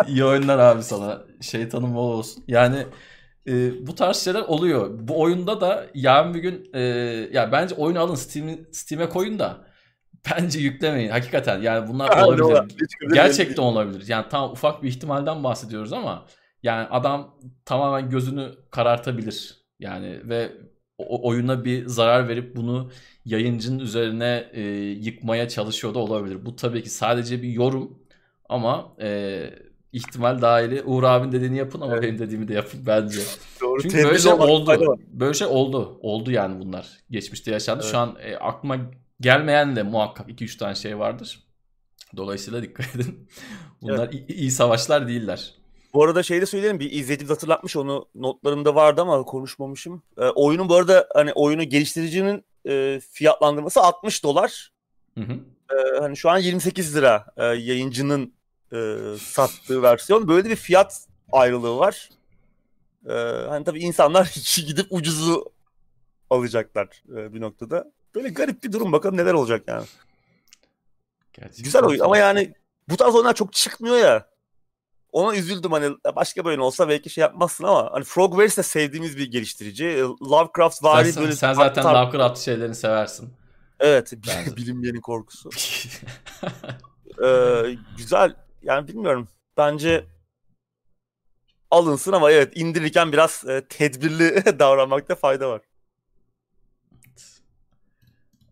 [0.07, 1.21] İyi oyunlar abi sana.
[1.41, 2.43] Şeytanın bol olsun.
[2.47, 2.88] Yani
[3.47, 4.89] e, bu tarz şeyler oluyor.
[4.99, 6.81] Bu oyunda da yarın bir gün e,
[7.33, 9.57] ya bence oyunu alın Steam, Steam'e koyun da
[10.31, 11.09] bence yüklemeyin.
[11.09, 12.87] Hakikaten yani bunlar olabilir.
[13.13, 14.03] Gerçekten olabilir.
[14.07, 16.25] Yani tam ufak bir ihtimalden bahsediyoruz ama
[16.63, 19.67] yani adam tamamen gözünü karartabilir.
[19.79, 20.51] Yani ve
[20.97, 22.91] o oyuna bir zarar verip bunu
[23.25, 26.45] yayıncının üzerine e, yıkmaya çalışıyor da olabilir.
[26.45, 27.99] Bu tabii ki sadece bir yorum
[28.49, 29.49] ama e,
[29.97, 32.03] ihtimal dahili Uğur abin dediğini yapın ama evet.
[32.03, 33.19] benim dediğimi de yapın bence.
[33.61, 33.81] Doğru.
[33.81, 34.97] Çünkü böyle şey oldu.
[35.07, 35.99] Böyle şey oldu.
[36.01, 36.87] Oldu yani bunlar.
[37.11, 37.81] Geçmişte yaşandı.
[37.83, 37.91] Evet.
[37.91, 38.77] Şu an e, aklıma
[39.21, 41.39] gelmeyen de muhakkak 2-3 tane şey vardır.
[42.17, 43.29] Dolayısıyla dikkat edin.
[43.81, 44.29] Bunlar evet.
[44.29, 45.53] iyi savaşlar değiller.
[45.93, 50.03] Bu arada şey de söyleyelim bir izleyicimiz hatırlatmış onu notlarımda vardı ama konuşmamışım.
[50.17, 54.71] E, oyunun bu arada hani oyunu geliştiricinin e, fiyatlandırması 60 dolar.
[55.17, 55.33] Hı hı.
[55.71, 58.33] E, hani şu an 28 lira e, yayıncının
[58.74, 60.28] e, sattığı versiyon.
[60.28, 62.09] Böyle bir fiyat ayrılığı var.
[63.09, 63.13] E,
[63.49, 65.45] hani tabii insanlar gidip ucuzu
[66.30, 67.91] alacaklar e, bir noktada.
[68.15, 69.86] Böyle garip bir durum bakalım neler olacak yani.
[71.34, 72.53] Gerçekten Güzel oyun ama yani
[72.89, 74.28] bu tarz oyunlar çok çıkmıyor ya.
[75.11, 79.18] Ona üzüldüm hani başka bir oyun olsa belki şey yapmazsın ama hani Frogwares de sevdiğimiz
[79.18, 79.86] bir geliştirici.
[79.86, 83.34] E, Lovecraft vari sen, böyle sen zaten tar- Lovecraft şeylerini seversin.
[83.80, 84.13] Evet,
[84.57, 85.49] bilinmeyenin korkusu.
[87.24, 88.36] ee, güzel.
[88.68, 89.28] Yani bilmiyorum.
[89.57, 90.05] Bence
[91.72, 95.61] alınsın ama evet indirirken biraz e, tedbirli davranmakta fayda var.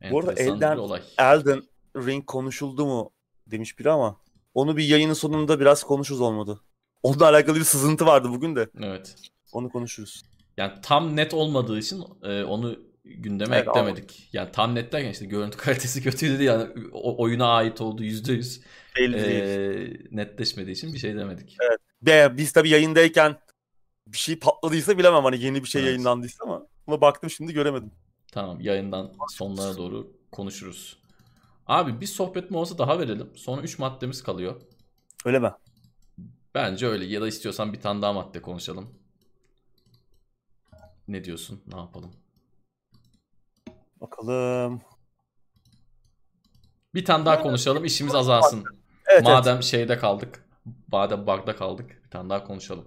[0.02, 0.14] Evet.
[0.14, 1.02] Bu arada Elden, olay.
[1.18, 1.64] Elden
[1.96, 3.12] Ring konuşuldu mu
[3.48, 4.18] demiş biri ama
[4.54, 6.62] onu bir yayının sonunda biraz konuşuruz olmadı.
[7.04, 8.70] Onunla alakalı bir sızıntı vardı bugün de.
[8.82, 9.16] Evet.
[9.52, 10.24] Onu konuşuruz.
[10.58, 14.12] Yani tam net olmadığı için e, onu gündeme evet, eklemedik.
[14.12, 14.30] Ama.
[14.34, 18.62] Yani tam net derken işte görüntü kalitesi kötüydü yani o, oyuna ait olduğu yüzde yüz
[20.12, 21.58] netleşmediği için bir şey demedik.
[21.62, 21.80] Evet.
[22.02, 23.38] Ve biz tabii yayındayken
[24.08, 25.90] bir şey patladıysa bilemem hani yeni bir şey evet.
[25.90, 27.92] yayınlandıysa ama ama baktım şimdi göremedim.
[28.32, 30.98] Tamam yayından sonlara doğru konuşuruz.
[31.68, 33.30] Abi bir sohbet molası daha verelim.
[33.36, 34.62] Sonra 3 maddemiz kalıyor.
[35.26, 35.52] Öyle mi?
[36.56, 37.06] Bence öyle.
[37.06, 38.90] Ya da istiyorsan bir tane daha madde konuşalım.
[41.08, 41.62] Ne diyorsun?
[41.74, 42.12] Ne yapalım?
[44.06, 44.82] Bakalım.
[46.94, 47.86] Bir tane daha konuşalım.
[47.86, 48.64] işimiz azalsın.
[49.14, 49.64] Evet, Madem evet.
[49.64, 50.46] şeyde kaldık.
[50.92, 52.02] Madem bug'da kaldık.
[52.06, 52.86] Bir tane daha konuşalım.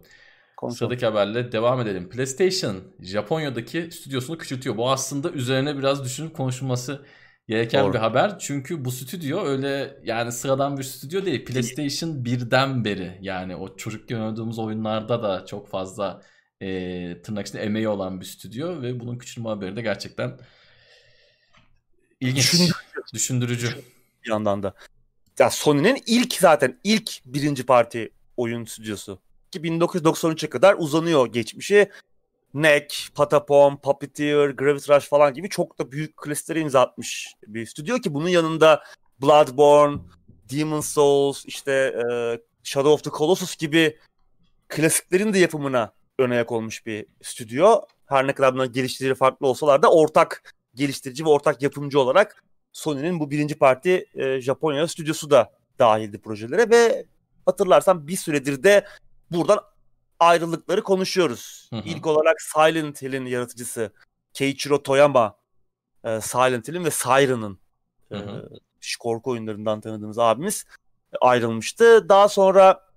[0.57, 0.79] Konuşalım.
[0.79, 2.09] Sıradaki haberle devam edelim.
[2.09, 4.77] PlayStation Japonya'daki stüdyosunu küçültüyor.
[4.77, 7.05] Bu aslında üzerine biraz düşünüp konuşulması
[7.49, 7.93] gereken Doğru.
[7.93, 8.39] bir haber.
[8.39, 11.45] Çünkü bu stüdyo öyle yani sıradan bir stüdyo değil.
[11.45, 16.23] PlayStation 1'den beri yani o çocukken oynadığımız oyunlarda da çok fazla
[16.61, 20.39] e, tırnak içinde emeği olan bir stüdyo ve bunun küçülme haberi de gerçekten
[22.21, 22.53] ilginç.
[22.53, 22.75] Düşündürücü.
[23.13, 23.69] Düşündürücü.
[24.25, 24.75] Bir yandan da.
[25.39, 29.19] Ya Sony'nin ilk zaten ilk birinci parti oyun stüdyosu.
[29.51, 31.91] Ki 1993'e kadar uzanıyor geçmişi.
[32.55, 37.99] Neck, Patapon, Puppeteer, Gravity Rush falan gibi çok da büyük klasikleri imza atmış bir stüdyo
[37.99, 38.83] ki bunun yanında
[39.23, 39.99] Bloodborne,
[40.51, 42.05] Demon Souls, işte e,
[42.63, 43.99] Shadow of the Colossus gibi
[44.69, 47.81] klasiklerin de yapımına ön ayak olmuş bir stüdyo.
[48.07, 53.21] Her ne kadar bunların geliştirici farklı olsalar da ortak geliştirici ve ortak yapımcı olarak Sony'nin
[53.21, 57.07] bu birinci parti e, Japonya stüdyosu da dahildi projelere ve
[57.47, 58.87] hatırlarsan bir süredir de
[59.31, 59.61] buradan
[60.21, 61.69] ayrılıkları konuşuyoruz.
[61.73, 61.83] Hı hı.
[61.85, 63.93] İlk olarak Silent Hill'in yaratıcısı
[64.33, 65.37] Keiichiro Toyama
[66.05, 67.59] e, Silent Hill'in ve Siren'ın
[68.13, 68.17] e,
[69.01, 70.65] korku oyunlarından tanıdığımız abimiz
[71.21, 72.09] ayrılmıştı.
[72.09, 72.89] Daha sonra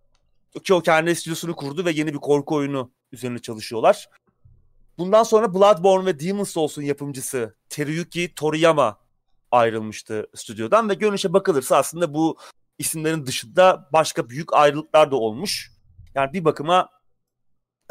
[0.63, 4.09] ki o kendi stüdyosunu kurdu ve yeni bir korku oyunu üzerine çalışıyorlar.
[4.97, 8.99] Bundan sonra Bloodborne ve Demon Souls'un yapımcısı Teruyuki Toriyama
[9.51, 12.37] ayrılmıştı stüdyodan ve görünüşe bakılırsa aslında bu
[12.79, 15.71] isimlerin dışında başka büyük ayrılıklar da olmuş.
[16.15, 16.89] Yani bir bakıma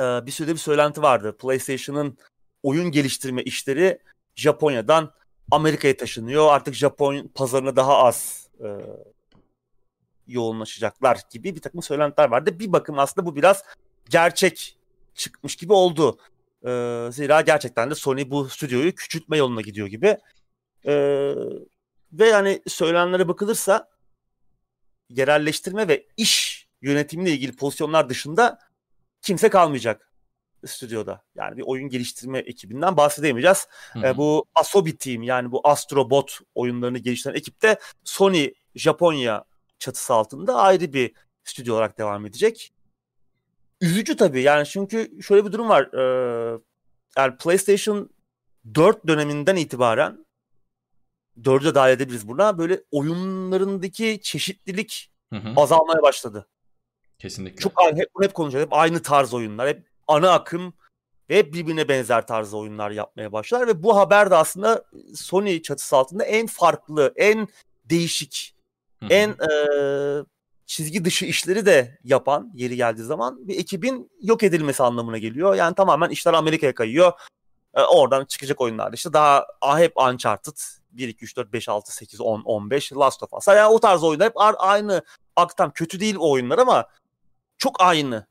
[0.01, 1.37] e, bir sürede bir söylenti vardı.
[1.37, 2.19] PlayStation'ın
[2.63, 3.99] oyun geliştirme işleri
[4.35, 5.13] Japonya'dan
[5.51, 6.53] Amerika'ya taşınıyor.
[6.53, 8.69] Artık Japon pazarına daha az e,
[10.27, 12.59] yoğunlaşacaklar gibi bir takım söylentiler vardı.
[12.59, 13.65] Bir bakım aslında bu biraz
[14.11, 14.79] gerçek
[15.15, 16.19] çıkmış gibi oldu.
[16.67, 20.17] E, zira gerçekten de Sony bu stüdyoyu küçültme yoluna gidiyor gibi.
[20.87, 20.95] E,
[22.13, 23.89] ve yani söylenenlere bakılırsa
[25.09, 28.59] yerelleştirme ve iş yönetimiyle ilgili pozisyonlar dışında
[29.23, 30.11] kimse kalmayacak
[30.67, 31.23] stüdyoda.
[31.35, 33.69] Yani bir oyun geliştirme ekibinden bahsedemeyeceğiz.
[34.05, 39.45] E, bu Asobi Team yani bu Astrobot oyunlarını geliştiren ekipte Sony Japonya
[39.79, 41.15] çatısı altında ayrı bir
[41.45, 42.73] stüdyo olarak devam edecek.
[43.81, 45.83] Üzücü tabii yani çünkü şöyle bir durum var.
[45.93, 46.59] Ee,
[47.19, 48.11] yani PlayStation
[48.75, 50.27] 4 döneminden itibaren
[51.43, 52.59] 4'e dahil edebiliriz buna.
[52.59, 55.53] Böyle oyunlarındaki çeşitlilik hı hı.
[55.57, 56.49] azalmaya başladı.
[57.19, 57.61] Kesinlikle.
[57.61, 58.67] Çok hep, hep konuşuyoruz.
[58.67, 59.69] Hep aynı tarz oyunlar.
[59.69, 60.75] Hep ana akım
[61.31, 64.85] ve hep birbirine benzer tarzda oyunlar yapmaya başlar ve bu haber de aslında
[65.15, 67.49] Sony çatısı altında en farklı, en
[67.85, 68.55] değişik,
[69.01, 69.13] Hı-hı.
[69.13, 69.51] en e,
[70.71, 75.55] çizgi dışı işleri de yapan yeri geldiği zaman bir ekibin yok edilmesi anlamına geliyor.
[75.55, 77.13] Yani tamamen işler Amerika'ya kayıyor.
[77.75, 79.47] E, oradan çıkacak oyunlar işte daha
[79.79, 80.57] hep Uncharted
[80.91, 83.49] 1, 2, 3, 4, 5, 6, 8, 10, 15 Last of Us.
[83.49, 85.03] Yani o tarz oyunlar hep aynı
[85.37, 85.71] aktam.
[85.71, 86.89] Kötü değil o oyunlar ama
[87.59, 88.27] çok aynı.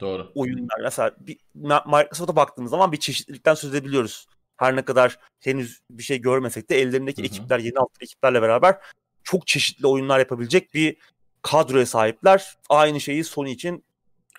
[0.00, 0.32] Doğru.
[0.34, 0.80] Oyunlar.
[0.82, 1.38] Mesela bir,
[1.86, 4.26] Microsoft'a baktığımız zaman bir çeşitlilikten söz edebiliyoruz.
[4.56, 7.26] Her ne kadar henüz bir şey görmesek de ellerindeki Hı-hı.
[7.26, 8.78] ekipler, yeni alt ekiplerle beraber
[9.24, 10.96] çok çeşitli oyunlar yapabilecek bir
[11.42, 12.56] kadroya sahipler.
[12.68, 13.84] Aynı şeyi Sony için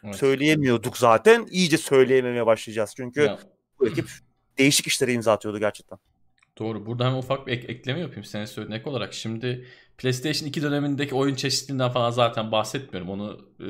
[0.04, 0.16] evet.
[0.16, 1.48] söyleyemiyorduk zaten.
[1.52, 2.94] İyice söyleyememeye başlayacağız.
[2.98, 3.40] Çünkü ya.
[3.80, 4.10] bu ekip
[4.58, 6.00] değişik işlere imza atıyordu gerçekten.
[6.60, 6.86] Doğru.
[6.86, 9.14] Burada hem ufak bir ek- ekleme yapayım senin söylediğin ek olarak.
[9.14, 9.68] Şimdi
[9.98, 13.10] PlayStation 2 dönemindeki oyun çeşitliliğinden falan zaten bahsetmiyorum.
[13.10, 13.68] Onu e,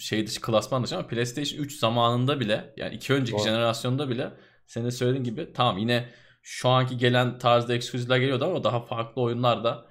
[0.00, 3.44] şey dışı klasman dışı ama PlayStation 3 zamanında bile yani iki önceki Doğru.
[3.44, 4.30] jenerasyonda bile
[4.66, 6.08] senin söylediğin gibi tamam yine
[6.42, 9.86] şu anki gelen tarzda ekskluzivler geliyordu ama daha farklı oyunlar da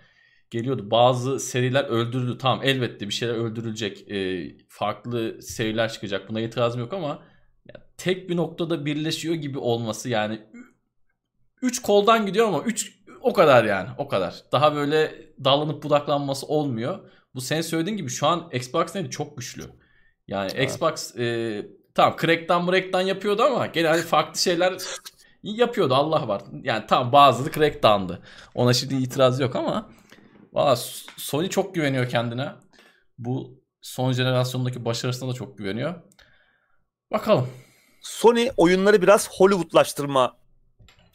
[0.54, 0.92] geliyordu.
[0.92, 2.38] Bazı seriler öldürüldü.
[2.38, 4.12] Tamam elbette bir şeyler öldürülecek.
[4.12, 6.30] E, farklı seriler çıkacak.
[6.30, 7.08] Buna itirazım yok ama
[7.74, 10.42] yani tek bir noktada birleşiyor gibi olması yani
[11.62, 14.36] 3 koldan gidiyor ama 3 o kadar yani o kadar.
[14.52, 17.00] Daha böyle dallanıp budaklanması olmuyor.
[17.36, 19.64] Bu sen söylediğin gibi şu an Xbox neydi çok güçlü.
[20.28, 20.72] Yani evet.
[20.72, 21.66] Xbox e,
[21.96, 24.74] tamam crackdown breakdown yapıyordu ama gene hani farklı şeyler
[25.44, 26.42] yapıyordu Allah var.
[26.64, 28.22] Yani tamam bazıları crackdown'dı.
[28.56, 29.90] Ona şimdi itiraz yok ama
[30.54, 30.76] valla
[31.18, 32.50] Sony çok güveniyor kendine.
[33.18, 35.96] Bu son jenerasyondaki başarısına da çok güveniyor.
[37.12, 37.50] Bakalım.
[38.02, 40.38] Sony oyunları biraz Hollywoodlaştırma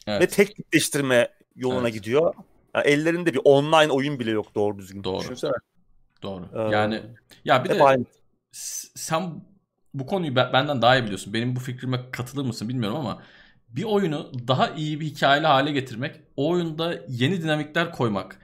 [0.07, 0.21] evet.
[0.21, 1.93] ve teknikleştirme yoluna evet.
[1.93, 2.33] gidiyor.
[2.75, 5.03] Yani ellerinde bir online oyun bile yok doğru düzgün.
[5.03, 5.19] Doğru.
[5.19, 5.51] Düşünsene.
[6.23, 6.45] Doğru.
[6.55, 7.01] Ee, yani
[7.45, 8.05] ya bir de aynı.
[8.51, 9.41] sen
[9.93, 11.33] bu konuyu benden daha iyi biliyorsun.
[11.33, 13.23] Benim bu fikrime katılır mısın bilmiyorum ama
[13.69, 18.39] bir oyunu daha iyi bir hikayeli hale getirmek, o oyunda yeni dinamikler koymak,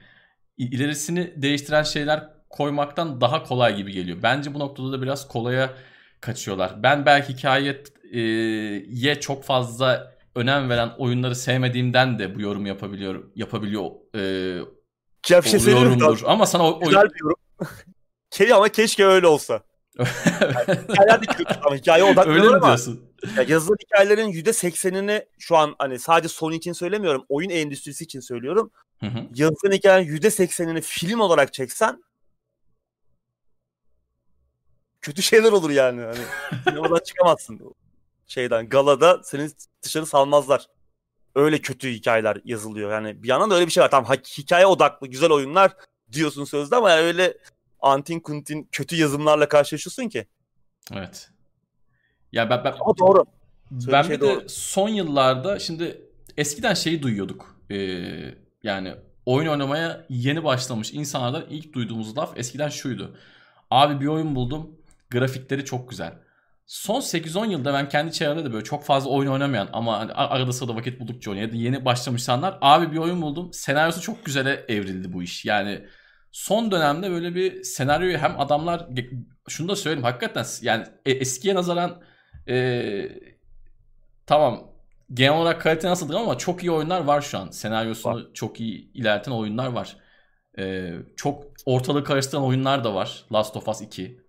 [0.58, 4.18] ilerisini değiştiren şeyler koymaktan daha kolay gibi geliyor.
[4.22, 5.74] Bence bu noktada da biraz kolaya
[6.20, 6.82] kaçıyorlar.
[6.82, 13.32] Ben belki hikayeye çok fazla önem veren oyunları sevmediğimden de bu yorum yapabiliyorum.
[13.36, 14.20] Yapabiliyor e,
[15.30, 16.22] ya bir şey oluyorumdur.
[16.26, 17.36] Ama sana o, Güzel bir yorum.
[18.30, 19.62] Şey ama keşke öyle olsa.
[19.98, 23.00] Hikayeler de kötü ama hikaye odaklanıyor ama diyorsun?
[23.36, 27.24] Ya yazılan hikayelerin %80'ini şu an hani sadece Sony için söylemiyorum.
[27.28, 28.70] Oyun endüstrisi için söylüyorum.
[29.00, 29.26] Hı hı.
[29.34, 32.02] Yazılan hikayelerin %80'ini film olarak çeksen
[35.00, 36.00] kötü şeyler olur yani.
[36.00, 36.18] Hani
[36.68, 37.74] sinemadan çıkamazsın
[38.26, 39.50] şeyden galada seni
[39.82, 40.66] dışarı salmazlar.
[41.34, 42.90] Öyle kötü hikayeler yazılıyor.
[42.90, 43.90] Yani bir yandan da öyle bir şey var.
[43.90, 45.76] Tamam hikaye odaklı güzel oyunlar
[46.12, 47.38] diyorsun sözde ama yani öyle
[47.80, 50.26] antin kuntin kötü yazımlarla karşılaşıyorsun ki.
[50.92, 51.30] Evet.
[52.32, 53.24] Ya ben, ben ama doğru.
[53.70, 54.40] ben şey bir doğru.
[54.40, 56.00] de son yıllarda şimdi
[56.36, 57.56] eskiden şeyi duyuyorduk.
[57.70, 58.94] Ee, yani
[59.26, 63.16] oyun oynamaya yeni başlamış insanlardan ilk duyduğumuz laf eskiden şuydu.
[63.70, 64.70] Abi bir oyun buldum.
[65.10, 66.18] Grafikleri çok güzel
[66.66, 70.52] son 8-10 yılda ben kendi çevremde de böyle çok fazla oyun oynamayan ama hani arada
[70.52, 73.52] sırada vakit buldukça oynayan yeni başlamış insanlar abi bir oyun buldum.
[73.52, 75.44] Senaryosu çok güzele evrildi bu iş.
[75.44, 75.86] Yani
[76.36, 78.88] son dönemde böyle bir senaryoyu hem adamlar
[79.48, 82.02] şunu da söyleyeyim hakikaten yani e, eskiye nazaran
[82.48, 83.08] e,
[84.26, 84.72] tamam
[85.14, 87.50] genel olarak kalite nasıldır ama çok iyi oyunlar var şu an.
[87.50, 88.22] Senaryosunu var.
[88.34, 89.96] çok iyi ilerleten oyunlar var.
[90.58, 93.24] E, çok ortalığı karıştıran oyunlar da var.
[93.32, 94.20] Last of Us 2.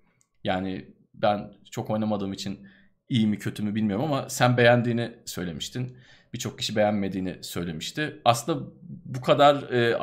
[0.43, 2.67] Yani ben çok oynamadığım için
[3.09, 5.97] iyi mi kötü mü bilmiyorum ama sen beğendiğini söylemiştin.
[6.33, 8.21] Birçok kişi beğenmediğini söylemişti.
[8.25, 8.69] Aslında
[9.05, 9.95] bu kadar e,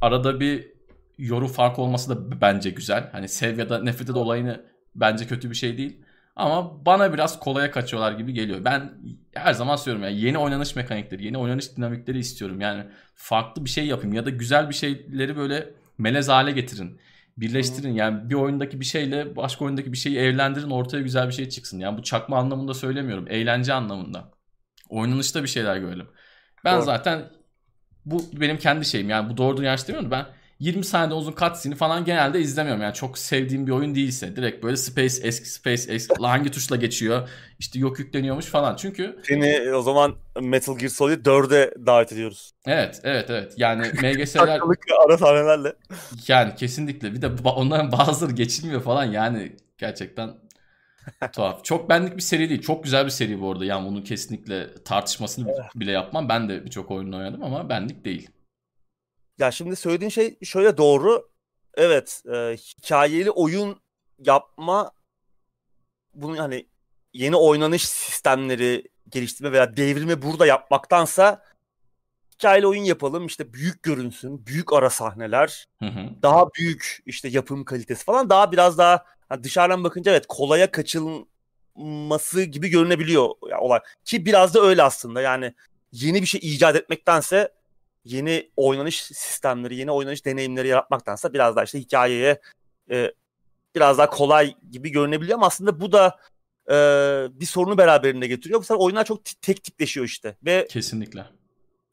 [0.00, 0.75] arada bir
[1.18, 3.08] yorum farkı olması da bence güzel.
[3.12, 4.64] Hani sev ya da nefret et olayını
[4.94, 6.02] bence kötü bir şey değil.
[6.36, 8.64] Ama bana biraz kolaya kaçıyorlar gibi geliyor.
[8.64, 8.92] Ben
[9.34, 12.60] her zaman söylüyorum yani yeni oynanış mekanikleri, yeni oynanış dinamikleri istiyorum.
[12.60, 12.84] Yani
[13.14, 17.00] farklı bir şey yapayım ya da güzel bir şeyleri böyle melez hale getirin
[17.36, 17.92] birleştirin.
[17.92, 21.78] Yani bir oyundaki bir şeyle başka oyundaki bir şeyi evlendirin ortaya güzel bir şey çıksın.
[21.78, 23.26] Yani bu çakma anlamında söylemiyorum.
[23.28, 24.30] Eğlence anlamında.
[24.88, 26.06] Oynanışta bir şeyler görelim.
[26.64, 26.84] Ben Doğru.
[26.84, 27.30] zaten
[28.04, 29.10] bu benim kendi şeyim.
[29.10, 30.10] Yani bu doğru yanlış demiyorum.
[30.10, 30.26] Ben
[30.60, 32.82] 20 saniyede uzun cutscene'i falan genelde izlemiyorum.
[32.82, 34.36] Yani çok sevdiğim bir oyun değilse.
[34.36, 37.28] Direkt böyle Space eski Space eski hangi tuşla geçiyor.
[37.58, 38.76] İşte yok yükleniyormuş falan.
[38.76, 42.52] Çünkü seni o zaman Metal Gear Solid 4'e davet ediyoruz.
[42.66, 43.54] Evet, evet, evet.
[43.56, 44.60] Yani MGS'ler
[45.06, 45.72] ara sahnelerle.
[46.28, 47.12] Yani kesinlikle.
[47.12, 49.04] Bir de onların bazıları geçilmiyor falan.
[49.04, 50.30] Yani gerçekten
[51.32, 51.64] tuhaf.
[51.64, 52.62] Çok benlik bir seri değil.
[52.62, 53.64] Çok güzel bir seri bu arada.
[53.64, 56.28] Yani bunun kesinlikle tartışmasını bile yapmam.
[56.28, 58.30] Ben de birçok oyun oynadım ama benlik değil.
[59.38, 61.28] Ya şimdi söylediğin şey şöyle doğru.
[61.74, 63.80] Evet, e, hikayeli oyun
[64.18, 64.90] yapma
[66.14, 66.66] bunu hani
[67.14, 71.42] yeni oynanış sistemleri geliştirme veya devrimi burada yapmaktansa
[72.34, 76.08] hikayeli oyun yapalım işte büyük görünsün, büyük ara sahneler, Hı hı.
[76.22, 82.42] daha büyük işte yapım kalitesi falan daha biraz daha hani dışarıdan bakınca evet kolaya kaçılması
[82.42, 83.28] gibi görünebiliyor
[83.60, 83.80] olay.
[84.04, 85.54] Ki biraz da öyle aslında yani
[85.92, 87.55] yeni bir şey icat etmektense
[88.06, 92.40] yeni oynanış sistemleri, yeni oynanış deneyimleri yaratmaktansa biraz daha işte hikayeye
[92.90, 93.12] e,
[93.74, 96.18] biraz daha kolay gibi görünebiliyor ama aslında bu da
[96.70, 96.74] e,
[97.40, 98.60] bir sorunu beraberinde getiriyor.
[98.60, 101.26] Bu sefer oyunlar çok tek tipleşiyor işte ve kesinlikle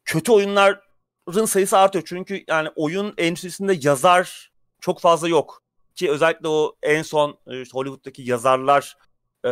[0.05, 2.05] kötü oyunların sayısı artıyor.
[2.07, 5.63] Çünkü yani oyun endüstrisinde yazar çok fazla yok.
[5.95, 8.97] Ki özellikle o en son işte Hollywood'daki yazarlar
[9.45, 9.51] e,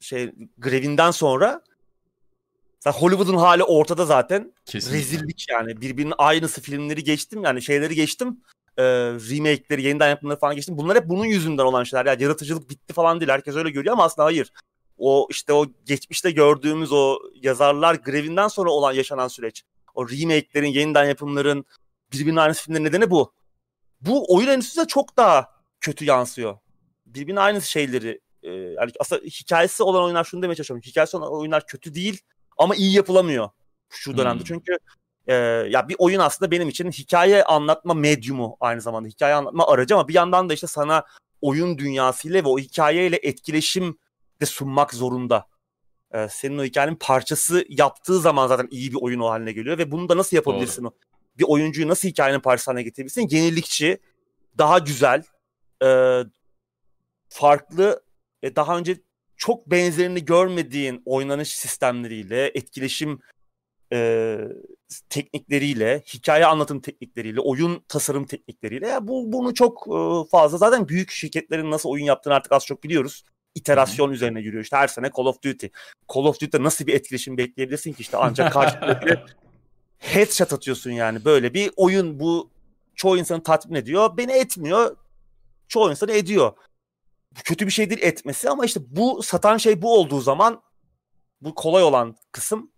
[0.00, 1.62] şey grevinden sonra
[2.90, 4.52] Hollywood'un hali ortada zaten.
[4.64, 4.98] Kesinlikle.
[4.98, 5.80] Rezillik yani.
[5.80, 7.44] Birbirinin aynısı filmleri geçtim.
[7.44, 8.40] Yani şeyleri geçtim.
[8.76, 10.78] E, remake'leri, yeniden yapımları falan geçtim.
[10.78, 12.06] Bunlar hep bunun yüzünden olan şeyler.
[12.06, 13.30] Yani yaratıcılık bitti falan değil.
[13.30, 14.52] Herkes öyle görüyor ama aslında hayır
[14.98, 19.62] o işte o geçmişte gördüğümüz o yazarlar grevinden sonra olan yaşanan süreç.
[19.94, 21.64] O remake'lerin, yeniden yapımların
[22.12, 23.32] birbirinin aynısı filmlerin nedeni bu.
[24.00, 25.50] Bu oyun endüstrisine çok daha
[25.80, 26.58] kötü yansıyor.
[27.06, 30.82] Birbirinin aynı şeyleri e, yani aslında hikayesi olan oyunlar şunu demeye çalışıyorum.
[30.86, 32.20] Hikayesi olan oyunlar kötü değil
[32.58, 33.50] ama iyi yapılamıyor
[33.88, 34.38] şu dönemde.
[34.38, 34.44] Hmm.
[34.44, 34.78] Çünkü
[35.26, 35.34] e,
[35.70, 39.08] ya bir oyun aslında benim için hikaye anlatma medyumu aynı zamanda.
[39.08, 41.04] Hikaye anlatma aracı ama bir yandan da işte sana
[41.40, 43.98] oyun dünyasıyla ve o hikayeyle etkileşim
[44.40, 45.46] de sunmak zorunda.
[46.14, 49.90] Ee, senin o hikayenin parçası yaptığı zaman zaten iyi bir oyun o haline geliyor ve
[49.90, 50.84] bunu da nasıl yapabilirsin?
[50.84, 50.92] Doğru.
[51.38, 53.28] Bir oyuncuyu nasıl hikayenin parçası haline getirebilirsin?
[53.30, 53.98] Yenilikçi,
[54.58, 55.22] daha güzel,
[55.84, 56.20] e,
[57.28, 58.02] farklı
[58.42, 58.96] ve daha önce
[59.42, 63.20] çok benzerini görmediğin oynanış sistemleriyle, etkileşim
[63.92, 64.38] e,
[65.08, 71.10] teknikleriyle, hikaye anlatım teknikleriyle, oyun tasarım teknikleriyle ya bu bunu çok e, fazla zaten büyük
[71.10, 73.24] şirketlerin nasıl oyun yaptığını artık az çok biliyoruz
[73.54, 74.14] iterasyon Hı-hı.
[74.14, 74.64] üzerine yürüyor.
[74.64, 75.66] İşte her sene Call of Duty.
[76.14, 79.14] Call of Duty'de nasıl bir etkileşim bekleyebilirsin ki işte ancak karşıdaki
[79.98, 81.24] headshot atıyorsun yani.
[81.24, 82.50] Böyle bir oyun bu
[82.94, 84.16] çoğu insanı tatmin ediyor.
[84.16, 84.96] Beni etmiyor.
[85.68, 86.52] Çoğu insanı ediyor.
[87.44, 90.62] Kötü bir şey değil etmesi ama işte bu satan şey bu olduğu zaman
[91.40, 92.72] bu kolay olan kısım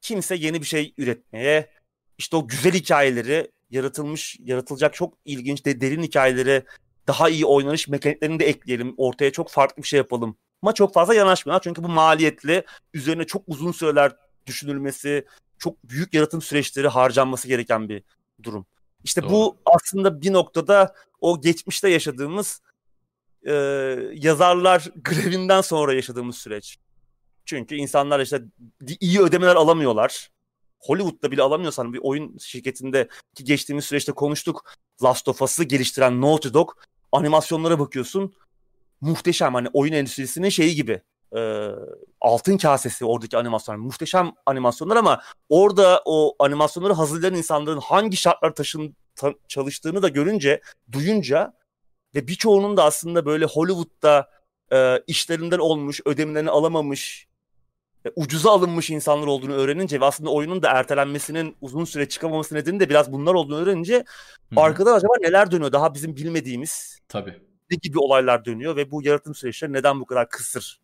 [0.00, 1.70] kimse yeni bir şey üretmeye
[2.18, 6.64] işte o güzel hikayeleri yaratılmış yaratılacak çok ilginç de derin hikayeleri
[7.06, 8.94] daha iyi oynanış mekaniklerini de ekleyelim.
[8.96, 10.36] Ortaya çok farklı bir şey yapalım.
[10.62, 11.62] Ama çok fazla yanaşmıyorlar.
[11.62, 12.64] Çünkü bu maliyetli.
[12.94, 14.12] Üzerine çok uzun süreler
[14.46, 15.26] düşünülmesi,
[15.58, 18.02] çok büyük yaratım süreçleri harcanması gereken bir
[18.42, 18.66] durum.
[19.04, 19.30] İşte Doğru.
[19.30, 22.62] bu aslında bir noktada o geçmişte yaşadığımız
[23.48, 23.54] e,
[24.14, 26.78] yazarlar grevinden sonra yaşadığımız süreç.
[27.44, 28.42] Çünkü insanlar işte
[29.00, 30.28] iyi ödemeler alamıyorlar.
[30.78, 34.64] Hollywood'da bile alamıyorsan bir oyun şirketinde ki geçtiğimiz süreçte konuştuk.
[35.02, 36.70] Last of Us'ı geliştiren Naughty Dog
[37.12, 38.34] animasyonlara bakıyorsun.
[39.00, 41.02] Muhteşem hani oyun endüstrisinin şeyi gibi.
[41.36, 41.70] E,
[42.20, 43.80] altın kasesi oradaki animasyonlar.
[43.80, 50.60] Muhteşem animasyonlar ama orada o animasyonları hazırlayan insanların hangi şartlar taşın ta, çalıştığını da görünce,
[50.92, 51.57] duyunca
[52.14, 54.30] ve birçoğunun da aslında böyle Hollywood'da
[54.72, 57.28] e, işlerinden olmuş, ödemelerini alamamış,
[58.06, 62.80] e, ucuza alınmış insanlar olduğunu öğrenince ve aslında oyunun da ertelenmesinin uzun süre çıkamaması nedeni
[62.80, 64.60] de biraz bunlar olduğunu öğrenince Hı-hı.
[64.60, 67.42] arkada acaba neler dönüyor daha bizim bilmediğimiz Tabii.
[67.70, 70.80] ne gibi olaylar dönüyor ve bu yaratım süreçleri neden bu kadar kısır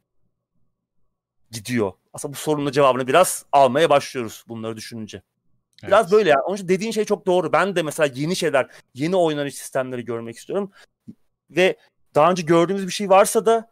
[1.50, 1.92] gidiyor?
[2.12, 5.22] Aslında bu sorunun cevabını biraz almaya başlıyoruz bunları düşününce.
[5.82, 6.12] Biraz evet.
[6.12, 6.36] böyle ya.
[6.46, 7.52] Onun için dediğin şey çok doğru.
[7.52, 10.70] Ben de mesela yeni şeyler, yeni oynanış sistemleri görmek istiyorum.
[11.50, 11.76] Ve
[12.14, 13.70] daha önce gördüğümüz bir şey varsa da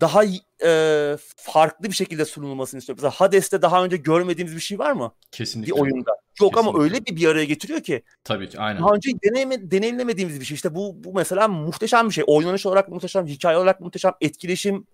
[0.00, 0.24] daha
[0.64, 3.00] e, farklı bir şekilde sunulmasını istiyorum.
[3.02, 5.12] Mesela Hades'te daha önce görmediğimiz bir şey var mı?
[5.30, 5.72] Kesinlikle.
[5.72, 6.10] Bir oyunda.
[6.10, 6.60] Yok Kesinlikle.
[6.60, 8.02] ama öyle bir bir araya getiriyor ki.
[8.24, 8.82] Tabii ki aynen.
[8.82, 10.54] Daha önce deneyime, deneyimlemediğimiz bir şey.
[10.54, 12.24] İşte bu, bu mesela muhteşem bir şey.
[12.26, 14.86] Oynanış olarak muhteşem, hikaye olarak muhteşem, etkileşim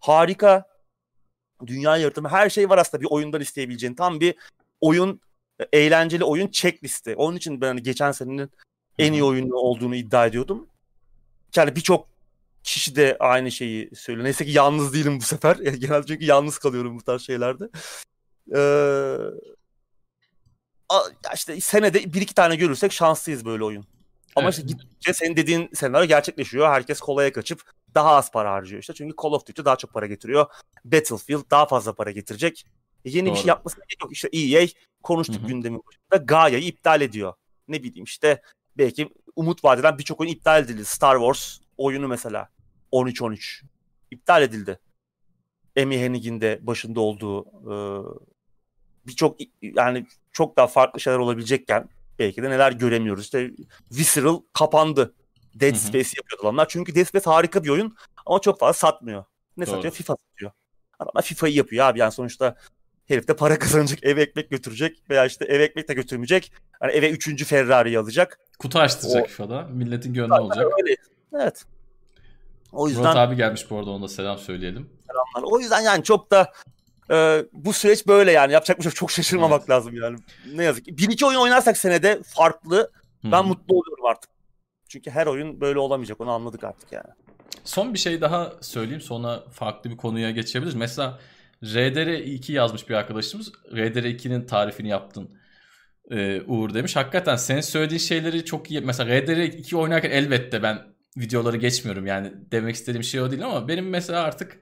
[0.00, 0.64] harika.
[1.66, 3.94] Dünya yaratımı her şey var aslında bir oyundan isteyebileceğin.
[3.94, 4.34] Tam bir
[4.80, 5.20] oyun,
[5.72, 7.14] eğlenceli oyun checklisti.
[7.16, 8.50] Onun için ben hani geçen senenin
[8.98, 10.68] en iyi oyunu olduğunu iddia ediyordum.
[11.56, 12.08] Yani birçok
[12.62, 14.24] kişi de aynı şeyi söylüyor.
[14.24, 15.56] Neyse ki yalnız değilim bu sefer.
[15.56, 17.68] Genelde çünkü yalnız kalıyorum bu tarz şeylerde.
[18.54, 19.16] Ee,
[21.34, 23.86] işte senede bir iki tane görürsek şanslıyız böyle oyun.
[24.36, 24.58] Ama evet.
[24.58, 26.68] işte gittikçe senin dediğin senaryo gerçekleşiyor.
[26.68, 27.62] Herkes kolaya kaçıp
[27.94, 28.94] daha az para harcıyor işte.
[28.94, 30.46] Çünkü Call of Duty daha çok para getiriyor.
[30.84, 32.66] Battlefield daha fazla para getirecek.
[33.04, 33.34] E yeni Doğru.
[33.34, 34.12] bir şey yapması gerek yok.
[34.12, 34.66] İşte EA
[35.02, 35.46] konuştuk Hı-hı.
[35.46, 36.24] gündemin başında.
[36.24, 37.32] Gaia'yı iptal ediyor.
[37.68, 38.42] Ne bileyim işte
[38.78, 40.84] belki umut vadeden birçok oyun iptal edildi.
[40.84, 42.48] Star Wars oyunu mesela.
[42.92, 43.62] 13-13
[44.10, 44.78] iptal edildi.
[45.82, 47.74] Amy Hennig'in de başında olduğu e,
[49.06, 51.88] birçok yani çok daha farklı şeyler olabilecekken
[52.18, 53.24] belki de neler göremiyoruz.
[53.24, 53.50] İşte
[53.92, 55.14] Visceral kapandı.
[55.54, 56.68] Dead Space yapıyordu adamlar.
[56.68, 57.96] Çünkü Dead Space harika bir oyun
[58.26, 59.24] ama çok fazla satmıyor.
[59.56, 59.74] Ne Doğru.
[59.74, 59.94] satıyor?
[59.94, 60.50] FIFA satıyor.
[60.98, 62.56] Adamlar FIFA'yı yapıyor abi yani sonuçta
[63.08, 66.52] Herif de para kazanacak, eve ekmek götürecek veya işte eve ekmek de götürmeyecek.
[66.80, 68.38] Hani eve üçüncü Ferrari'yi alacak.
[68.58, 69.64] Kutu açtıracak o...
[69.70, 70.66] Milletin gönlü olacak.
[70.82, 70.96] Öyle.
[71.34, 71.64] Evet.
[72.72, 73.02] O yüzden...
[73.02, 74.90] Murat abi gelmiş bu arada ona selam söyleyelim.
[75.06, 75.52] Selamlar.
[75.52, 76.52] O yüzden yani çok da
[77.10, 78.52] e, bu süreç böyle yani.
[78.52, 79.70] Yapacak bir şey çok şaşırmamak evet.
[79.70, 80.18] lazım yani.
[80.54, 80.98] Ne yazık ki.
[80.98, 82.90] Bir iki oyun oynarsak senede farklı
[83.24, 83.48] ben hmm.
[83.48, 84.30] mutlu oluyorum artık.
[84.88, 86.20] Çünkü her oyun böyle olamayacak.
[86.20, 87.08] Onu anladık artık yani.
[87.64, 89.00] Son bir şey daha söyleyeyim.
[89.00, 90.74] Sonra farklı bir konuya geçebiliriz.
[90.74, 91.18] Mesela
[91.62, 93.52] RDR2 yazmış bir arkadaşımız.
[93.72, 95.30] RDR2'nin tarifini yaptın
[96.10, 96.96] e, Uğur demiş.
[96.96, 98.80] Hakikaten senin söylediğin şeyleri çok iyi.
[98.80, 100.78] Mesela RDR2 oynarken elbette ben
[101.16, 102.06] videoları geçmiyorum.
[102.06, 104.60] Yani demek istediğim şey o değil ama benim mesela artık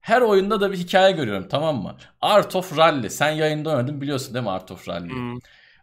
[0.00, 1.96] her oyunda da bir hikaye görüyorum tamam mı?
[2.20, 3.10] Art of Rally.
[3.10, 5.14] Sen yayında oynadın biliyorsun değil mi Art of Rally'yi?
[5.14, 5.38] Hmm.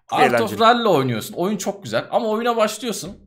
[0.10, 0.44] Art Eğlenceli.
[0.44, 1.34] of Rally oynuyorsun.
[1.34, 3.18] Oyun çok güzel ama oyuna başlıyorsun.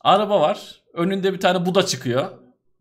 [0.00, 0.80] Araba var.
[0.94, 2.30] Önünde bir tane Buda çıkıyor.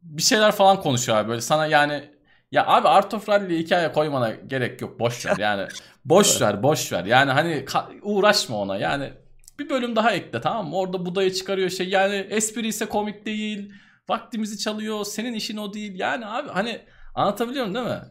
[0.01, 2.11] Bir şeyler falan konuşuyor abi böyle sana yani
[2.51, 4.99] ya abi Art of Rally hikaye koymana gerek yok.
[4.99, 5.67] Boş ver yani.
[6.05, 7.05] boş ver boş ver.
[7.05, 7.65] Yani hani
[8.01, 8.77] uğraşma ona.
[8.77, 9.13] Yani
[9.59, 10.75] bir bölüm daha ekle tamam mı?
[10.75, 11.89] Orada Buda'yı çıkarıyor şey.
[11.89, 13.73] Yani espri ise komik değil.
[14.09, 15.05] Vaktimizi çalıyor.
[15.05, 15.99] Senin işin o değil.
[15.99, 16.81] Yani abi hani
[17.15, 18.01] anlatabiliyorum değil mi?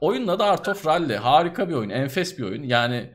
[0.00, 1.16] Oyunla da Art of Rally.
[1.16, 1.90] Harika bir oyun.
[1.90, 2.62] Enfes bir oyun.
[2.62, 3.10] Yani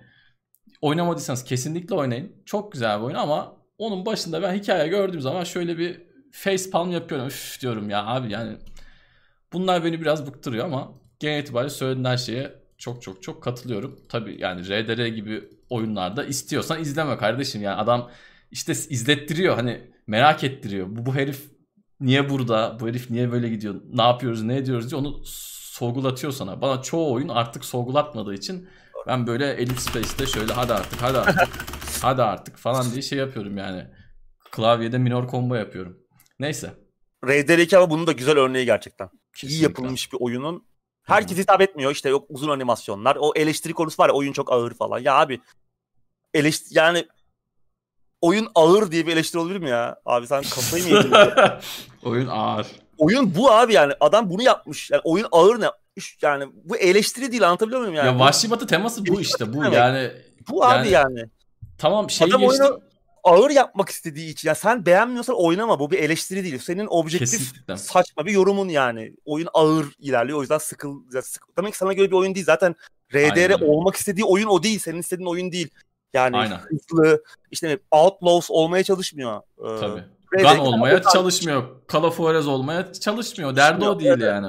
[0.82, 2.44] oynamadıysanız kesinlikle oynayın.
[2.46, 6.02] Çok güzel bir oyun ama onun başında ben hikaye gördüğüm zaman şöyle bir
[6.32, 7.28] face palm yapıyorum.
[7.28, 8.58] Üf diyorum ya abi yani
[9.54, 14.00] bunlar beni biraz bıktırıyor ama genel itibariyle söylediğin şeye çok çok çok katılıyorum.
[14.10, 18.10] Tabi yani RDR gibi oyunlarda istiyorsan izleme kardeşim yani adam
[18.52, 20.88] işte izlettiriyor hani merak ettiriyor.
[20.90, 21.52] Bu, bu herif
[22.00, 22.78] niye burada?
[22.80, 23.82] Bu herif niye böyle gidiyor?
[23.94, 24.44] Ne yapıyoruz?
[24.44, 25.22] Ne ediyoruz diye onu
[25.74, 26.62] sorgulatıyor sana.
[26.62, 28.70] Bana çoğu oyun artık sorgulatmadığı için
[29.08, 31.50] ben böyle Elif Space'te şöyle hadi artık hadi artık
[32.02, 33.88] hadi artık falan diye şey yapıyorum yani.
[34.52, 35.98] Klavyede minor combo yapıyorum.
[36.40, 36.83] Neyse.
[37.28, 39.10] Raider 2 ama bunun da güzel örneği gerçekten.
[39.34, 39.58] Kesinlikle.
[39.58, 40.66] İyi yapılmış bir oyunun.
[41.04, 43.18] Herkes hitap etmiyor işte yok uzun animasyonlar.
[43.20, 45.00] O eleştiri konusu var ya oyun çok ağır falan.
[45.00, 45.42] Ya abi
[46.34, 47.08] eleştiri yani
[48.22, 49.96] oyun ağır diye bir eleştiri olabilir mi ya?
[50.06, 51.14] Abi sen kafayı mı yedin?
[52.04, 52.68] oyun ağır.
[52.98, 53.94] Oyun bu abi yani.
[54.00, 54.92] Adam bunu yapmış.
[54.92, 55.66] Yani oyun ağır ne?
[56.22, 58.08] Yani bu eleştiri değil anlatabiliyor muyum yani?
[58.08, 59.54] Ya Vahşi Batı teması bu işte.
[59.54, 60.12] Bu yani.
[60.50, 60.92] Bu abi yani.
[60.92, 61.30] yani.
[61.78, 62.66] Tamam şey Adam geçtim.
[62.66, 62.82] Oyunu
[63.24, 64.48] ağır yapmak istediği için.
[64.50, 65.80] Ya sen beğenmiyorsan oynama.
[65.80, 66.60] Bu bir eleştiri değil.
[66.60, 67.78] Senin objektif Kesinlikle.
[67.78, 69.14] saçma bir yorumun yani.
[69.26, 70.38] Oyun ağır ilerliyor.
[70.38, 71.48] O yüzden sıkıl, sıkıl.
[71.58, 72.46] Demek ki sana göre bir oyun değil.
[72.46, 72.76] Zaten
[73.14, 74.80] RDR olmak istediği oyun o değil.
[74.80, 75.70] Senin istediğin oyun değil.
[76.14, 76.58] Yani Aynen.
[76.58, 79.42] hızlı işte Outlaws olmaya çalışmıyor.
[79.58, 80.04] Ee, Tabii.
[80.32, 81.64] Gun olmaya çalışmıyor.
[81.94, 83.56] Call of Juarez olmaya çalışmıyor.
[83.56, 84.48] Derdi o değil yani.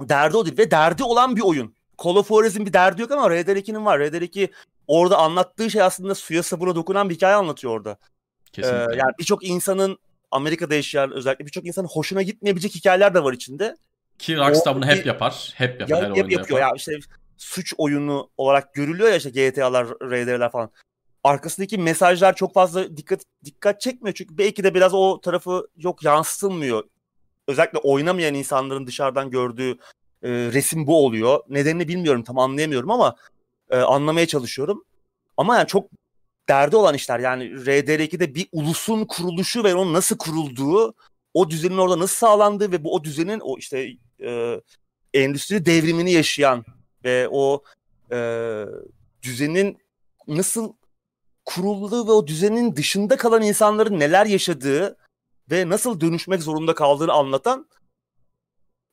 [0.00, 1.75] Derdi o değil ve derdi olan bir oyun.
[2.04, 3.98] Call of Juarez'in bir derdi yok ama Red Dead 2'nin var.
[3.98, 4.50] Red Dead 2
[4.86, 7.96] orada anlattığı şey aslında suya sabuna dokunan bir hikaye anlatıyor orada.
[8.52, 8.94] Kesinlikle.
[8.94, 9.98] Ee, yani birçok insanın
[10.30, 13.76] Amerika'da yaşayan özellikle birçok insanın hoşuna gitmeyebilecek hikayeler de var içinde.
[14.18, 15.52] Ki Rockstar bunu hep yapar.
[15.54, 16.02] Hep yapar.
[16.02, 16.60] Ya, her hep yapıyor.
[16.60, 16.60] Yapar.
[16.60, 16.92] Ya işte
[17.36, 20.70] suç oyunu olarak görülüyor ya işte GTA'lar, RDR'ler falan.
[21.24, 26.84] Arkasındaki mesajlar çok fazla dikkat dikkat çekmiyor çünkü belki de biraz o tarafı yok yansıtılmıyor.
[27.48, 29.78] Özellikle oynamayan insanların dışarıdan gördüğü
[30.22, 31.40] e, resim bu oluyor.
[31.48, 33.16] Nedenini bilmiyorum tam anlayamıyorum ama
[33.70, 34.84] e, anlamaya çalışıyorum.
[35.36, 35.90] Ama yani çok
[36.48, 37.18] derdi olan işler.
[37.18, 40.94] Yani RDR2'de bir ulusun kuruluşu ve onun nasıl kurulduğu,
[41.34, 43.88] o düzenin orada nasıl sağlandığı ve bu o düzenin o işte
[44.22, 44.60] e,
[45.14, 46.64] endüstri devrimini yaşayan
[47.04, 47.62] ve o
[48.12, 48.18] e,
[49.22, 49.78] düzenin
[50.28, 50.72] nasıl
[51.44, 54.96] kurulduğu ve o düzenin dışında kalan insanların neler yaşadığı
[55.50, 57.66] ve nasıl dönüşmek zorunda kaldığını anlatan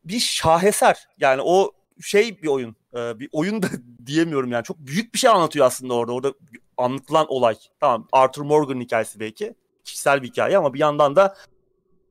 [0.06, 1.08] bir şaheser.
[1.20, 1.72] Yani o
[2.02, 2.76] şey bir oyun.
[2.96, 3.68] E, bir oyun da
[4.06, 4.64] diyemiyorum yani.
[4.64, 6.14] Çok büyük bir şey anlatıyor aslında orada.
[6.14, 6.34] Orada
[6.78, 7.56] anlatılan olay.
[7.80, 9.56] Tamam Arthur Morgan hikayesi belki.
[9.84, 11.36] Kişisel bir hikaye ama bir yandan da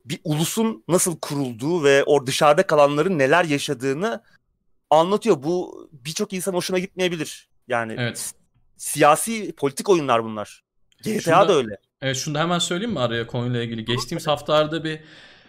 [0.05, 4.23] bir ulusun nasıl kurulduğu ve o dışarıda kalanların neler yaşadığını
[4.91, 5.43] anlatıyor.
[5.43, 7.49] Bu birçok insan hoşuna gitmeyebilir.
[7.69, 8.33] Yani evet.
[8.77, 10.63] siyasi politik oyunlar bunlar.
[11.05, 11.77] GTA şunu da, öyle.
[12.03, 13.85] Evet şunu da hemen söyleyeyim mi araya konuyla ilgili?
[13.85, 15.01] Geçtiğimiz haftalarda bir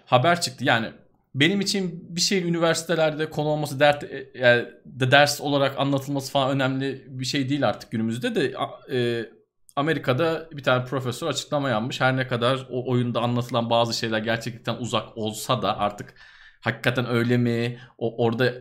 [0.06, 0.66] haber çıktı.
[0.66, 0.92] Yani
[1.36, 6.52] benim için bir şeyin üniversitelerde konu olması dert e, yani de ders olarak anlatılması falan
[6.52, 8.54] önemli bir şey değil artık günümüzde de
[8.92, 9.26] e,
[9.76, 12.02] Amerika'da bir tane profesör açıklama yapmış.
[12.02, 16.16] Her ne kadar o oyunda anlatılan bazı şeyler gerçekten uzak olsa da artık
[16.62, 17.80] hakikaten öyle mi?
[17.98, 18.54] O orada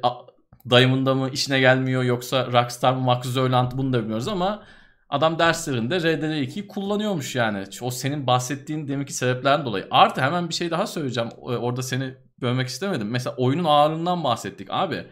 [0.70, 4.65] Diamond'da mı işine gelmiyor yoksa Rockstar mı Max Zoland bunu da bilmiyoruz ama
[5.09, 7.65] adam derslerinde RDR2'yi kullanıyormuş yani.
[7.81, 9.86] O senin bahsettiğin demek ki sebeplerden dolayı.
[9.90, 11.31] Artı hemen bir şey daha söyleyeceğim.
[11.40, 13.10] Orada seni bölmek istemedim.
[13.10, 15.06] Mesela oyunun ağırlığından bahsettik abi.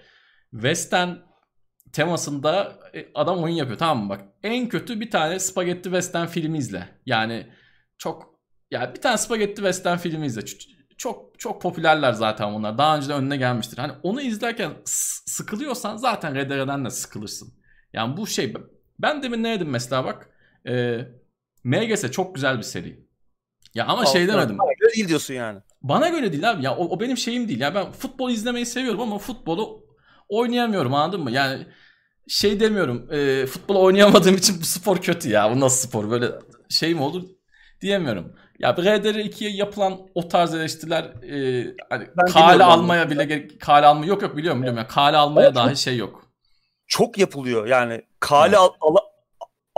[0.51, 1.09] Western
[1.93, 4.21] temasında e, adam oyun yapıyor tamam mı bak.
[4.43, 6.89] En kötü bir tane spagetti western filmi izle.
[7.07, 7.47] Yani
[7.99, 8.41] çok
[8.71, 10.43] ya bir tane spagetti western filmi izle.
[10.99, 12.79] Çok çok popülerler zaten bunlar.
[12.79, 13.79] Daha önce de önüne gelmiştir.
[13.79, 14.73] Hani onu izlerken
[15.27, 17.55] sıkılıyorsan zaten RDR'den de sıkılırsın.
[17.93, 18.55] Yani bu şey
[18.99, 20.31] ben demin ne dedim mesela bak.
[20.69, 20.99] E,
[21.65, 23.07] MGS çok güzel bir seri.
[23.75, 24.59] Ya ama şey demedim.
[24.97, 25.61] Değil diyorsun yani.
[25.83, 26.65] Bana göre değil abi.
[26.65, 27.61] Ya o, o benim şeyim değil.
[27.61, 29.85] Ya ben futbol izlemeyi seviyorum ama futbolu
[30.29, 31.31] oynayamıyorum anladın mı?
[31.31, 31.67] Yani
[32.29, 33.13] şey demiyorum.
[33.13, 35.55] E, futbol oynayamadığım için bu spor kötü ya.
[35.55, 36.11] Bu nasıl spor?
[36.11, 36.31] Böyle
[36.69, 37.23] şey mi olur
[37.81, 38.33] diyemiyorum.
[38.59, 44.23] Ya RDR2'ye yapılan o tarz eleştiriler e, hani kale almaya bile gerek kale alma yok
[44.23, 44.79] yok biliyorum biliyorum.
[44.79, 46.31] Yani kale almaya evet, dahi şey yok.
[46.87, 48.03] Çok yapılıyor yani.
[48.21, 48.59] Kale evet.
[48.59, 48.97] al, al,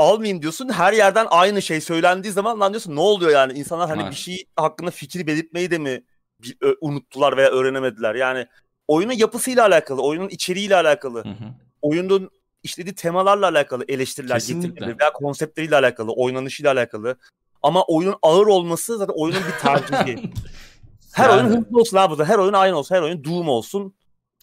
[0.02, 0.68] almayayım diyorsun.
[0.68, 3.52] Her yerden aynı şey söylendiği zaman lan diyorsun ne oluyor yani?
[3.52, 4.10] İnsanlar hani evet.
[4.10, 6.04] bir şey hakkında fikri belirtmeyi de mi
[6.42, 8.14] bir, ö, unuttular veya öğrenemediler?
[8.14, 8.46] Yani
[8.88, 11.44] oyunun yapısıyla alakalı, oyunun içeriğiyle alakalı, hı hı.
[11.82, 12.30] oyunun
[12.62, 17.16] işlediği temalarla alakalı eleştiriler getirilir veya konseptleriyle alakalı, oynanışıyla alakalı.
[17.62, 20.32] Ama oyunun ağır olması zaten oyunun bir tercihi.
[21.12, 21.40] her yani.
[21.40, 22.24] oyun hızlı olsun abi.
[22.24, 22.94] Her oyun aynı olsun.
[22.94, 23.94] Her oyun Doom olsun.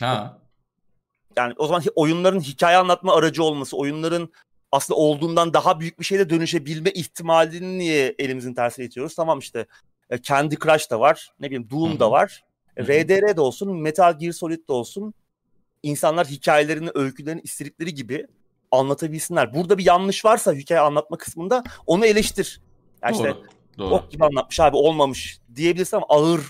[0.02, 0.40] Ha.
[1.38, 4.30] Yani o zaman oyunların hikaye anlatma aracı olması, oyunların
[4.72, 9.16] aslında olduğundan daha büyük bir şeyde dönüşebilme ihtimalini niye elimizin tersiyle itiyoruz?
[9.16, 9.66] Tamam işte
[10.10, 12.00] e, Candy Crush da var, ne bileyim Doom Hı-hı.
[12.00, 12.44] da var.
[12.78, 12.88] Hı-hı.
[12.88, 15.14] RDR de olsun, Metal Gear Solid de olsun.
[15.84, 18.28] İnsanlar hikayelerini, öykülerini istedikleri gibi
[18.72, 19.54] anlatabilsinler.
[19.54, 22.62] Burada bir yanlış varsa hikaye anlatma kısmında onu eleştir.
[23.04, 23.40] Yani doğru, işte
[23.78, 23.96] doğru.
[23.96, 26.42] ok gibi anlatmış abi olmamış diyebilirsin ama ağır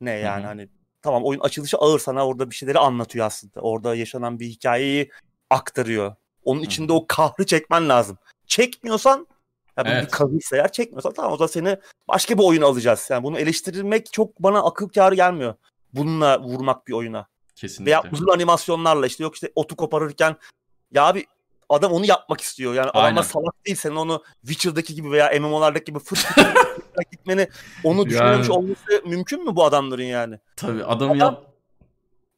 [0.00, 0.46] ne yani Hı-hı.
[0.46, 0.68] hani
[1.02, 3.60] tamam oyun açılışı ağır sana orada bir şeyleri anlatıyor aslında.
[3.60, 5.10] Orada yaşanan bir hikayeyi
[5.50, 6.14] aktarıyor.
[6.44, 8.18] Onun içinde o kahrı çekmen lazım.
[8.46, 9.26] Çekmiyorsan
[9.76, 10.06] ya evet.
[10.06, 11.76] bir kazıysa eğer çekmiyorsan tamam o zaman seni
[12.08, 13.06] başka bir oyun alacağız.
[13.10, 15.54] Yani bunu eleştirmek çok bana akıl kârı gelmiyor.
[15.92, 17.26] Bununla vurmak bir oyuna.
[17.56, 17.90] Kesinlikle.
[17.90, 20.36] Veya uzun animasyonlarla işte yok işte otu koparırken
[20.92, 21.26] ya abi
[21.68, 22.74] adam onu yapmak istiyor.
[22.74, 23.06] Yani Aynen.
[23.06, 23.76] adamlar salak değil.
[23.76, 26.26] Senin onu Witcher'daki gibi veya MMO'lardaki gibi fırt
[27.10, 27.48] gitmeni
[27.84, 28.58] onu düşünmemiş yani...
[28.58, 30.38] olması mümkün mü bu adamların yani?
[30.56, 31.51] Tabii adamı adam, yap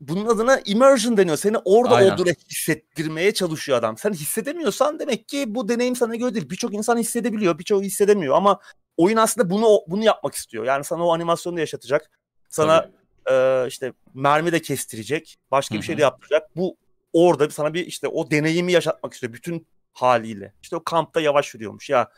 [0.09, 1.37] bunun adına immersion deniyor.
[1.37, 2.11] Seni orada Aynen.
[2.11, 3.99] olduğunu hissettirmeye çalışıyor adam.
[3.99, 6.51] Sen hissedemiyorsan demek ki bu deneyim sana göre değil.
[6.51, 8.61] Birçok insan hissedebiliyor, birçok hissedemiyor ama
[8.97, 10.65] oyun aslında bunu bunu yapmak istiyor.
[10.65, 12.11] Yani sana o animasyonu da yaşatacak.
[12.49, 12.91] Sana
[13.31, 15.37] e, işte mermi de kestirecek.
[15.51, 15.83] Başka Hı-hı.
[15.83, 16.57] bir şey de yapacak.
[16.57, 16.77] Bu
[17.13, 20.53] orada sana bir işte o deneyimi yaşatmak istiyor bütün haliyle.
[20.63, 22.09] İşte o kampta yavaş yürüyormuş ya.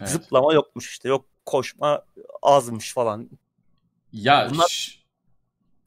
[0.00, 0.10] Evet.
[0.10, 1.08] Zıplama yokmuş işte.
[1.08, 2.04] Yok koşma
[2.42, 3.30] azmış falan.
[4.12, 5.05] Ya Bunlar...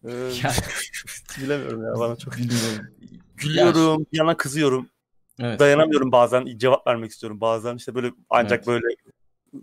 [0.05, 0.09] Ee,
[1.41, 2.85] bilemiyorum ya bana çok bilmiyorum.
[3.37, 4.89] Gülüyorum, bir yana kızıyorum.
[5.39, 5.59] Evet.
[5.59, 7.41] Dayanamıyorum bazen cevap vermek istiyorum.
[7.41, 8.67] Bazen işte böyle ancak evet.
[8.67, 8.85] böyle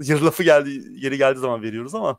[0.02, 2.18] yarı lafı geldi yeri geldiği zaman veriyoruz ama.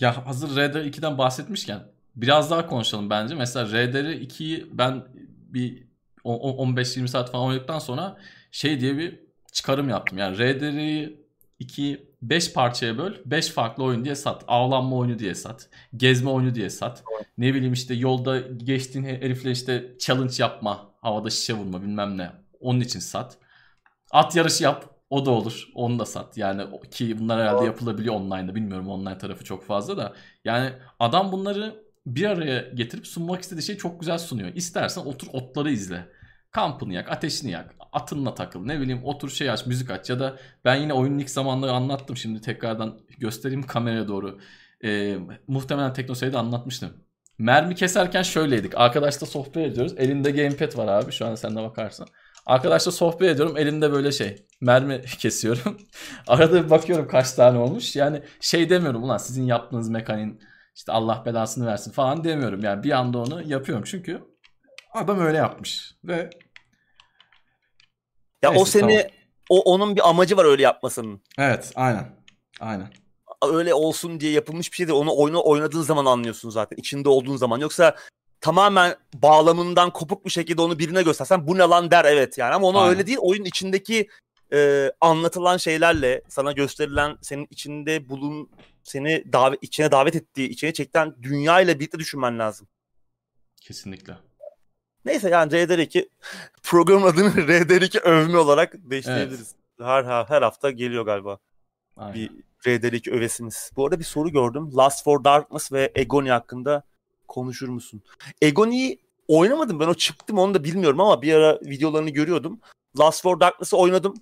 [0.00, 1.82] Ya hazır Dead 2'den bahsetmişken
[2.16, 3.34] biraz daha konuşalım bence.
[3.34, 5.04] Mesela Dead 2'yi ben
[5.48, 5.90] bir
[6.24, 8.18] 15-20 saat falan oynadıktan sonra
[8.50, 9.20] şey diye bir
[9.52, 10.18] çıkarım yaptım.
[10.18, 11.10] Yani Dead
[11.58, 13.14] 2 5 parçaya böl.
[13.24, 14.44] 5 farklı oyun diye sat.
[14.48, 15.68] Avlanma oyunu diye sat.
[15.96, 17.04] Gezme oyunu diye sat.
[17.38, 20.90] Ne bileyim işte yolda geçtiğin herifle işte challenge yapma.
[21.00, 22.30] Havada şişe vurma bilmem ne.
[22.60, 23.38] Onun için sat.
[24.10, 24.84] At yarışı yap.
[25.10, 25.68] O da olur.
[25.74, 26.36] Onu da sat.
[26.36, 28.54] Yani ki bunlar herhalde yapılabiliyor online'da.
[28.54, 30.12] Bilmiyorum online tarafı çok fazla da.
[30.44, 34.48] Yani adam bunları bir araya getirip sunmak istediği şeyi çok güzel sunuyor.
[34.54, 36.08] İstersen otur otları izle.
[36.50, 38.64] Kampını yak, ateşini yak, atınla takıl.
[38.64, 40.10] Ne bileyim otur şey aç, müzik aç.
[40.10, 42.16] Ya da ben yine oyunun ilk zamanları anlattım.
[42.16, 44.38] Şimdi tekrardan göstereyim kameraya doğru.
[44.84, 46.90] Ee, muhtemelen Teknosey'de anlatmıştım.
[47.38, 48.72] Mermi keserken şöyleydik.
[48.76, 49.94] Arkadaşla sohbet ediyoruz.
[49.96, 51.12] Elinde gamepad var abi.
[51.12, 52.06] Şu an sen de bakarsın.
[52.46, 53.56] Arkadaşla sohbet ediyorum.
[53.56, 54.46] Elimde böyle şey.
[54.60, 55.78] Mermi kesiyorum.
[56.26, 57.96] Arada bir bakıyorum kaç tane olmuş.
[57.96, 60.40] Yani şey demiyorum ulan sizin yaptığınız mekanin
[60.74, 62.60] işte Allah belasını versin falan demiyorum.
[62.64, 63.84] Yani bir anda onu yapıyorum.
[63.86, 64.22] Çünkü
[64.94, 66.30] Adam öyle yapmış ve
[68.42, 69.10] ya Neyse, o seni tamam.
[69.48, 71.20] o onun bir amacı var öyle yapmasının.
[71.38, 72.06] Evet, aynen.
[72.60, 72.88] Aynen.
[73.52, 76.76] Öyle olsun diye yapılmış bir şey de onu oyunu oynadığın zaman anlıyorsun zaten.
[76.76, 77.58] içinde olduğun zaman.
[77.58, 77.96] Yoksa
[78.40, 82.66] tamamen bağlamından kopuk bir şekilde onu birine göstersen bu ne lan der evet yani ama
[82.66, 83.18] ona öyle değil.
[83.20, 84.08] Oyun içindeki
[84.52, 88.50] e, anlatılan şeylerle sana gösterilen senin içinde bulun
[88.82, 92.68] seni davet içine davet ettiği içine çekten dünya ile birlikte düşünmen lazım.
[93.60, 94.16] Kesinlikle.
[95.04, 96.08] Neyse yani RDR2
[96.62, 99.54] programın adını RDR2 övme olarak değiştirebiliriz.
[99.78, 99.88] Evet.
[99.88, 101.38] Her, her, her hafta geliyor galiba.
[101.96, 102.14] Aynen.
[102.14, 102.30] Bir
[102.66, 103.70] RDR2 övesimiz.
[103.76, 104.70] Bu arada bir soru gördüm.
[104.76, 106.82] Last for Darkness ve Egoni hakkında
[107.28, 108.02] konuşur musun?
[108.42, 112.60] Egoni'yi oynamadım ben o çıktım onu da bilmiyorum ama bir ara videolarını görüyordum.
[112.98, 114.14] Last for Darkness'ı oynadım.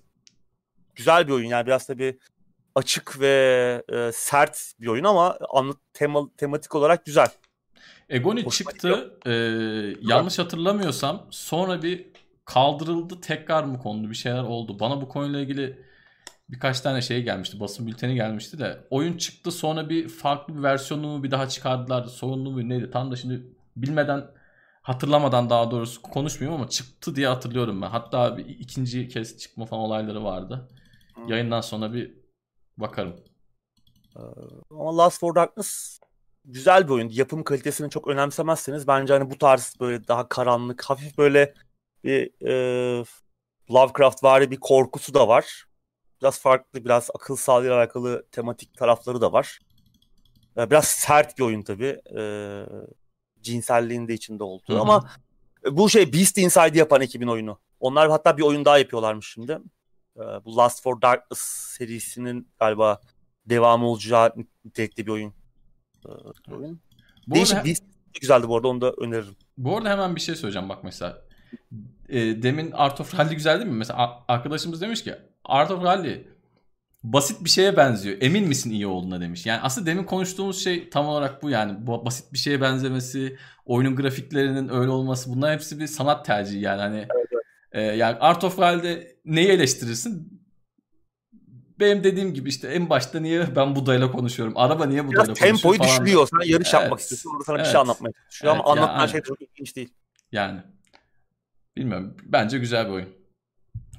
[0.95, 2.19] Güzel bir oyun yani biraz tabii
[2.75, 7.27] açık ve e, sert bir oyun ama anlat tema, tematik olarak güzel.
[8.09, 9.19] Egoni Hoşuma çıktı.
[9.25, 9.31] E,
[10.01, 12.07] yanlış hatırlamıyorsam sonra bir
[12.45, 14.79] kaldırıldı tekrar mı kondu bir şeyler oldu.
[14.79, 15.85] Bana bu konuyla ilgili
[16.49, 17.59] birkaç tane şey gelmişti.
[17.59, 18.87] Basın bülteni gelmişti de.
[18.89, 22.05] Oyun çıktı sonra bir farklı bir versiyonunu bir daha çıkardılar.
[22.05, 22.91] Sorunlu mu neydi?
[22.91, 23.43] Tam da şimdi
[23.75, 24.27] bilmeden
[24.81, 27.87] hatırlamadan daha doğrusu konuşmuyorum ama çıktı diye hatırlıyorum ben.
[27.87, 30.69] Hatta bir ikinci kez çıkma falan olayları vardı.
[31.27, 32.13] Yayından sonra bir
[32.77, 33.15] bakarım.
[34.15, 34.21] Ee,
[34.71, 35.99] ama Last for Darkness
[36.45, 37.09] güzel bir oyun.
[37.09, 41.53] Yapım kalitesini çok önemsemezseniz bence hani bu tarz böyle daha karanlık, hafif böyle
[42.03, 43.05] bir e,
[43.71, 45.65] Lovecraft vari bir korkusu da var.
[46.21, 49.59] Biraz farklı, biraz akıl sağlığıyla alakalı tematik tarafları da var.
[50.57, 52.01] E, biraz sert bir oyun tabii.
[52.17, 52.21] E,
[53.41, 54.81] cinselliğin de içinde olduğu Hı-hı.
[54.81, 55.09] ama
[55.71, 57.59] bu şey Beast Inside yapan ekibin oyunu.
[57.79, 59.59] Onlar hatta bir oyun daha yapıyorlarmış şimdi.
[60.17, 61.41] E, bu Last for Darkness
[61.77, 63.01] serisinin galiba
[63.45, 64.33] devamı olacağı
[64.65, 65.33] nitelikte bir oyun.
[66.05, 66.79] E, oyun.
[67.27, 67.65] Bu Değişik arada...
[67.65, 67.83] Beast
[68.21, 69.35] güzeldi bu arada onu da öneririm.
[69.57, 71.21] Bu arada hemen bir şey söyleyeceğim bak mesela.
[72.09, 73.77] E, demin Art of Rally güzel değil mi?
[73.77, 76.27] Mesela arkadaşımız demiş ki Art of Rally
[77.03, 78.17] basit bir şeye benziyor.
[78.21, 79.45] Emin misin iyi olduğuna demiş.
[79.45, 81.87] Yani aslında demin konuştuğumuz şey tam olarak bu yani.
[81.87, 86.81] Bu basit bir şeye benzemesi, oyunun grafiklerinin öyle olması bunlar hepsi bir sanat tercihi yani.
[86.81, 87.43] Hani evet, evet.
[87.71, 90.38] E, yani Art of Rally'de neyi eleştirirsin?
[91.79, 94.53] Benim dediğim gibi işte en başta niye ben Buda'yla konuşuyorum?
[94.57, 95.89] Araba niye Buda'yla konuşuyor tempoyu falan.
[95.89, 96.27] düşürüyor.
[96.27, 96.81] Sen yarış evet.
[96.81, 97.31] yapmak istiyorsun.
[97.31, 97.65] Orada sana evet.
[97.65, 99.93] bir şey anlatmaya çalışıyor evet, ama anlatılan yani, şey çok ilginç değil.
[100.31, 100.59] Yani
[101.77, 102.17] bilmiyorum.
[102.23, 103.09] Bence güzel bir oyun.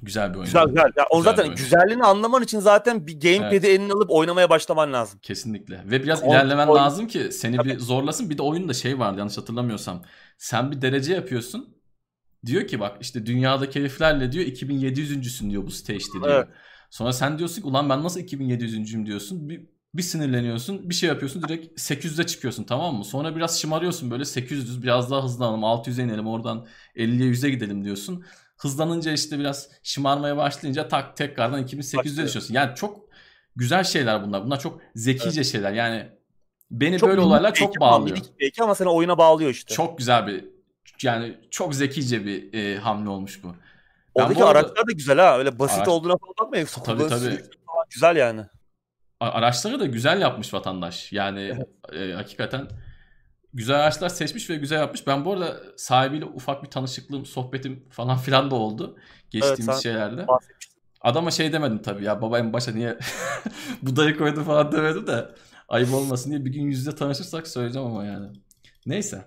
[0.01, 0.45] Güzel bir oyun.
[0.45, 0.91] Güzel güzel.
[0.97, 3.65] Ya, o zaten güzelliğini anlaman için zaten bir gamepad'i evet.
[3.65, 5.19] eline alıp oynamaya başlaman lazım.
[5.23, 5.81] Kesinlikle.
[5.85, 6.83] Ve biraz Kon- ilerlemen oyun.
[6.83, 8.29] lazım ki seni bir zorlasın.
[8.29, 10.03] Bir de oyunda şey vardı yanlış hatırlamıyorsam.
[10.37, 11.77] Sen bir derece yapıyorsun.
[12.45, 16.35] Diyor ki bak işte dünyadaki heriflerle diyor 2700.sün diyor bu stage'de diyor.
[16.35, 16.47] Evet.
[16.91, 19.49] Sonra sen diyorsun ki ulan ben nasıl 2700'üncüyüm diyorsun.
[19.49, 23.05] Bir, bir sinirleniyorsun bir şey yapıyorsun direkt 800'e çıkıyorsun tamam mı?
[23.05, 28.25] Sonra biraz şımarıyorsun böyle 800 biraz daha hızlanalım 600'e inelim oradan 50'ye 100'e gidelim diyorsun.
[28.57, 32.53] Hızlanınca işte biraz şımarmaya başlayınca tak tekrardan 2800'e düşüyorsun.
[32.53, 32.99] Yani çok
[33.55, 34.45] güzel şeyler bunlar.
[34.45, 35.51] Bunlar çok zekice evet.
[35.51, 35.73] şeyler.
[35.73, 36.09] Yani
[36.71, 38.17] beni çok böyle olaylar çok bağlıyor.
[38.39, 39.75] Belki ama seni oyuna bağlıyor işte.
[39.75, 40.45] Çok güzel bir
[41.03, 43.55] yani çok zekice bir e, hamle olmuş bu.
[44.15, 44.59] Oradaki arada...
[44.59, 45.37] araçlar da güzel ha.
[45.37, 45.87] Öyle basit araç...
[45.87, 46.67] olduğuna falan bakmayın.
[46.85, 47.37] Tabii tabii.
[47.65, 48.45] Falan güzel yani.
[49.19, 51.13] Araçları da güzel yapmış vatandaş.
[51.13, 51.59] Yani
[51.93, 52.67] e, hakikaten
[53.53, 55.07] güzel araçlar seçmiş ve güzel yapmış.
[55.07, 58.97] Ben bu arada sahibiyle ufak bir tanışıklığım, sohbetim falan filan da oldu.
[59.29, 60.25] Geçtiğimiz evet, şeylerde.
[61.01, 62.97] Adama şey demedim tabii ya babayım başa niye
[63.81, 65.29] bu dayı koydu falan demedim de
[65.69, 68.27] ayıp olmasın diye bir gün yüzde tanışırsak söyleyeceğim ama yani.
[68.85, 69.25] Neyse.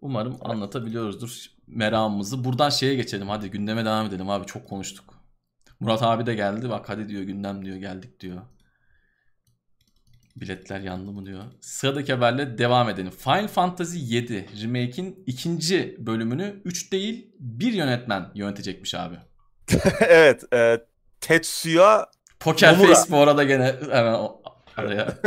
[0.00, 2.44] Umarım anlatabiliyoruzdur meramımızı.
[2.44, 5.14] Buradan şeye geçelim hadi gündeme devam edelim abi çok konuştuk.
[5.80, 8.40] Murat abi de geldi bak hadi diyor gündem diyor geldik diyor.
[10.36, 11.44] Biletler yandı mı diyor.
[11.60, 13.10] Sıradaki haberle devam edelim.
[13.10, 19.16] Final Fantasy 7 Remake'in ikinci bölümünü 3 değil bir yönetmen yönetecekmiş abi.
[20.00, 20.52] evet.
[20.52, 20.80] E,
[21.20, 22.06] Tetsuya
[22.40, 22.94] Poker Nomura.
[22.94, 24.20] Face bu arada gene hemen
[24.76, 25.18] araya.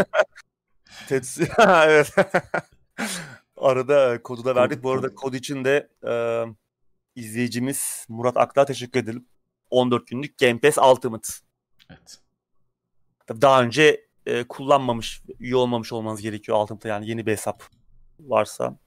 [1.08, 2.14] Tetsuya evet.
[3.66, 4.84] Arada e, kodu da verdik.
[4.84, 6.44] Bu arada kod için de e,
[7.16, 9.28] izleyicimiz Murat Akla teşekkür edelim.
[9.70, 11.30] 14 günlük Game Pass Ultimate.
[11.90, 12.20] Evet.
[13.42, 17.64] Daha önce e, kullanmamış, üye olmamış olmanız gerekiyor Ultimate'da yani yeni bir hesap
[18.20, 18.78] varsa.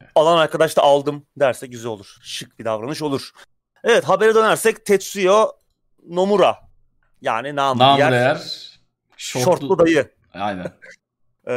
[0.00, 0.12] Evet.
[0.14, 2.16] Alan arkadaş da aldım derse güzel olur.
[2.22, 3.30] Şık bir davranış olur.
[3.84, 5.46] Evet habere dönersek Tetsuya
[6.08, 6.58] Nomura.
[7.20, 8.36] Yani namı, diğer, diğer
[9.16, 10.14] şortlu, şortlu dayı.
[10.32, 10.72] Aynen.
[11.48, 11.54] E,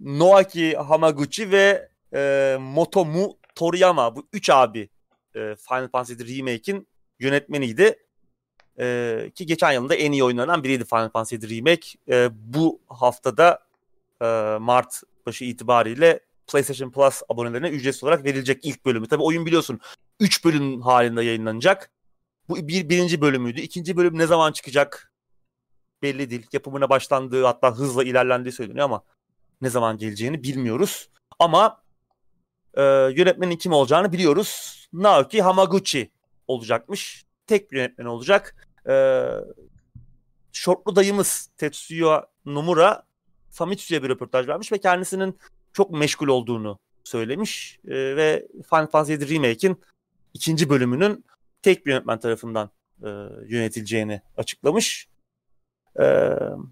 [0.00, 4.88] Noaki Hamaguchi ve e, Motomu Toriyama bu üç abi
[5.34, 6.88] e, Final Fantasy Remake'in
[7.20, 7.98] yönetmeniydi.
[8.78, 11.88] E, ki geçen yılında en iyi oyunlarından biriydi Final Fantasy Remake.
[12.08, 13.58] E, bu haftada
[14.22, 14.26] e,
[14.60, 19.08] Mart başı itibariyle PlayStation Plus abonelerine ücretsiz olarak verilecek ilk bölümü.
[19.08, 19.80] Tabii oyun biliyorsun
[20.20, 21.90] 3 bölüm halinde yayınlanacak.
[22.48, 23.60] Bu bir birinci bölümüydü.
[23.60, 25.11] İkinci bölüm ne zaman çıkacak
[26.02, 26.46] belli değil.
[26.52, 29.02] Yapımına başlandığı hatta hızla ilerlendiği söyleniyor ama
[29.60, 31.10] ne zaman geleceğini bilmiyoruz.
[31.38, 31.82] Ama
[32.74, 32.82] e,
[33.16, 34.82] yönetmenin kim olacağını biliyoruz.
[34.92, 36.10] Naoki Hamaguchi
[36.48, 37.24] olacakmış.
[37.46, 38.68] Tek bir yönetmen olacak.
[38.88, 39.24] E,
[40.52, 43.02] şortlu dayımız Tetsuya Nomura
[43.50, 45.38] Famitsu'ya bir röportaj vermiş ve kendisinin
[45.72, 47.80] çok meşgul olduğunu söylemiş.
[47.84, 49.80] E, ve Final Fantasy VII Remake'in
[50.34, 51.24] ikinci bölümünün
[51.62, 52.70] tek bir yönetmen tarafından
[53.02, 53.08] e,
[53.46, 55.08] yönetileceğini açıklamış.
[56.00, 56.04] E,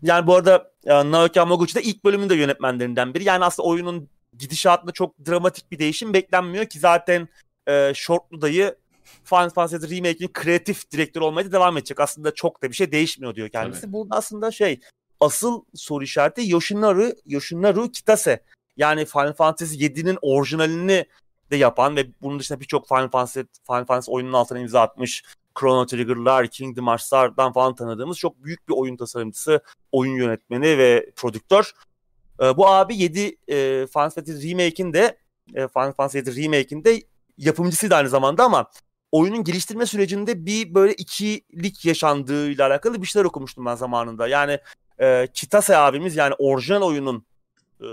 [0.03, 3.25] yani bu arada e, Naoki Hamaguchi de ilk bölümün de yönetmenlerinden biri.
[3.25, 7.29] Yani aslında oyunun gidişatında çok dramatik bir değişim beklenmiyor ki zaten
[7.69, 8.77] e, Shortlu dayı
[9.25, 12.01] Final Fantasy Remake'in kreatif direktör olmaya da devam edecek.
[12.01, 13.81] Aslında çok da bir şey değişmiyor diyor kendisi.
[13.81, 13.93] Tabii.
[13.93, 14.81] Burada aslında şey
[15.21, 18.43] asıl soru işareti Yoshinaru, Yoshinaru Kitase.
[18.77, 21.07] Yani Final Fantasy 7'nin orijinalini
[21.51, 25.25] de yapan ve bunun dışında birçok Final Fantasy, Final Fantasy oyunun altına imza atmış.
[25.61, 29.61] Chrono Trigger'lar, Kingdom Hearts'lardan falan tanıdığımız çok büyük bir oyun tasarımcısı,
[29.93, 31.73] oyun yönetmeni ve prodüktör.
[32.43, 37.03] E, bu abi 7 e, Final Fantasy Remake'in e, Final Fantasy 7 Remake'in de
[37.39, 38.71] yapımcısıydı aynı zamanda ama
[39.13, 44.29] oyunun geliştirme sürecinde bir böyle ikilik yaşandığıyla alakalı bir şeyler okumuştum ben zamanında.
[44.29, 44.59] Yani
[45.01, 47.27] e, Kitase abimiz yani orijinal oyunun
[47.81, 47.87] e,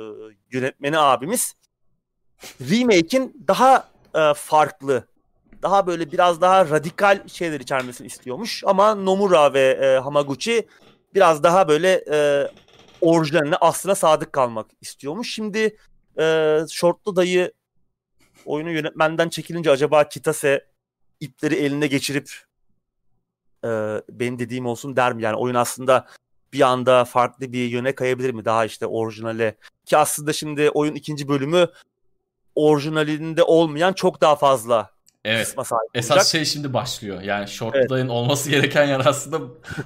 [0.52, 1.54] yönetmeni abimiz
[2.62, 5.08] remake'in daha e, farklı
[5.62, 10.68] daha böyle biraz daha radikal şeyler içermesini istiyormuş ama Nomura ve e, Hamaguchi
[11.16, 12.48] biraz daha böyle e,
[13.02, 15.34] orijinaline aslına sadık kalmak istiyormuş.
[15.34, 15.78] Şimdi
[16.20, 17.52] e, Shortlu dayı
[18.46, 20.66] oyunu yönetmenden çekilince acaba Kitase
[21.20, 22.32] ipleri eline geçirip
[23.64, 23.70] e,
[24.10, 25.24] benim dediğim olsun der mi?
[25.24, 26.08] Yani oyun aslında
[26.54, 28.46] bir anda farklı bir yöne kayabilir mi?
[28.46, 29.58] Daha işte orijinale.
[29.86, 31.68] Ki aslında şimdi oyun ikinci bölümü
[32.56, 34.97] orijinalinde olmayan çok daha fazla
[35.28, 35.56] Evet.
[35.94, 37.22] Esas şey şimdi başlıyor.
[37.22, 38.10] Yani short evet.
[38.10, 39.42] olması gereken yer aslında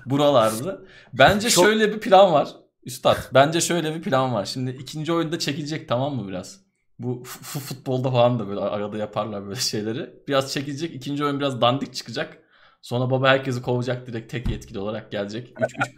[0.05, 0.87] buralardı.
[1.13, 1.65] Bence Çok...
[1.65, 2.49] şöyle bir plan var.
[2.83, 4.45] Üstad bence şöyle bir plan var.
[4.45, 6.61] Şimdi ikinci oyunda çekilecek tamam mı biraz?
[6.99, 10.09] Bu futbolda falan da böyle arada yaparlar böyle şeyleri.
[10.27, 10.95] Biraz çekilecek.
[10.95, 12.37] ikinci oyun biraz dandik çıkacak.
[12.81, 15.53] Sonra baba herkesi kovacak direkt tek yetkili olarak gelecek.
[15.59, 15.95] Üç, üç,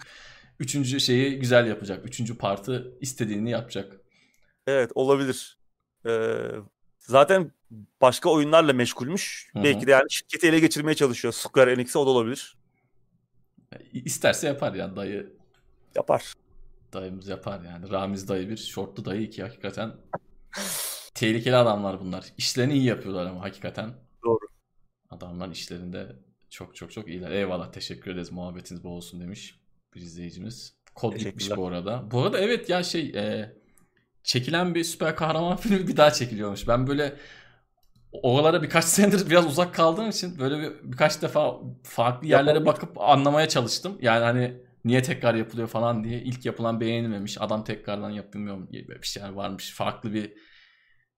[0.60, 2.06] üçüncü şeyi güzel yapacak.
[2.06, 3.98] Üçüncü partı istediğini yapacak.
[4.68, 5.58] Evet olabilir.
[6.06, 6.38] Ee,
[7.08, 7.52] zaten
[8.02, 9.50] başka oyunlarla meşgulmüş.
[9.54, 9.64] Hı-hı.
[9.64, 11.34] Belki de yani şirketi ele geçirmeye çalışıyor.
[11.34, 12.58] Square Enix'e o da olabilir.
[13.94, 15.34] İsterse yapar yani dayı.
[15.96, 16.34] Yapar.
[16.94, 17.90] Dayımız yapar yani.
[17.90, 19.92] Ramiz dayı bir, şortlu dayı iki hakikaten.
[21.14, 22.26] tehlikeli adamlar bunlar.
[22.38, 23.94] İşlerini iyi yapıyorlar ama hakikaten.
[24.26, 24.48] Doğru.
[25.10, 26.16] Adamlar işlerinde
[26.50, 27.32] çok çok çok iyiler.
[27.32, 29.60] Eyvallah teşekkür ederiz muhabbetiniz bol olsun demiş
[29.96, 30.76] bir izleyicimiz.
[30.96, 32.12] Kod gitmiş bu arada.
[32.12, 33.54] Bu arada evet ya şey e,
[34.24, 36.68] çekilen bir süper kahraman filmi bir daha çekiliyormuş.
[36.68, 37.16] Ben böyle
[38.12, 43.50] oralara birkaç senedir biraz uzak kaldığım için böyle bir, birkaç defa farklı yerlere bakıp anlamaya
[43.50, 43.98] çalıştım.
[44.02, 44.54] Yani hani
[44.86, 46.22] niye tekrar yapılıyor falan diye.
[46.22, 47.42] ilk yapılan beğenilmemiş.
[47.42, 49.74] Adam tekrardan yapılmıyor mu bir şeyler varmış.
[49.74, 50.34] Farklı bir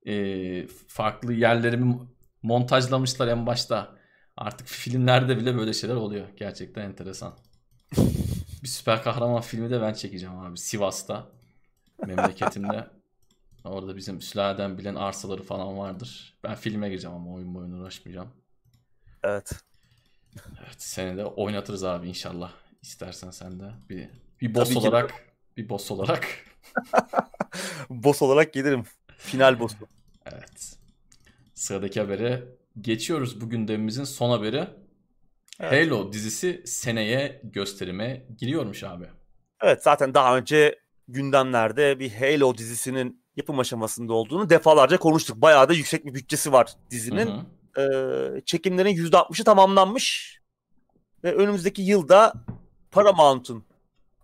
[0.07, 1.95] e, farklı yerlerimi
[2.44, 3.95] montajlamışlar en başta.
[4.38, 6.27] Artık filmlerde bile böyle şeyler oluyor.
[6.38, 7.38] Gerçekten enteresan.
[8.64, 10.57] bir süper kahraman filmi de ben çekeceğim abi.
[10.57, 11.32] Sivas'ta.
[12.06, 12.88] Memleketimde.
[13.64, 16.38] Orada bizim sülaleden bilen arsaları falan vardır.
[16.44, 18.30] Ben filme gireceğim ama oyun boyuna uğraşmayacağım.
[19.24, 19.52] Evet.
[20.60, 22.52] Evet seni de oynatırız abi inşallah.
[22.82, 24.10] İstersen sen de bir
[24.42, 25.16] bir boss Tabii olarak ki.
[25.58, 26.28] bir boss olarak.
[27.90, 28.84] boss olarak gelirim.
[29.18, 29.88] Final boss'u.
[30.26, 30.78] evet.
[31.54, 32.44] Sıradaki habere
[32.82, 33.42] geçiyoruz.
[33.42, 34.68] Bu gündemimizin son haberi.
[35.60, 35.88] Evet.
[35.92, 39.06] Halo dizisi seneye gösterime giriyormuş abi.
[39.62, 45.41] Evet zaten daha önce gündemlerde bir Halo dizisinin yapım aşamasında olduğunu defalarca konuştuk.
[45.41, 47.27] Bayağı da yüksek bir bütçesi var dizinin.
[47.27, 47.45] Hı hı.
[47.82, 50.36] Ee, çekimlerin %60'ı tamamlanmış.
[51.23, 52.34] Ve önümüzdeki yılda
[52.91, 53.64] Paramount'un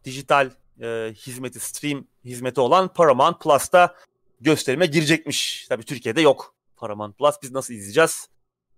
[0.06, 0.50] dijital
[0.82, 3.96] e, hizmeti, stream hizmeti olan Paramount Plus'ta
[4.42, 5.66] gösterime girecekmiş.
[5.70, 7.36] Tabii Türkiye'de yok Paramount Plus.
[7.44, 8.28] Biz nasıl izleyeceğiz?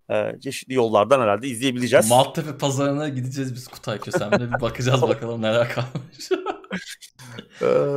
[0.10, 2.10] Ee, çeşitli yollardan herhalde izleyebileceğiz.
[2.10, 6.30] Maltepe pazarına gideceğiz biz Kutay Kösem'le bir bakacağız bakalım neler kalmış.
[7.62, 7.96] ee,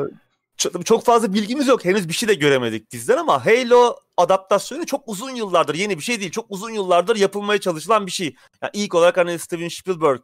[0.84, 1.84] çok, fazla bilgimiz yok.
[1.84, 6.20] Henüz bir şey de göremedik diziden ama Halo adaptasyonu çok uzun yıllardır yeni bir şey
[6.20, 6.30] değil.
[6.30, 8.36] Çok uzun yıllardır yapılmaya çalışılan bir şey.
[8.62, 10.20] Yani ilk olarak hani Steven Spielberg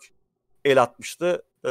[0.64, 1.42] el atmıştı.
[1.64, 1.68] Ee,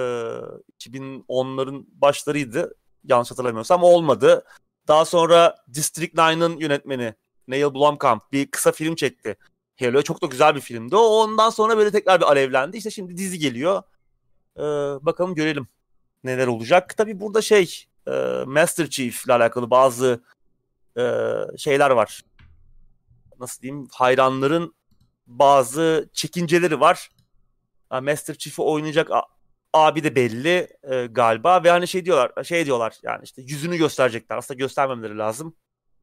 [0.79, 2.75] 2010'ların başlarıydı.
[3.03, 4.45] Yanlış hatırlamıyorsam olmadı.
[4.87, 7.13] Daha sonra District 9'ın yönetmeni
[7.47, 9.37] Neil Blomkamp bir kısa film çekti.
[9.79, 10.95] Halo çok da güzel bir filmdi.
[10.95, 12.77] Ondan sonra böyle tekrar bir alevlendi.
[12.77, 13.83] İşte şimdi dizi geliyor.
[14.57, 14.61] Ee,
[15.05, 15.67] bakalım görelim
[16.23, 16.97] neler olacak.
[16.97, 18.11] Tabii burada şey e,
[18.45, 20.23] Master Chief ile alakalı bazı
[20.97, 21.03] e,
[21.57, 22.21] şeyler var.
[23.39, 23.87] Nasıl diyeyim?
[23.91, 24.75] Hayranların
[25.27, 27.09] bazı çekinceleri var.
[28.01, 29.09] Master Chief'i oynayacak
[29.73, 34.37] abi de belli e, galiba ve hani şey diyorlar şey diyorlar yani işte yüzünü gösterecekler
[34.37, 35.55] aslında göstermemeleri lazım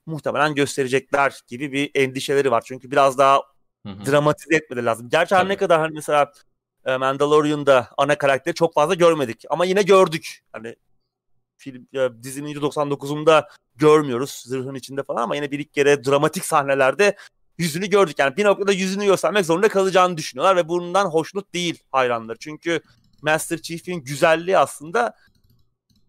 [0.08, 3.42] muhtemelen gösterecekler gibi bir endişeleri var çünkü biraz daha
[3.86, 4.06] Hı-hı.
[4.06, 5.08] dramatize etmeleri lazım.
[5.08, 6.32] Gerçi her ne kadar hani mesela
[6.96, 10.40] Mandalorian'da ana karakteri çok fazla görmedik ama yine gördük.
[10.52, 10.76] Hani
[11.56, 17.16] film ya, dizinin %99'unda görmüyoruz zırhın içinde falan ama yine bir iki kere dramatik sahnelerde
[17.58, 18.18] yüzünü gördük.
[18.18, 22.36] Yani bir noktada yüzünü göstermek zorunda kalacağını düşünüyorlar ve bundan hoşnut değil hayranlar.
[22.40, 22.80] Çünkü
[23.22, 25.14] Master Chief'in güzelliği aslında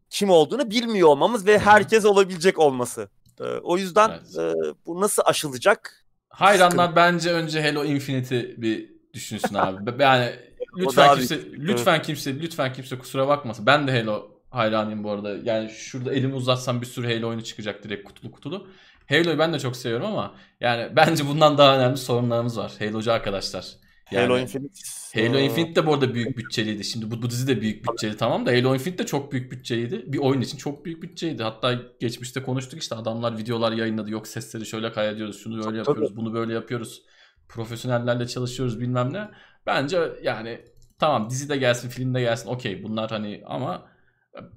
[0.10, 3.10] kim olduğunu bilmiyor olmamız ve herkes olabilecek olması.
[3.40, 4.56] Ee, o yüzden evet.
[4.56, 6.06] e, bu nasıl aşılacak?
[6.30, 6.96] Hayranlar Sıkıntı.
[6.96, 9.92] bence önce Halo Infinity bir düşünsün abi.
[10.04, 12.06] Yani lütfen kimse lütfen evet.
[12.06, 13.66] kimse lütfen kimse kusura bakmasın.
[13.66, 15.36] Ben de Halo hayranıyım bu arada.
[15.44, 18.68] Yani şurada elimi uzatsam bir sürü Halo oyunu çıkacak direkt kutulu kutulu.
[19.10, 22.74] Halo'yu ben de çok seviyorum ama yani bence bundan daha önemli sorunlarımız var.
[22.80, 23.66] Halo'cu arkadaşlar.
[24.12, 24.74] Yani, Halo Infinite.
[25.14, 26.84] Halo Infinite de bu arada büyük bütçeliydi.
[26.84, 30.04] Şimdi bu, bu dizi de büyük bütçeli tamam da Halo Infinite de çok büyük bütçeydi.
[30.08, 31.44] Bir oyun için çok büyük bütçeydi.
[31.44, 34.12] Hatta geçmişte konuştuk işte adamlar videolar yayınladı.
[34.12, 37.02] Yok sesleri şöyle kaydediyoruz, şunu böyle yapıyoruz, bunu böyle yapıyoruz.
[37.48, 39.30] Profesyonellerle çalışıyoruz bilmem ne.
[39.66, 40.62] Bence yani
[41.00, 43.90] tamam dizi de gelsin, film de gelsin okey bunlar hani ama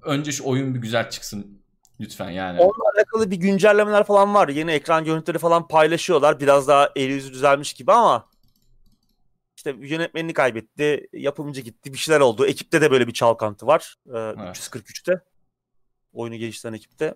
[0.02, 1.62] önce şu oyun bir güzel çıksın
[2.00, 2.60] lütfen yani.
[2.60, 4.48] Onunla alakalı bir güncellemeler falan var.
[4.48, 6.40] Yeni ekran görüntüleri falan paylaşıyorlar.
[6.40, 8.28] Biraz daha eli yüzü düzelmiş gibi ama
[9.56, 12.46] işte yönetmenini kaybetti, yapımcı gitti, bir şeyler oldu.
[12.46, 13.96] Ekipte de böyle bir çalkantı var.
[14.06, 14.56] Ee, evet.
[14.56, 15.20] 343'te.
[16.12, 17.14] Oyunu geliştiren ekipte.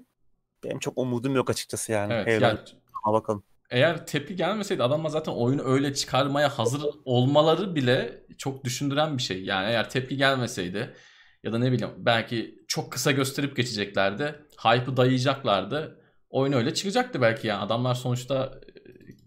[0.65, 2.13] Benim çok umudum yok açıkçası yani.
[2.13, 2.59] Evet, yani,
[3.07, 3.45] bakalım.
[3.71, 9.45] Eğer tepki gelmeseydi adamlar zaten oyunu öyle çıkarmaya hazır olmaları bile çok düşündüren bir şey.
[9.45, 10.95] Yani eğer tepki gelmeseydi
[11.43, 14.35] ya da ne bileyim belki çok kısa gösterip geçeceklerdi.
[14.59, 16.01] Hype'ı dayayacaklardı.
[16.31, 17.61] Oyun öyle çıkacaktı belki yani.
[17.61, 18.61] Adamlar sonuçta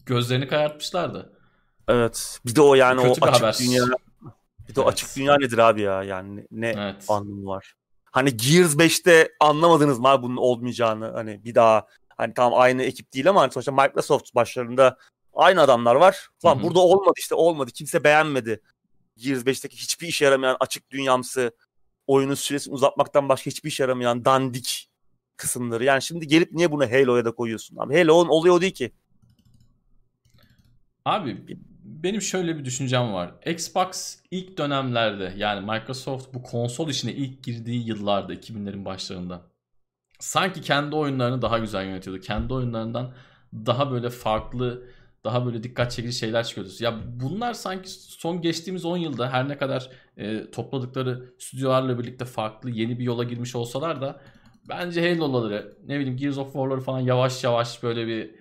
[0.06, 1.34] gözlerini karartmışlardı.
[1.88, 2.40] Evet.
[2.46, 3.58] Bir de o yani Kötü o açık haber.
[3.60, 3.84] dünya.
[4.70, 4.88] Bir de evet.
[4.88, 6.04] açık dünya nedir abi ya?
[6.04, 7.06] Yani ne evet.
[7.08, 7.74] anlamı var?
[8.12, 11.12] Hani Gears 5'te anlamadınız mı abi bunun olmayacağını?
[11.12, 11.86] Hani bir daha
[12.20, 14.98] hani tamam aynı ekip değil ama hani sonuçta Microsoft başlarında
[15.34, 16.28] aynı adamlar var.
[16.46, 17.72] Lan burada olmadı işte olmadı.
[17.72, 18.62] Kimse beğenmedi.
[19.18, 21.52] Gears 5'teki hiçbir işe yaramayan açık dünyamsı
[22.08, 24.90] oyunun süresini uzatmaktan başka hiçbir işe yaramayan dandik
[25.38, 25.84] kısımları.
[25.84, 27.78] Yani şimdi gelip niye bunu Halo'ya da koyuyorsun?
[27.78, 28.92] Abi Halo'nun oluyor o değil ki.
[31.06, 33.32] Abi benim şöyle bir düşüncem var.
[33.46, 39.49] Xbox ilk dönemlerde yani Microsoft bu konsol işine ilk girdiği yıllarda 2000'lerin başlarında
[40.20, 42.22] sanki kendi oyunlarını daha güzel yönetiyordu.
[42.22, 43.14] Kendi oyunlarından
[43.54, 44.84] daha böyle farklı,
[45.24, 46.72] daha böyle dikkat çekici şeyler çıkıyordu.
[46.80, 52.70] Ya bunlar sanki son geçtiğimiz 10 yılda her ne kadar e, topladıkları stüdyolarla birlikte farklı
[52.70, 54.22] yeni bir yola girmiş olsalar da
[54.70, 58.36] bence Halo'ları ne bileyim Gears of War'ları falan yavaş yavaş böyle bir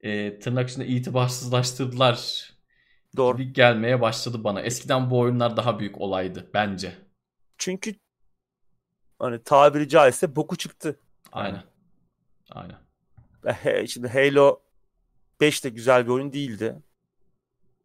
[0.00, 2.50] e, tırnak içinde itibarsızlaştırdılar
[3.16, 3.38] Doğru.
[3.38, 4.60] gibi gelmeye başladı bana.
[4.60, 6.92] Eskiden bu oyunlar daha büyük olaydı bence.
[7.58, 7.94] Çünkü
[9.18, 10.98] hani tabiri caizse boku çıktı.
[11.32, 11.62] Aynen.
[12.50, 12.76] Aynen.
[13.86, 14.60] Şimdi Halo
[15.40, 16.82] 5 de güzel bir oyun değildi.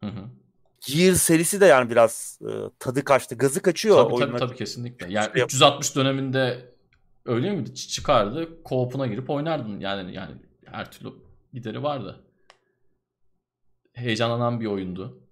[0.04, 0.24] Hı hı.
[0.86, 3.34] Gears serisi de yani biraz e, tadı kaçtı.
[3.34, 4.04] Gazı kaçıyor.
[4.04, 4.38] Tabii oyunlar.
[4.38, 5.12] tabii, tabii kesinlikle.
[5.12, 6.74] Yani 360 döneminde
[7.24, 8.48] öyle mi çıkardı?
[8.64, 9.80] Co-op'una girip oynardın.
[9.80, 10.34] Yani yani
[10.64, 11.12] her türlü
[11.52, 12.24] gideri vardı.
[13.92, 15.22] Heyecanlanan bir oyundu.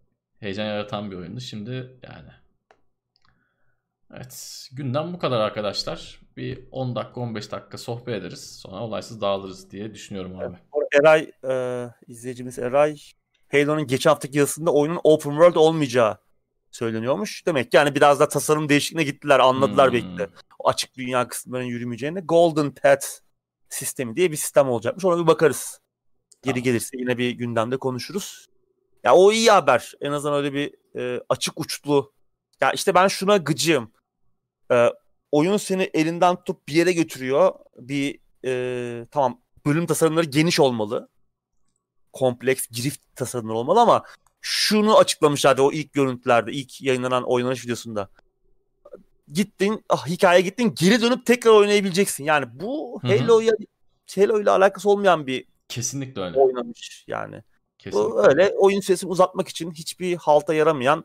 [0.41, 1.41] Heyecan yaratan bir oyundu.
[1.41, 1.71] Şimdi
[2.03, 2.29] yani
[4.15, 4.69] Evet.
[4.73, 6.21] Günden bu kadar arkadaşlar.
[6.37, 8.57] Bir 10 dakika 15 dakika sohbet ederiz.
[8.61, 10.57] Sonra olaysız dağılırız diye düşünüyorum abi.
[10.93, 12.97] Eray e, izleyicimiz Eray
[13.53, 16.19] Halo'nun geçen haftaki yazısında oyunun open world olmayacağı
[16.71, 17.47] söyleniyormuş.
[17.47, 19.39] Demek ki yani biraz da tasarım değişikliğine gittiler.
[19.39, 19.95] Anladılar hmm.
[19.95, 20.29] belki de.
[20.59, 22.21] O açık dünya kısımlarının yürümeyeceğini.
[22.21, 23.07] Golden Path
[23.69, 25.05] sistemi diye bir sistem olacakmış.
[25.05, 25.81] Ona bir bakarız.
[26.43, 26.65] Geri tamam.
[26.65, 28.47] gelirse yine bir gündemde konuşuruz.
[29.05, 29.93] Ya o iyi haber.
[30.01, 32.13] En azından öyle bir e, açık uçlu.
[32.61, 33.93] Ya işte ben şuna gıcığım.
[34.73, 34.89] E,
[35.33, 37.53] oyun seni elinden tutup bir yere götürüyor.
[37.79, 41.09] Bir e, tamam bölüm tasarımları geniş olmalı.
[42.13, 44.05] Kompleks, girift tasarımları olmalı ama
[44.41, 48.09] şunu açıklamışlardı o ilk görüntülerde, ilk yayınlanan oynanış videosunda.
[49.33, 52.25] Gittin, ah, hikaye gittin, geri dönüp tekrar oynayabileceksin.
[52.25, 53.53] Yani bu Halo'ya
[54.15, 56.39] Halo ile alakası olmayan bir kesinlikle öyle.
[56.39, 57.43] Oynamış yani.
[57.79, 58.11] Kesinlikle.
[58.11, 61.05] Bu öyle oyun süresini uzatmak için hiçbir halta yaramayan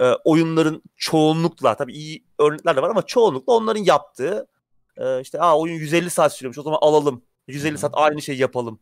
[0.00, 4.46] e, oyunların çoğunlukla tabii iyi örnekler de var ama çoğunlukla onların yaptığı
[4.96, 7.22] e, işte aa oyun 150 saat sürüyormuş o zaman alalım.
[7.48, 8.78] 150 saat aynı şey yapalım.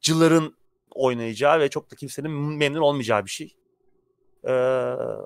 [0.00, 0.56] Cıların
[0.90, 3.56] oynayacağı ve çok da kimsenin memnun olmayacağı bir şey.
[4.44, 4.52] Ee,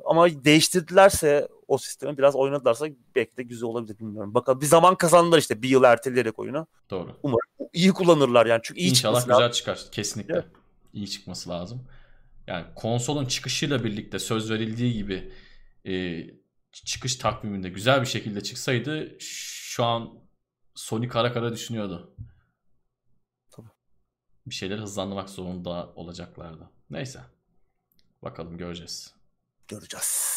[0.04, 4.34] ama değiştirdilerse o sistemi biraz oynadılarsa belki de güzel olabilir bilmiyorum.
[4.34, 6.66] Bakalım bir zaman kazandılar işte bir yıl erteleyerek oyunu.
[6.90, 7.16] Doğru.
[7.22, 9.52] Umarım iyi kullanırlar yani çünkü iyi İnşallah güzel lazım.
[9.52, 10.34] çıkar kesinlikle.
[10.34, 10.44] Evet.
[10.92, 11.82] İyi çıkması lazım.
[12.46, 15.32] Yani konsolun çıkışıyla birlikte söz verildiği gibi
[15.86, 16.24] e,
[16.72, 20.24] çıkış takviminde güzel bir şekilde çıksaydı şu an
[20.74, 22.16] Sony kara kara düşünüyordu.
[23.50, 23.68] Tabii.
[24.46, 26.70] Bir şeyler hızlandırmak zorunda olacaklardı.
[26.90, 27.20] Neyse.
[28.22, 29.14] Bakalım göreceğiz.
[29.68, 30.34] Göreceğiz.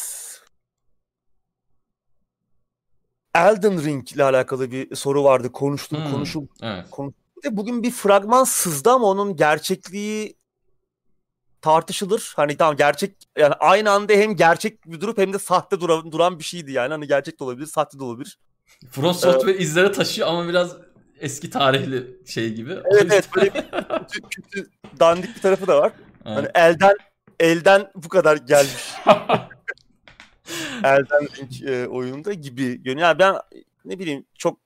[3.34, 5.52] Elden Ring ile alakalı bir soru vardı.
[5.52, 6.52] Konuştum, hmm, konuşuldu.
[6.62, 6.90] Evet.
[6.90, 7.22] Konuştum.
[7.50, 10.37] Bugün bir fragman sızdı ama onun gerçekliği
[11.60, 12.32] tartışılır.
[12.36, 16.38] Hani tamam gerçek yani aynı anda hem gerçek bir durup hem de sahte duran, duran
[16.38, 16.90] bir şeydi yani.
[16.90, 18.38] Hani gerçek de olabilir, sahte de olabilir.
[18.90, 20.76] Front Software ee, izlere taşıyor ama biraz
[21.20, 22.72] eski tarihli şey gibi.
[22.72, 24.70] Evet evet böyle kötü, kötü
[25.00, 25.92] dandik bir tarafı da var.
[26.26, 26.36] Evet.
[26.36, 26.96] Hani elden
[27.40, 28.92] elden bu kadar gelmiş.
[30.84, 33.08] elden Ring e, oyununda gibi görünüyor.
[33.08, 33.34] Yani ben
[33.84, 34.58] ne bileyim çok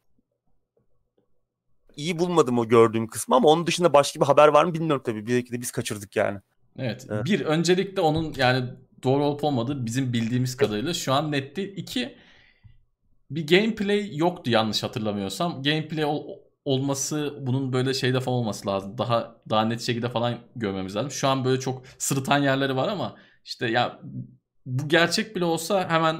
[1.97, 5.27] iyi bulmadım o gördüğüm kısmı ama onun dışında başka bir haber var mı bilmiyorum tabii.
[5.27, 6.40] Belki de biz kaçırdık yani.
[6.78, 7.06] Evet.
[7.10, 7.24] evet.
[7.24, 8.64] Bir öncelikle onun yani
[9.02, 11.72] doğru olup olmadığı bizim bildiğimiz kadarıyla şu an net değil.
[11.76, 12.16] İki
[13.30, 15.62] bir gameplay yoktu yanlış hatırlamıyorsam.
[15.62, 16.26] Gameplay ol,
[16.64, 18.98] olması bunun böyle şeyde falan olması lazım.
[18.98, 21.10] Daha daha net şekilde falan görmemiz lazım.
[21.10, 24.00] Şu an böyle çok sırıtan yerleri var ama işte ya
[24.66, 26.16] bu gerçek bile olsa hemen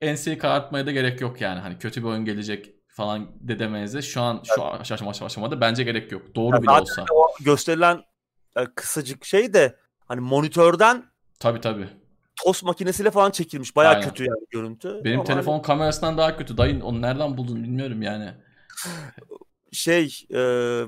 [0.00, 1.60] enseyi karartmaya da gerek yok yani.
[1.60, 4.92] Hani kötü bir oyun gelecek falan de şu an şu evet.
[4.92, 6.34] aşama, aşamada bence gerek yok.
[6.34, 7.04] Doğru ya bile olsa.
[7.12, 8.02] O gösterilen
[8.56, 9.76] e, kısacık şey de
[10.12, 11.04] hani monitörden
[11.38, 11.88] Tabi tabi.
[12.44, 13.76] Tost makinesiyle falan çekilmiş.
[13.76, 15.04] Baya kötü yani görüntü.
[15.04, 15.62] Benim Ama telefon hani...
[15.62, 16.56] kamerasından daha kötü.
[16.56, 18.34] Dayın onu nereden buldun bilmiyorum yani.
[19.72, 20.38] Şey e,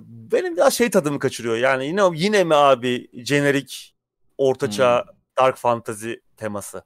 [0.07, 1.57] benim biraz şey tadımı kaçırıyor.
[1.57, 3.95] Yani yine yine mi abi jenerik
[4.39, 5.15] ortaçağ hmm.
[5.39, 6.83] dark fantasy teması.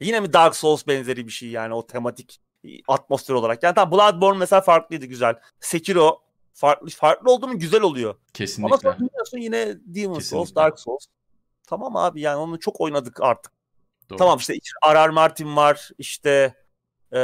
[0.00, 2.40] Yine mi Dark Souls benzeri bir şey yani o tematik
[2.88, 3.62] atmosfer olarak.
[3.62, 5.34] Yani tamam Bloodborne mesela farklıydı güzel.
[5.60, 6.22] Sekiro
[6.52, 8.14] farklı farklı oldu mu güzel oluyor.
[8.34, 8.88] Kesinlikle.
[8.88, 8.94] Ama
[9.24, 10.22] sonra yine Demon Kesinlikle.
[10.22, 11.06] Souls, Dark Souls.
[11.66, 13.52] Tamam abi yani onu çok oynadık artık.
[14.10, 14.18] Doğru.
[14.18, 16.54] Tamam işte Arar Martin var işte
[17.12, 17.18] e,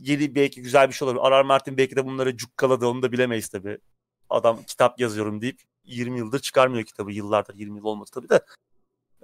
[0.00, 1.16] yeni belki güzel bir şey olur.
[1.20, 3.78] Arar Martin belki de bunları cukkaladı onu da bilemeyiz tabi.
[4.30, 7.12] Adam kitap yazıyorum deyip 20 yıldır çıkarmıyor kitabı.
[7.12, 8.40] Yıllardır 20 yıl olmadı tabi de.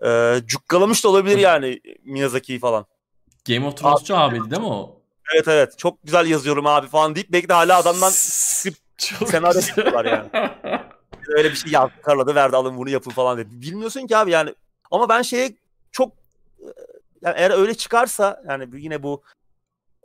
[0.06, 2.86] E, cukkalamış da olabilir yani Miyazaki'yi falan.
[3.48, 5.00] Game of Thrones'cu abi, abiydi değil mi o?
[5.34, 10.30] Evet evet çok güzel yazıyorum abi falan deyip belki de hala adamdan senaryo yani.
[11.36, 13.48] Öyle bir şey yazdı karladı verdi alın bunu yapın falan dedi.
[13.52, 14.54] Bilmiyorsun ki abi yani.
[14.90, 15.56] Ama ben şeye
[15.92, 16.12] çok
[17.22, 19.22] yani eğer öyle çıkarsa yani yine bu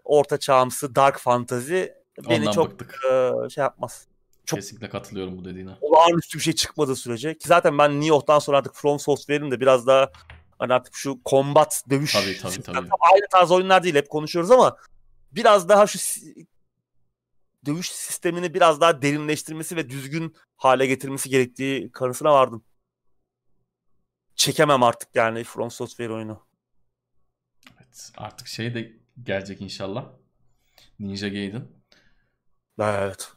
[0.04, 1.84] orta çağımsı dark fantasy
[2.30, 4.08] beni Ondan çok e, şey yapmaz.
[4.46, 5.72] Çok Kesinlikle katılıyorum bu dediğine.
[5.82, 7.38] Olağanüstü bir şey çıkmadığı sürece.
[7.38, 10.12] Ki zaten ben New York'tan sonra artık From Software'in de biraz daha
[10.60, 12.90] hani artık şu combat dövüş tabii, tabii, tabii.
[13.14, 14.78] aynı tarz oyunlar değil hep konuşuyoruz ama
[15.32, 16.00] biraz daha şu
[17.66, 22.64] dövüş sistemini biraz daha derinleştirmesi ve düzgün hale getirmesi gerektiği kanısına vardım.
[24.36, 26.48] Çekemem artık yani From Software oyunu.
[27.78, 28.94] Evet, artık şey de
[29.24, 30.06] gelecek inşallah.
[31.00, 31.68] Ninja Gaiden.
[32.80, 33.32] Evet.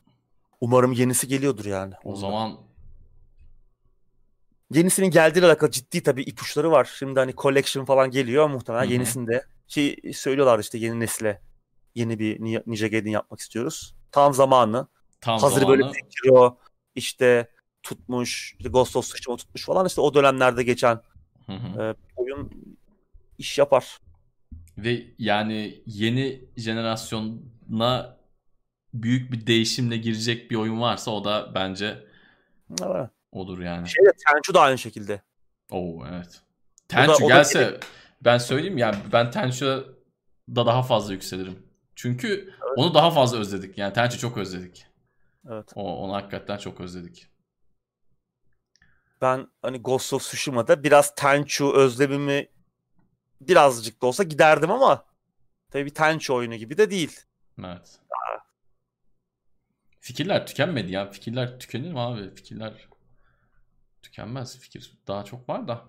[0.60, 1.94] Umarım yenisi geliyordur yani.
[2.04, 2.20] O Ondan.
[2.20, 2.60] zaman
[4.70, 6.94] yenisinin geldiğiyle alakalı ciddi tabii ipuçları var.
[6.98, 8.92] Şimdi hani collection falan geliyor muhtemelen Hı-hı.
[8.92, 9.46] yenisinde.
[9.68, 11.42] Ki söylüyorlar işte yeni nesle
[11.94, 13.97] yeni bir Ninja Gaiden yapmak istiyoruz.
[14.12, 14.86] Tam zamanı.
[15.20, 15.78] Tam Hazır zamanı.
[15.78, 16.58] böyle Sekiro
[16.94, 17.50] işte
[17.82, 21.00] tutmuş, işte Ghost of Tsushima tutmuş falan işte o dönemlerde geçen
[21.46, 21.82] hı hı.
[21.82, 22.50] E, oyun
[23.38, 23.98] iş yapar.
[24.78, 28.18] Ve yani yeni jenerasyona
[28.94, 32.06] büyük bir değişimle girecek bir oyun varsa o da bence
[32.82, 33.10] evet.
[33.32, 33.88] olur yani.
[33.88, 35.22] Şeyde Tenchu da aynı şekilde.
[35.70, 36.40] Oo evet.
[36.88, 37.80] Tenchu da, gelse da...
[38.24, 39.84] ben söyleyeyim ya ben Tenchu'da
[40.56, 41.62] da daha fazla yükselirim.
[41.94, 42.54] Çünkü.
[42.78, 43.78] Onu daha fazla özledik.
[43.78, 44.86] Yani Tenchu çok özledik.
[45.48, 45.72] Evet.
[45.74, 47.26] O, onu hakikaten çok özledik.
[49.20, 52.48] Ben hani Ghost of Tsushima'da biraz Tenchu özlemimi
[53.40, 55.04] birazcık da olsa giderdim ama
[55.70, 57.20] tabii bir Tenchu oyunu gibi de değil.
[57.64, 58.00] Evet.
[60.00, 61.10] Fikirler tükenmedi ya.
[61.10, 62.34] Fikirler tükenir mi abi?
[62.34, 62.88] Fikirler
[64.02, 64.58] tükenmez.
[64.58, 65.88] Fikir daha çok var da.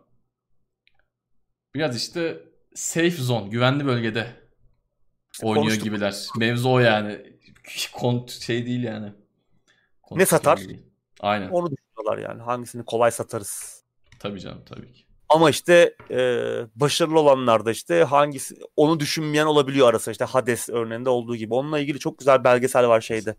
[1.76, 2.44] Biraz işte
[2.76, 4.49] safe zone, güvenli bölgede
[5.44, 5.84] oynuyor Konuştuk.
[5.84, 6.26] gibiler.
[6.38, 7.22] Mevzu o yani.
[7.94, 9.14] Kont şey değil yani.
[10.02, 10.58] Kont ne satar?
[10.58, 10.82] Değil.
[11.20, 11.50] Aynen.
[11.50, 12.42] Onu düşünüyorlar yani.
[12.42, 13.84] Hangisini kolay satarız.
[14.20, 15.04] Tabii canım tabii ki.
[15.30, 16.18] Ama işte e,
[16.76, 21.54] başarılı olanlarda işte hangisi onu düşünmeyen olabiliyor arası işte Hades örneğinde olduğu gibi.
[21.54, 23.36] Onunla ilgili çok güzel belgesel var şeyde.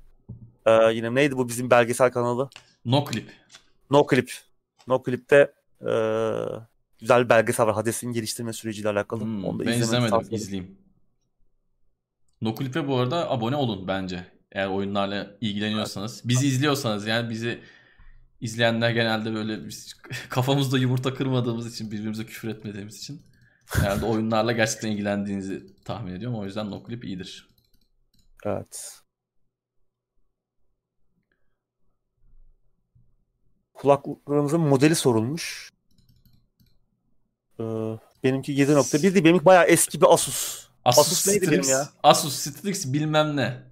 [0.66, 2.48] E, yine neydi bu bizim belgesel kanalı?
[2.84, 3.30] No Clip.
[3.90, 4.32] No Clip.
[4.86, 5.92] No Clip'te e,
[7.00, 9.20] güzel bir belgesel var Hades'in geliştirme süreciyle alakalı.
[9.20, 10.78] Hmm, Onu da ben izlemedim, izleyeyim.
[12.40, 14.26] Nokulip'e bu arada abone olun bence.
[14.52, 16.28] Eğer oyunlarla ilgileniyorsanız.
[16.28, 17.60] Bizi izliyorsanız yani bizi
[18.40, 19.94] izleyenler genelde böyle biz
[20.28, 23.22] kafamızda yumurta kırmadığımız için birbirimize küfür etmediğimiz için
[23.66, 26.38] herhalde oyunlarla gerçekten ilgilendiğinizi tahmin ediyorum.
[26.38, 27.48] O yüzden Nokulip iyidir.
[28.44, 29.00] Evet.
[33.74, 35.70] Kulaklıklarımızın modeli sorulmuş.
[37.60, 37.64] Ee,
[38.24, 39.24] benimki 7.1 değil.
[39.24, 40.69] Benimki bayağı eski bir Asus.
[40.84, 41.88] Asus, Asus neydi Strix, benim ya?
[42.02, 43.62] Asus Strix bilmem ne.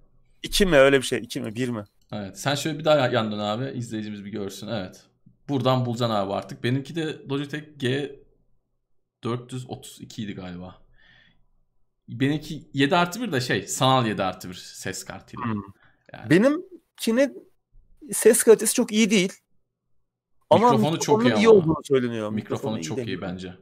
[0.42, 1.18] 2 mi öyle bir şey?
[1.18, 1.54] 2 mi?
[1.54, 1.84] 1 mi?
[2.12, 2.38] Evet.
[2.38, 3.78] Sen şöyle bir daha yandan abi.
[3.78, 4.68] izleyicimiz bir görsün.
[4.68, 5.04] Evet.
[5.48, 6.64] Buradan bulacaksın abi artık.
[6.64, 7.64] Benimki de Logitech
[9.22, 10.74] G432 idi galiba.
[12.08, 15.44] Benimki 7 artı 1 de şey sanal 7 artı 1 ses kartıyla.
[15.44, 15.62] Hmm.
[16.12, 16.30] Yani.
[16.30, 17.48] Benimkinin
[18.12, 19.32] ses kalitesi çok iyi değil.
[20.50, 22.30] Ama mikrofonu çok iyi, iyi olduğunu söyleniyor.
[22.30, 23.54] Mikrofonu, mikrofonu çok iyi, iyi bence.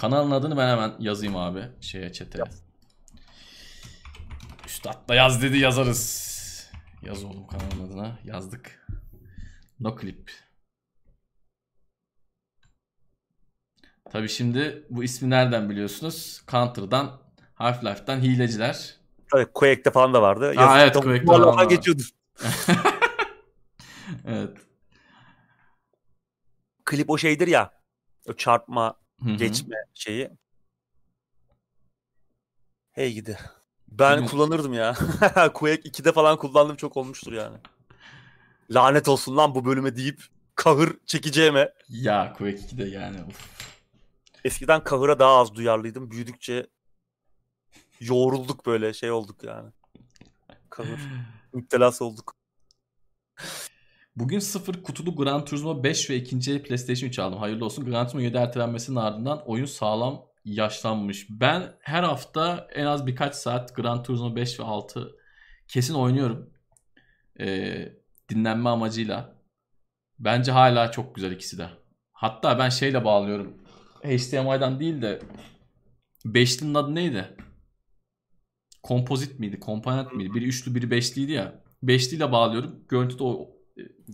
[0.00, 2.38] Kanalın adını ben hemen yazayım abi şeye çete.
[2.38, 2.62] Yaz.
[4.66, 6.70] Üstad da yaz dedi yazarız.
[7.02, 8.18] Yaz oğlum kanalın adına.
[8.24, 8.86] Yazdık.
[9.80, 10.32] No clip.
[14.10, 16.42] Tabi şimdi bu ismi nereden biliyorsunuz?
[16.48, 17.20] Counter'dan,
[17.54, 18.96] Half-Life'dan hileciler.
[19.32, 20.54] Tabii Quake'de falan da vardı.
[20.56, 22.02] Aa, evet Quake'de falan da geçiyordu.
[24.26, 24.58] evet.
[26.84, 27.80] Klip o şeydir ya.
[28.28, 29.34] O çarpma, Hı-hı.
[29.34, 30.30] geçme şeyi.
[32.92, 33.38] Hey gidi.
[33.88, 34.26] Ben Hı-hı.
[34.26, 34.94] kullanırdım ya.
[35.54, 37.56] Quake 2'de falan kullandım çok olmuştur yani.
[38.70, 40.22] Lanet olsun lan bu bölüme deyip
[40.54, 41.72] kahır çekeceğime.
[41.88, 43.24] Ya Quake 2'de yani.
[43.24, 43.50] Of.
[44.44, 46.10] Eskiden kahıra daha az duyarlıydım.
[46.10, 46.66] Büyüdükçe
[48.00, 49.70] yoğrulduk böyle şey olduk yani.
[50.70, 51.00] Kahır.
[51.52, 52.36] Müptelası olduk.
[54.20, 57.38] Bugün sıfır kutulu Gran Turismo 5 ve ikinci el PlayStation 3 aldım.
[57.38, 57.84] Hayırlı olsun.
[57.84, 61.26] Gran Turismo 7 ertelenmesinin ardından oyun sağlam yaşlanmış.
[61.30, 65.12] Ben her hafta en az birkaç saat Gran Turismo 5 ve 6
[65.68, 66.50] kesin oynuyorum.
[67.40, 67.92] Ee,
[68.28, 69.42] dinlenme amacıyla.
[70.18, 71.68] Bence hala çok güzel ikisi de.
[72.12, 73.56] Hatta ben şeyle bağlıyorum.
[74.02, 75.20] HDMI'dan değil de
[76.24, 77.36] beşlinin adı neydi?
[78.82, 79.60] Kompozit miydi?
[79.60, 80.34] Komponent miydi?
[80.34, 81.64] Biri üçlü biri beşliydi ya.
[81.82, 82.84] Beşliyle bağlıyorum.
[82.88, 83.59] Görüntüde o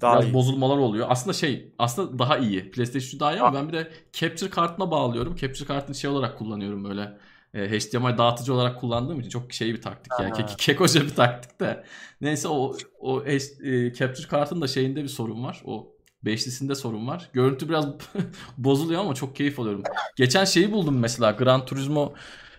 [0.01, 0.34] daha biraz iyi.
[0.34, 1.06] bozulmalar oluyor.
[1.10, 2.70] Aslında şey aslında daha iyi.
[2.70, 5.36] PlayStation daha iyi ama ben bir de capture kartına bağlıyorum.
[5.36, 7.18] Capture kartını şey olarak kullanıyorum böyle.
[7.55, 10.32] E, HDMI dağıtıcı olarak kullandığım için çok şey bir taktik yani.
[10.32, 11.84] Ke kekoca bir taktik de.
[12.20, 15.62] Neyse o o e, capture kartın da şeyinde bir sorun var.
[15.64, 17.30] O beşlisinde sorun var.
[17.32, 17.86] Görüntü biraz
[18.59, 19.82] bozuluyor ama çok keyif alıyorum.
[20.16, 22.12] Geçen şeyi buldum mesela Gran Turismo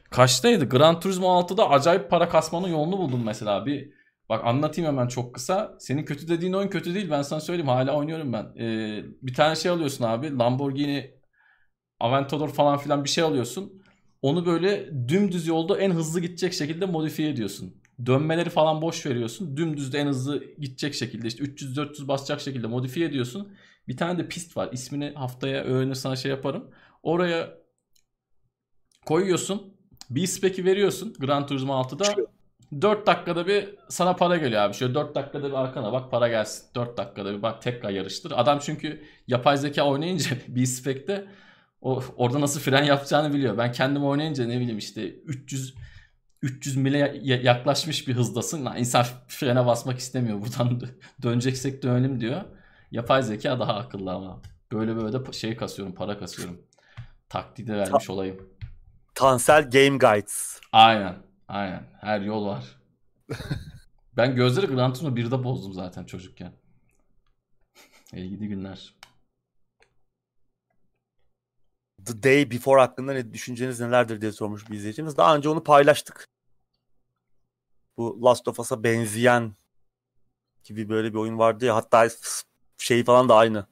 [0.10, 0.70] kaçtaydı?
[0.70, 3.66] Gran Turismo 6'da acayip para kasmanın yolunu buldum mesela.
[3.66, 3.97] Bir
[4.30, 5.76] Bak anlatayım hemen çok kısa.
[5.80, 7.12] Senin kötü dediğin oyun kötü değil.
[7.12, 7.68] Ben sana söyleyeyim.
[7.68, 8.46] Hala oynuyorum ben.
[8.60, 10.38] Ee, bir tane şey alıyorsun abi.
[10.38, 11.18] Lamborghini
[12.00, 13.82] Aventador falan filan bir şey alıyorsun.
[14.22, 17.82] Onu böyle dümdüz yolda en hızlı gidecek şekilde modifiye ediyorsun.
[18.06, 19.58] Dönmeleri falan boş veriyorsun.
[19.58, 23.54] Dümdüz en hızlı gidecek şekilde işte 300-400 basacak şekilde modifiye ediyorsun.
[23.88, 24.70] Bir tane de pist var.
[24.72, 26.72] İsmini haftaya öğrenir sana şey yaparım.
[27.04, 27.58] Oraya
[29.06, 29.78] koyuyorsun.
[30.10, 32.37] B-Spec'i veriyorsun Gran Turismo 6'da.
[32.82, 34.74] 4 dakikada bir sana para geliyor abi.
[34.74, 36.66] Şöyle 4 dakikada bir arkana bak para gelsin.
[36.76, 38.34] 4 dakikada bir bak tekrar yarıştır.
[38.36, 41.28] Adam çünkü yapay zeka oynayınca bir spekte
[41.82, 43.58] o orada nasıl fren yapacağını biliyor.
[43.58, 45.76] Ben kendim oynayınca ne bileyim işte 300
[46.42, 48.66] 300 mile yaklaşmış bir hızdasın.
[48.66, 50.42] Lan insan frene basmak istemiyor.
[50.42, 50.82] Buradan
[51.24, 52.42] döneceksek dönelim diyor.
[52.92, 54.42] Yapay zeka daha akıllı ama.
[54.72, 56.62] Böyle böyle de şey kasıyorum, para kasıyorum.
[57.30, 58.50] Taktiği de vermiş Ta- olayım.
[59.16, 60.60] Tansel Game Guides.
[60.72, 61.27] Aynen.
[61.48, 61.84] Aynen.
[62.02, 62.82] Her yol var.
[64.18, 66.54] ben gözleri Gran Turismo 1'de bozdum zaten çocukken.
[68.14, 68.96] İyi gidi günler.
[72.06, 75.18] The Day Before hakkında ne düşünceniz nelerdir diye sormuş bir izleyicimiz.
[75.18, 76.28] Daha önce onu paylaştık.
[77.98, 79.56] Bu Last of Us'a benzeyen
[80.64, 81.76] gibi böyle bir oyun vardı ya.
[81.76, 82.08] Hatta
[82.78, 83.68] şey falan da aynı.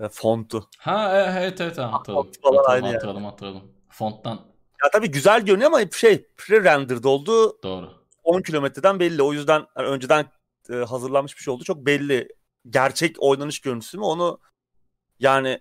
[0.00, 0.68] E, fontu.
[0.78, 2.24] Ha e, evet evet hatırladım.
[2.24, 3.30] Font falan hatırladım, aynı hatırladım, yani.
[3.30, 3.72] hatırladım.
[3.88, 4.40] Fonttan
[4.84, 7.62] ya tabii güzel görünüyor ama şey pre-rendered oldu.
[7.62, 7.98] Doğru.
[8.22, 9.22] 10 kilometreden belli.
[9.22, 10.26] O yüzden yani önceden
[10.70, 11.64] e, hazırlanmış bir şey oldu.
[11.64, 12.28] Çok belli.
[12.70, 14.40] Gerçek oynanış görüntüsü mü onu
[15.18, 15.60] yani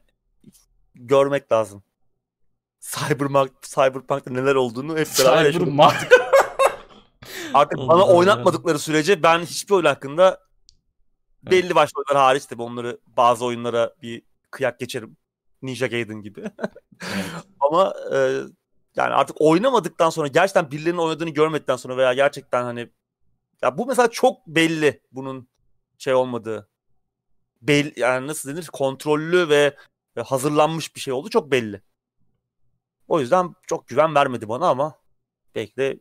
[0.95, 1.83] görmek lazım.
[2.79, 5.67] Cyberpunk, Cyberpunk'ta neler olduğunu hep beraber yaşadık.
[7.53, 10.39] Artık bana oynatmadıkları sürece ben hiçbir oyun hakkında
[11.43, 11.75] belli evet.
[11.75, 14.21] başlı oyunlar hariç tabii onları bazı oyunlara bir
[14.51, 15.17] kıyak geçerim.
[15.61, 16.43] Ninja Gaiden gibi.
[16.99, 17.25] evet.
[17.59, 18.41] Ama e,
[18.97, 22.89] yani artık oynamadıktan sonra gerçekten birilerinin oynadığını görmedikten sonra veya gerçekten hani
[23.61, 25.47] ya bu mesela çok belli bunun
[25.97, 26.69] şey olmadığı.
[27.61, 29.75] Belli, yani nasıl denir kontrollü ve
[30.23, 31.81] hazırlanmış bir şey oldu çok belli.
[33.07, 34.99] O yüzden çok güven vermedi bana ama
[35.55, 35.99] belki de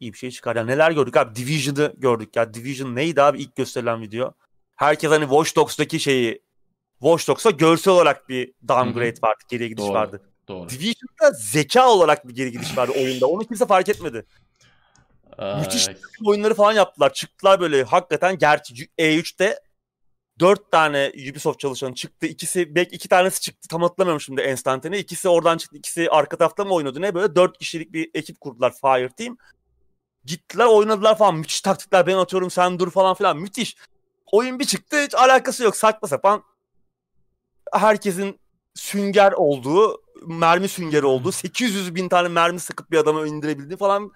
[0.00, 0.56] iyi bir şey çıkar.
[0.56, 1.34] Yani neler gördük abi?
[1.34, 2.54] Division'ı gördük ya.
[2.54, 4.32] Division neydi abi ilk gösterilen video?
[4.76, 6.42] Herkes hani Watch Dogs'daki şeyi
[6.98, 9.22] Watch Dogs'a görsel olarak bir downgrade Hı-hı.
[9.22, 9.44] vardı.
[9.48, 9.94] Geriye gidiş Doğru.
[9.94, 10.31] vardı.
[10.52, 10.68] Doğru.
[10.68, 13.26] Division'da zeka olarak bir geri gidiş vardı oyunda.
[13.26, 14.26] Onu kimse fark etmedi.
[15.38, 15.60] Ay.
[15.60, 15.88] Müthiş
[16.24, 17.12] oyunları falan yaptılar.
[17.12, 19.58] Çıktılar böyle hakikaten gerçi E3'te
[20.40, 22.26] dört tane Ubisoft çalışanı çıktı.
[22.26, 23.68] İkisi belki iki tanesi çıktı.
[23.68, 24.98] Tam hatırlamıyorum şimdi enstantane.
[24.98, 25.76] İkisi oradan çıktı.
[25.76, 29.36] İkisi arka tarafta mı oynadı ne böyle dört kişilik bir ekip kurdular Fire Team.
[30.24, 31.34] Gittiler oynadılar falan.
[31.34, 33.36] Müthiş taktikler ben atıyorum sen dur falan filan.
[33.38, 33.76] Müthiş.
[34.32, 35.76] Oyun bir çıktı hiç alakası yok.
[35.76, 36.42] Saçma sapan
[37.72, 38.41] herkesin
[38.74, 41.32] sünger olduğu mermi süngeri oldu.
[41.32, 44.12] 800 bin tane mermi sıkıp bir adamı indirebildi falan.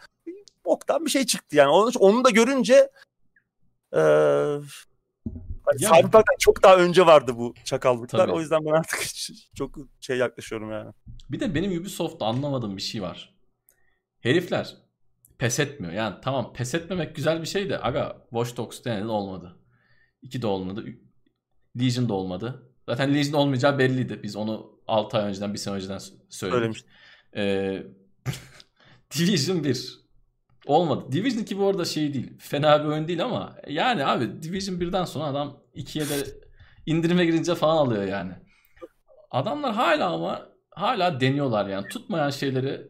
[0.65, 1.69] Boktan bir şey çıktı yani.
[1.69, 2.91] Onu, onu da görünce
[3.93, 4.59] ee,
[5.79, 8.19] Cyberpunk'tan çok daha önce vardı bu çakallıklar.
[8.19, 8.33] Tabii.
[8.33, 9.07] O yüzden ben artık
[9.55, 10.93] çok şey yaklaşıyorum yani.
[11.31, 13.37] Bir de benim Ubisoft'ta anlamadığım bir şey var.
[14.21, 14.77] Herifler
[15.39, 15.93] pes etmiyor.
[15.93, 19.57] Yani tamam pes etmemek güzel bir şey de aga Watch Dogs denedi olmadı.
[20.23, 20.85] 2 de olmadı.
[21.81, 22.73] Legion de olmadı.
[22.89, 24.21] Zaten Legion olmayacağı belliydi.
[24.23, 26.85] Biz onu 6 ay önceden, bir sene önceden söyledik.
[27.37, 27.83] Ee,
[29.19, 29.99] Division 1
[30.67, 31.13] olmadı.
[31.13, 32.33] Division 2 bu arada şey değil.
[32.39, 36.27] Fena bir oyun değil ama yani abi Division 1'den sonra adam 2'ye de
[36.87, 38.33] indirime girince falan alıyor yani.
[39.31, 41.89] Adamlar hala ama hala deniyorlar yani.
[41.89, 42.89] Tutmayan şeyleri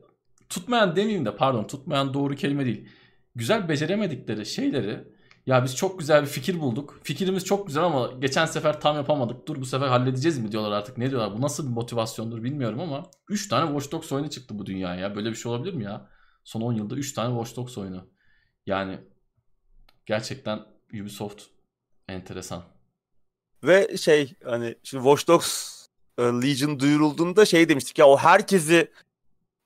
[0.49, 2.89] tutmayan demeyeyim de pardon tutmayan doğru kelime değil.
[3.35, 5.05] Güzel beceremedikleri şeyleri
[5.47, 7.01] ya biz çok güzel bir fikir bulduk.
[7.03, 9.49] Fikrimiz çok güzel ama geçen sefer tam yapamadık.
[9.49, 10.99] Dur bu sefer halledeceğiz mi diyorlar artık.
[10.99, 11.39] Ne diyorlar?
[11.39, 15.17] Bu nasıl bir motivasyondur bilmiyorum ama 3 tane Watch Dogs oyunu çıktı bu dünyaya.
[15.17, 16.09] Böyle bir şey olabilir mi ya?
[16.45, 18.11] Son 10 yılda 3 tane Watch Dogs oyunu.
[18.67, 19.01] Yani
[20.07, 20.61] gerçekten
[21.01, 21.43] Ubisoft
[22.09, 22.65] enteresan.
[23.65, 25.77] Ve şey hani şimdi Watch Dogs
[26.19, 28.91] e, Legion duyurulduğunda şey demiştik ya o herkesi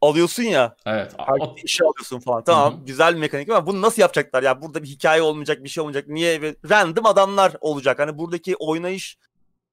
[0.00, 0.76] alıyorsun ya.
[0.86, 1.14] Evet.
[1.40, 1.56] O...
[1.64, 2.44] işe alıyorsun falan.
[2.44, 2.84] Tamam Hı-hı.
[2.84, 4.62] güzel bir mekanik ama bunu nasıl yapacaklar ya?
[4.62, 6.08] Burada bir hikaye olmayacak, bir şey olmayacak.
[6.08, 6.54] Niye?
[6.70, 7.98] Random adamlar olacak.
[7.98, 9.18] Hani buradaki oynayış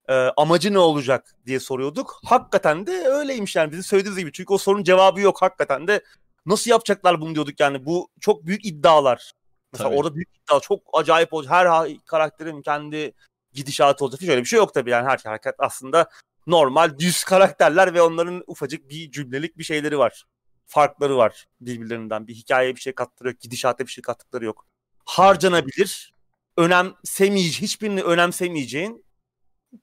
[0.09, 2.19] e, amacı ne olacak diye soruyorduk.
[2.25, 4.31] Hakikaten de öyleymiş yani bizim söylediğimiz gibi.
[4.31, 6.03] Çünkü o sorunun cevabı yok hakikaten de.
[6.45, 7.85] Nasıl yapacaklar bunu diyorduk yani.
[7.85, 9.31] Bu çok büyük iddialar.
[9.73, 9.99] Mesela tabii.
[9.99, 11.53] orada büyük iddia çok acayip olacak.
[11.53, 13.13] Her karakterin kendi
[13.53, 14.21] gidişatı olacak.
[14.21, 16.09] Hiç öyle bir şey yok tabii yani her hareket aslında
[16.47, 20.23] normal düz karakterler ve onların ufacık bir cümlelik bir şeyleri var.
[20.65, 22.27] Farkları var birbirlerinden.
[22.27, 23.39] Bir hikayeye bir şey kattıkları yok.
[23.39, 24.67] Gidişata bir şey kattıkları yok.
[25.05, 26.13] Harcanabilir.
[26.57, 29.05] Önemsemeyeceğin, hiçbirini önemsemeyeceğin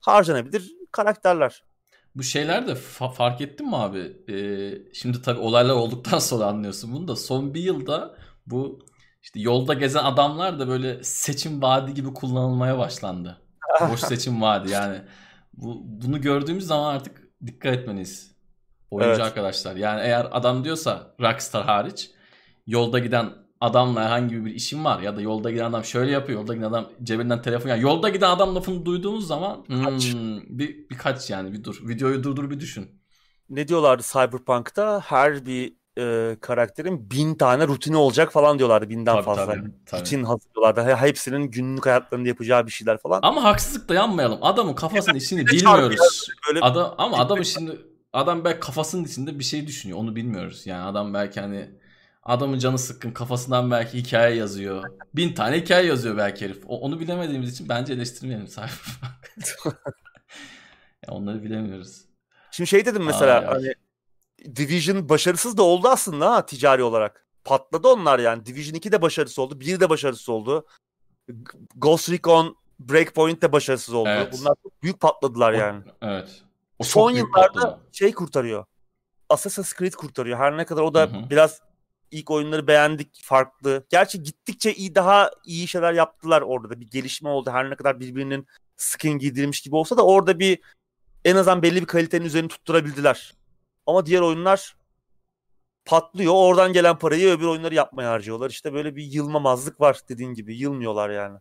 [0.01, 1.65] harcanabilir karakterler.
[2.15, 4.17] Bu şeyler de fa- fark ettin mi abi?
[4.29, 7.17] Ee, şimdi tabii olaylar olduktan sonra anlıyorsun bunu da.
[7.17, 8.17] Son bir yılda
[8.47, 8.87] bu
[9.23, 13.43] işte yolda gezen adamlar da böyle seçim vaadi gibi kullanılmaya başlandı.
[13.91, 15.03] Boş seçim vaadi yani.
[15.57, 18.35] Bu, bunu gördüğümüz zaman artık dikkat etmeniz.
[18.91, 19.21] Oyuncu evet.
[19.21, 19.77] arkadaşlar.
[19.77, 22.11] Yani eğer adam diyorsa Rockstar hariç
[22.67, 26.41] yolda giden adamla herhangi bir işim var ya da yolda giden adam şöyle yapıyor.
[26.41, 31.31] Yolda giden adam cebinden telefon yani yolda giden adam lafını duyduğumuz zaman hmm, bir birkaç
[31.31, 31.89] yani bir dur.
[31.89, 32.91] Videoyu durdur bir düşün.
[33.49, 35.01] Ne diyorlardı Cyberpunk'ta?
[35.01, 39.47] Her bir e, karakterin bin tane rutini olacak falan diyorlardı binden tabii, fazla.
[39.47, 40.01] Tabii, tabii.
[40.01, 40.97] Rutin hazırlıyorlardı.
[40.97, 43.21] Hepsinin günlük hayatlarında yapacağı bir şeyler falan.
[43.23, 44.39] Ama haksızlık da yanmayalım.
[44.43, 46.29] Adamın kafasının içini bilmiyoruz.
[46.49, 47.79] Böyle adam, ama adam şimdi
[48.13, 49.99] adam belki kafasının içinde bir şey düşünüyor.
[49.99, 50.67] Onu bilmiyoruz.
[50.67, 51.71] Yani adam belki hani
[52.23, 54.85] adamın canı sıkkın kafasından belki hikaye yazıyor.
[55.15, 56.63] Bin tane hikaye yazıyor belki herif.
[56.67, 59.75] O, onu bilemediğimiz için bence eleştirmeyelim Cyberpunk.
[61.09, 62.05] onları bilemiyoruz.
[62.51, 63.75] Şimdi şey dedim mesela Aa, hani
[64.57, 67.27] Division başarısız da oldu aslında ha ticari olarak.
[67.45, 68.47] Patladı onlar yani.
[68.47, 69.61] Division 2 de başarısız oldu.
[69.61, 70.67] 1 de başarısız oldu.
[71.77, 74.09] Ghost Recon Breakpoint de başarısız oldu.
[74.09, 74.35] Evet.
[74.39, 75.83] Bunlar çok büyük patladılar o, yani.
[76.03, 76.43] Evet.
[76.79, 77.81] O Son yıllarda patladı.
[77.93, 78.65] şey kurtarıyor.
[79.29, 80.39] Assassin's Creed kurtarıyor.
[80.39, 81.31] Her ne kadar o da Hı-hı.
[81.31, 81.61] biraz
[82.11, 83.87] ilk oyunları beğendik farklı.
[83.91, 87.51] Gerçi gittikçe iyi daha iyi şeyler yaptılar orada da bir gelişme oldu.
[87.51, 88.47] Her ne kadar birbirinin
[88.77, 90.59] skin giydirilmiş gibi olsa da orada bir
[91.25, 93.35] en azından belli bir kalitenin üzerine tutturabildiler.
[93.87, 94.77] Ama diğer oyunlar
[95.85, 96.33] patlıyor.
[96.37, 98.51] Oradan gelen parayı öbür oyunları yapmaya harcıyorlar.
[98.51, 100.57] İşte böyle bir yılmamazlık var dediğin gibi.
[100.57, 101.39] Yılmıyorlar yani.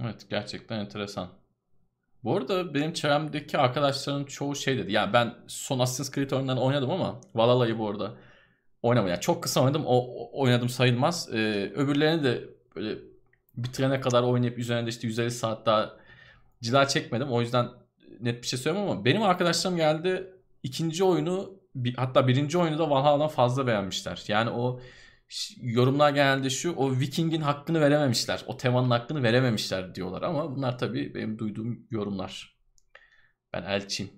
[0.00, 1.28] Evet gerçekten enteresan.
[2.24, 4.92] Bu arada benim çevremdeki arkadaşların çoğu şey dedi.
[4.92, 8.14] Yani ben son Assassin's Creed oyunlarını oynadım ama Valhalla'yı bu arada
[8.82, 9.10] oynamadım.
[9.10, 9.82] Yani çok kısa oynadım.
[9.86, 11.28] O, oynadım sayılmaz.
[11.32, 12.44] Ee, öbürlerini de
[12.76, 12.98] böyle
[13.56, 15.96] bitirene kadar oynayıp üzerinde işte 150 saat daha
[16.62, 17.28] cila çekmedim.
[17.30, 17.68] O yüzden
[18.20, 22.90] net bir şey söylemiyorum ama benim arkadaşlarım geldi ikinci oyunu bir, hatta birinci oyunu da
[22.90, 24.24] Valhalla'dan fazla beğenmişler.
[24.28, 24.80] Yani o
[25.62, 28.44] yorumlar genelde şu o Viking'in hakkını verememişler.
[28.46, 32.56] O temanın hakkını verememişler diyorlar ama bunlar tabii benim duyduğum yorumlar.
[33.52, 34.12] Ben elçiyim.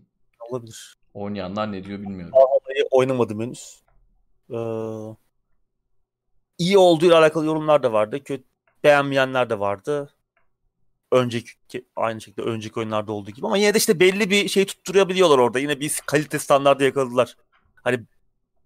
[0.50, 0.94] Olabilir.
[1.14, 2.32] Oynayanlar ne diyor bilmiyorum.
[2.32, 3.82] Valhalla'yı oynamadım henüz.
[4.50, 4.56] Ee,
[6.58, 8.24] iyi olduğuyla alakalı yorumlar da vardı.
[8.24, 8.44] Kötü
[8.84, 10.10] beğenmeyenler de vardı.
[11.12, 15.38] Önceki aynı şekilde önceki oyunlarda olduğu gibi ama yine de işte belli bir şey tutturabiliyorlar
[15.38, 15.58] orada.
[15.58, 17.36] Yine bir kalite standardı yakaladılar.
[17.74, 18.00] Hani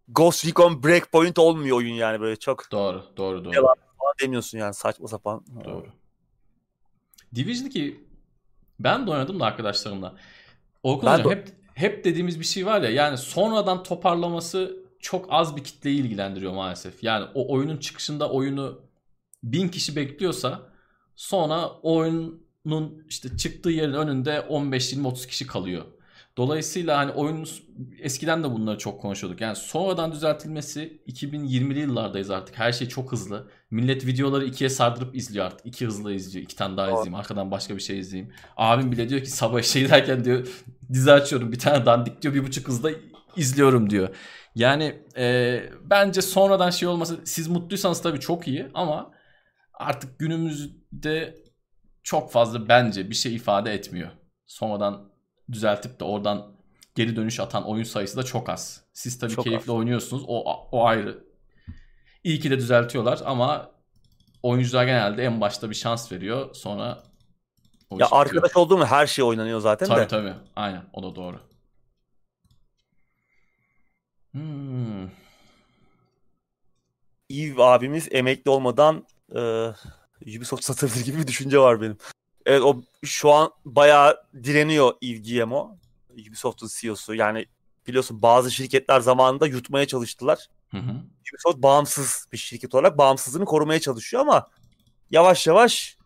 [0.08, 2.72] Ghost Recon Breakpoint olmuyor oyun yani böyle çok.
[2.72, 3.54] Doğru, doğru, doğru.
[3.54, 5.44] Yalan falan demiyorsun yani saçma sapan.
[5.64, 5.86] Doğru.
[7.34, 8.04] Division 2
[8.80, 10.14] ben de oynadım da arkadaşlarımla.
[10.82, 15.64] Orkun hocam hep hep dediğimiz bir şey var ya yani sonradan toparlaması çok az bir
[15.64, 17.02] kitleyi ilgilendiriyor maalesef.
[17.02, 18.80] Yani o oyunun çıkışında oyunu
[19.42, 20.75] bin kişi bekliyorsa
[21.16, 25.84] sonra o oyunun işte çıktığı yerin önünde 15-20-30 kişi kalıyor.
[26.36, 27.48] Dolayısıyla hani oyun
[27.98, 29.40] eskiden de bunları çok konuşuyorduk.
[29.40, 32.58] Yani sonradan düzeltilmesi 2020'li yıllardayız artık.
[32.58, 33.48] Her şey çok hızlı.
[33.70, 35.66] Millet videoları ikiye sardırıp izliyor artık.
[35.66, 36.44] İki hızlı izliyor.
[36.44, 37.14] İki tane daha izleyeyim.
[37.14, 38.32] Arkadan başka bir şey izleyeyim.
[38.56, 40.46] Abim bile diyor ki sabah şey derken diyor
[40.92, 41.52] dizi açıyorum.
[41.52, 42.34] Bir tane dandik diyor.
[42.34, 42.90] Bir buçuk hızda
[43.36, 44.08] izliyorum diyor.
[44.54, 49.10] Yani e, bence sonradan şey olması siz mutluysanız tabii çok iyi ama
[49.76, 51.44] artık günümüzde
[52.02, 54.10] çok fazla bence bir şey ifade etmiyor.
[54.46, 55.12] Sonradan
[55.52, 56.56] düzeltip de oradan
[56.94, 58.84] geri dönüş atan oyun sayısı da çok az.
[58.92, 59.76] Siz tabii çok keyifli az.
[59.76, 60.24] oynuyorsunuz.
[60.26, 61.24] O, o ayrı.
[62.24, 63.70] İyi ki de düzeltiyorlar ama
[64.42, 66.54] oyuncular genelde en başta bir şans veriyor.
[66.54, 67.02] Sonra
[67.98, 70.08] ya arkadaş olduğum her şey oynanıyor zaten tabii, de.
[70.08, 70.34] Tabii tabii.
[70.56, 70.82] Aynen.
[70.92, 71.40] O da doğru.
[74.32, 75.04] Hmm.
[77.30, 79.04] Eve abimiz emekli olmadan
[79.34, 79.40] e,
[80.36, 81.96] Ubisoft satabilir gibi bir düşünce var benim.
[82.46, 85.70] Evet o şu an bayağı direniyor Yves Guillemot.
[86.28, 87.14] Ubisoft'un CEO'su.
[87.14, 87.46] Yani
[87.86, 90.46] biliyorsun bazı şirketler zamanında yutmaya çalıştılar.
[90.70, 90.92] Hı hı.
[91.32, 94.48] Ubisoft bağımsız bir şirket olarak bağımsızlığını korumaya çalışıyor ama
[95.10, 95.96] yavaş yavaş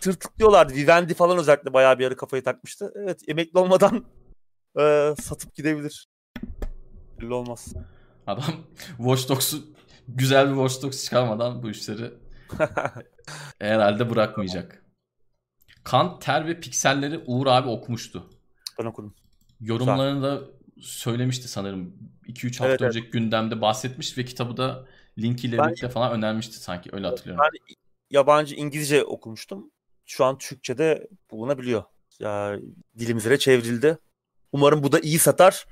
[0.00, 0.74] tırtıklıyorlardı.
[0.74, 2.92] Vivendi falan özellikle bayağı bir ara kafayı takmıştı.
[2.96, 4.04] Evet emekli olmadan
[4.78, 6.08] e, satıp gidebilir.
[7.20, 7.72] Belli olmaz.
[8.26, 8.54] Adam
[8.96, 9.58] Watch Dogs'u
[10.08, 12.12] güzel bir Watch Dogs çıkarmadan bu işleri
[13.58, 14.82] herhalde bırakmayacak.
[15.84, 18.30] Kan, ter ve pikselleri Uğur abi okumuştu.
[18.78, 19.14] Ben okudum.
[19.60, 20.40] Yorumlarını da
[20.80, 21.96] söylemişti sanırım.
[22.26, 23.12] 2-3 hafta evet, önce evet.
[23.12, 24.86] gündemde bahsetmiş ve kitabı da
[25.18, 27.44] linkiyle ben, birlikte falan önermişti sanki öyle hatırlıyorum.
[27.44, 27.74] Ben
[28.10, 29.70] yabancı İngilizce okumuştum.
[30.06, 31.84] Şu an Türkçe'de bulunabiliyor.
[32.18, 32.56] Ya,
[32.98, 33.98] dilimize çevrildi.
[34.52, 35.66] Umarım bu da iyi satar.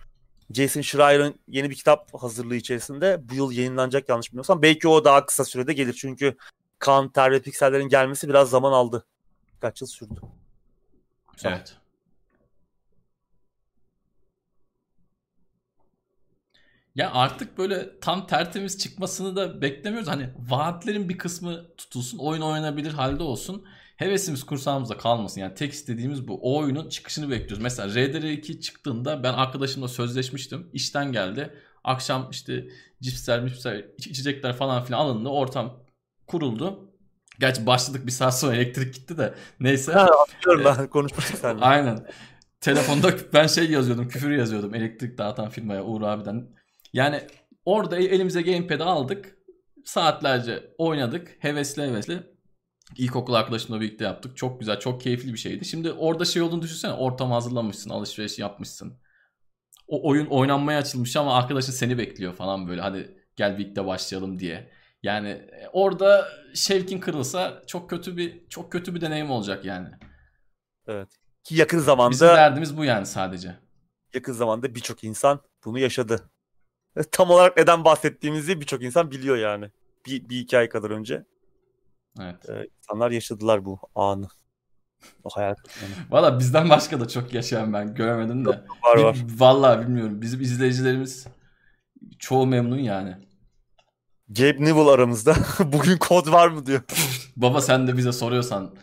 [0.54, 4.62] Jason Schreier'ın yeni bir kitap hazırlığı içerisinde bu yıl yayınlanacak yanlış bilmiyorsam.
[4.62, 5.92] Belki o daha kısa sürede gelir.
[5.92, 6.36] Çünkü
[6.84, 9.04] kan, ter ve piksellerin gelmesi biraz zaman aldı.
[9.60, 10.20] Kaç yıl sürdü.
[11.32, 11.52] Güzel.
[11.52, 11.76] Evet.
[16.94, 20.08] Ya artık böyle tam tertemiz çıkmasını da beklemiyoruz.
[20.08, 23.64] Hani vaatlerin bir kısmı tutulsun, oyun oynanabilir halde olsun.
[23.96, 25.40] Hevesimiz kursağımızda kalmasın.
[25.40, 26.38] Yani tek istediğimiz bu.
[26.42, 27.62] O oyunun çıkışını bekliyoruz.
[27.62, 30.70] Mesela RDR2 çıktığında ben arkadaşımla sözleşmiştim.
[30.72, 31.54] İşten geldi.
[31.84, 32.68] Akşam işte
[33.02, 35.28] cipsler, mipsler, içecekler falan filan alındı.
[35.28, 35.84] Ortam
[36.26, 36.90] kuruldu.
[37.40, 39.34] Gerçi başladık bir saat sonra elektrik gitti de.
[39.60, 39.92] Neyse.
[39.92, 40.08] Ha,
[40.46, 41.64] anlıyorum ben konuşmuştuk seninle.
[41.64, 42.06] Aynen.
[42.60, 46.48] Telefonda ben şey yazıyordum, küfür yazıyordum elektrik dağıtan firmaya Uğur abiden.
[46.92, 47.20] Yani
[47.64, 49.36] orada elimize gamepad'i aldık.
[49.84, 51.36] Saatlerce oynadık.
[51.38, 52.22] Hevesli hevesli.
[52.96, 54.36] İlkokul arkadaşımla birlikte yaptık.
[54.36, 55.64] Çok güzel, çok keyifli bir şeydi.
[55.64, 56.92] Şimdi orada şey olduğunu düşünsene.
[56.92, 59.00] Ortam hazırlamışsın, alışveriş yapmışsın.
[59.88, 62.80] O oyun oynanmaya açılmış ama arkadaşın seni bekliyor falan böyle.
[62.80, 64.70] Hadi gel birlikte başlayalım diye.
[65.04, 69.88] Yani e, orada şevkin kırılsa çok kötü bir çok kötü bir deneyim olacak yani.
[70.86, 71.08] Evet.
[71.44, 73.58] Ki yakın zamanda Bizim derdimiz bu yani sadece.
[74.14, 76.30] Yakın zamanda birçok insan bunu yaşadı.
[77.12, 79.70] Tam olarak neden bahsettiğimizi birçok insan biliyor yani.
[80.06, 81.24] Bir, bir iki ay kadar önce.
[82.20, 82.48] Evet.
[82.48, 84.28] Ee, insanlar yaşadılar bu anı.
[85.24, 85.54] O hayal
[86.10, 88.50] Valla bizden başka da çok yaşayan ben göremedim de.
[88.84, 89.18] Var var.
[89.38, 90.22] Valla bilmiyorum.
[90.22, 91.26] Bizim izleyicilerimiz
[92.18, 93.16] çoğu memnun yani.
[94.28, 95.34] Gabe Newell aramızda.
[95.64, 96.80] Bugün kod var mı diyor.
[97.36, 98.74] Baba sen de bize soruyorsan.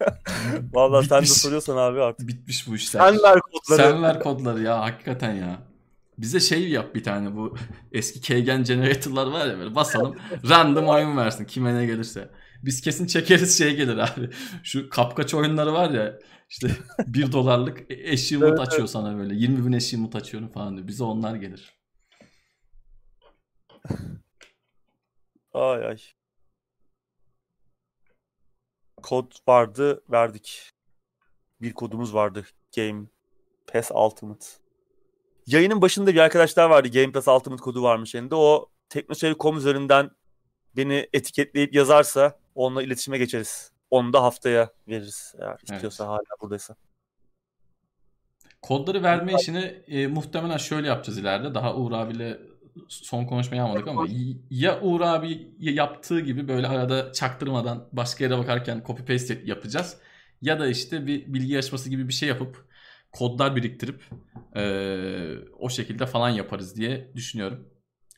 [0.72, 2.28] Valla sen de soruyorsan abi artık.
[2.28, 3.00] Bitmiş bu işler.
[3.00, 3.88] Sen ver kodları.
[3.88, 5.58] Sen ver kodları ya hakikaten ya.
[6.18, 7.56] Bize şey yap bir tane bu
[7.92, 10.16] eski Keygen generator'lar var ya böyle basalım
[10.48, 12.30] random oyun versin kime ne gelirse.
[12.62, 14.30] Biz kesin çekeriz şey gelir abi.
[14.62, 16.18] Şu kapkaç oyunları var ya
[16.48, 16.68] işte
[17.06, 20.88] bir dolarlık eşi mut açıyor sana böyle 20 bin eşi mut açıyorum falan diyor.
[20.88, 21.78] Bize onlar gelir.
[25.54, 25.98] Ay ay.
[29.02, 30.70] Kod vardı verdik.
[31.60, 32.46] Bir kodumuz vardı.
[32.76, 33.04] Game
[33.72, 34.46] Pass Ultimate.
[35.46, 36.88] Yayının başında bir arkadaşlar vardı.
[36.88, 38.34] Game Pass Ultimate kodu varmış elinde.
[38.34, 40.10] O teknoseyir.com üzerinden
[40.76, 43.72] beni etiketleyip yazarsa onunla iletişime geçeriz.
[43.90, 45.72] Onu da haftaya veririz eğer evet.
[45.72, 46.76] istiyorsa hala buradaysa.
[48.62, 51.54] Kodları verme işini e, muhtemelen şöyle yapacağız ileride.
[51.54, 52.38] Daha Uğur abiyle
[52.88, 54.06] son konuşmayı almadık ama
[54.50, 59.96] ya Uğur abi yaptığı gibi böyle arada çaktırmadan başka yere bakarken copy paste yapacağız.
[60.42, 62.68] Ya da işte bir bilgi yarışması gibi bir şey yapıp
[63.12, 64.02] kodlar biriktirip
[64.56, 64.62] e,
[65.58, 67.68] o şekilde falan yaparız diye düşünüyorum.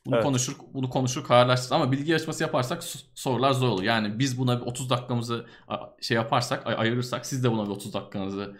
[0.05, 0.23] Bunu evet.
[0.23, 2.83] konuşur, bunu konuşur kararlaştırırız ama bilgi yarışması yaparsak
[3.15, 3.83] sorular zor olur.
[3.83, 5.45] Yani biz buna bir 30 dakikamızı
[6.01, 8.57] şey yaparsak, ayırırsak siz de buna bir 30 dakikanızı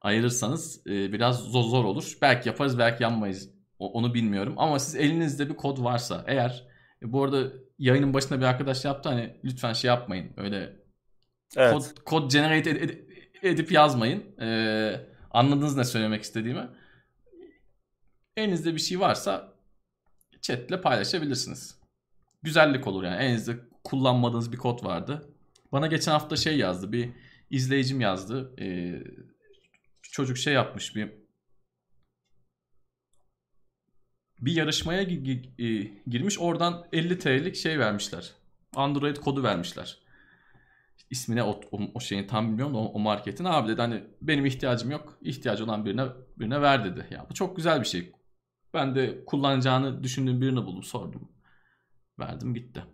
[0.00, 2.18] ayırırsanız e, biraz zor, zor olur.
[2.22, 3.53] Belki yaparız, belki yanmayız.
[3.86, 6.68] Onu bilmiyorum ama siz elinizde bir kod varsa eğer
[7.02, 10.32] e, bu arada yayının başında bir arkadaş yaptı hani lütfen şey yapmayın.
[10.36, 10.76] Öyle
[11.56, 11.72] evet.
[11.72, 13.04] kod, kod generate ed- ed-
[13.48, 14.40] edip yazmayın.
[14.40, 15.00] Ee,
[15.30, 16.68] anladınız ne söylemek istediğimi.
[18.36, 19.52] Elinizde bir şey varsa
[20.42, 21.78] chatle paylaşabilirsiniz.
[22.42, 23.22] Güzellik olur yani.
[23.22, 25.30] Elinizde kullanmadığınız bir kod vardı.
[25.72, 26.92] Bana geçen hafta şey yazdı.
[26.92, 27.10] Bir
[27.50, 28.54] izleyicim yazdı.
[28.60, 29.02] Ee,
[30.02, 31.23] çocuk şey yapmış bir
[34.44, 35.02] bir yarışmaya
[36.06, 36.38] girmiş.
[36.38, 38.32] Oradan 50 TL'lik şey vermişler.
[38.76, 39.98] Android kodu vermişler.
[41.10, 44.46] ismine o, o, o şeyin tam bilmiyorum da o, o marketin abi dedi hani benim
[44.46, 45.18] ihtiyacım yok.
[45.22, 46.06] ihtiyacı olan birine
[46.38, 47.06] birine ver dedi.
[47.10, 48.12] Ya bu çok güzel bir şey.
[48.74, 51.28] Ben de kullanacağını düşündüğüm birini buldum sordum.
[52.18, 52.84] Verdim gitti.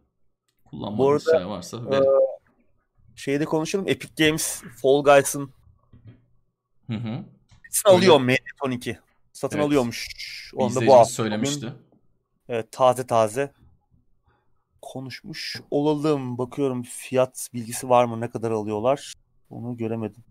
[0.64, 2.02] Kullanmadığınız şey varsa e, verin.
[2.02, 3.88] E, şeyde konuşalım.
[3.88, 5.50] Epic Games Fall Guys'ın
[6.86, 7.24] Hı hı.
[7.84, 8.98] alıyor Mediaton 2.
[9.40, 9.66] Satın evet.
[9.66, 10.08] alıyormuş.
[10.56, 11.72] Onda bu hafta söylemişti.
[12.48, 13.52] Evet, taze taze
[14.82, 16.38] konuşmuş olalım.
[16.38, 18.20] Bakıyorum fiyat bilgisi var mı?
[18.20, 19.14] Ne kadar alıyorlar?
[19.50, 20.24] Onu göremedim.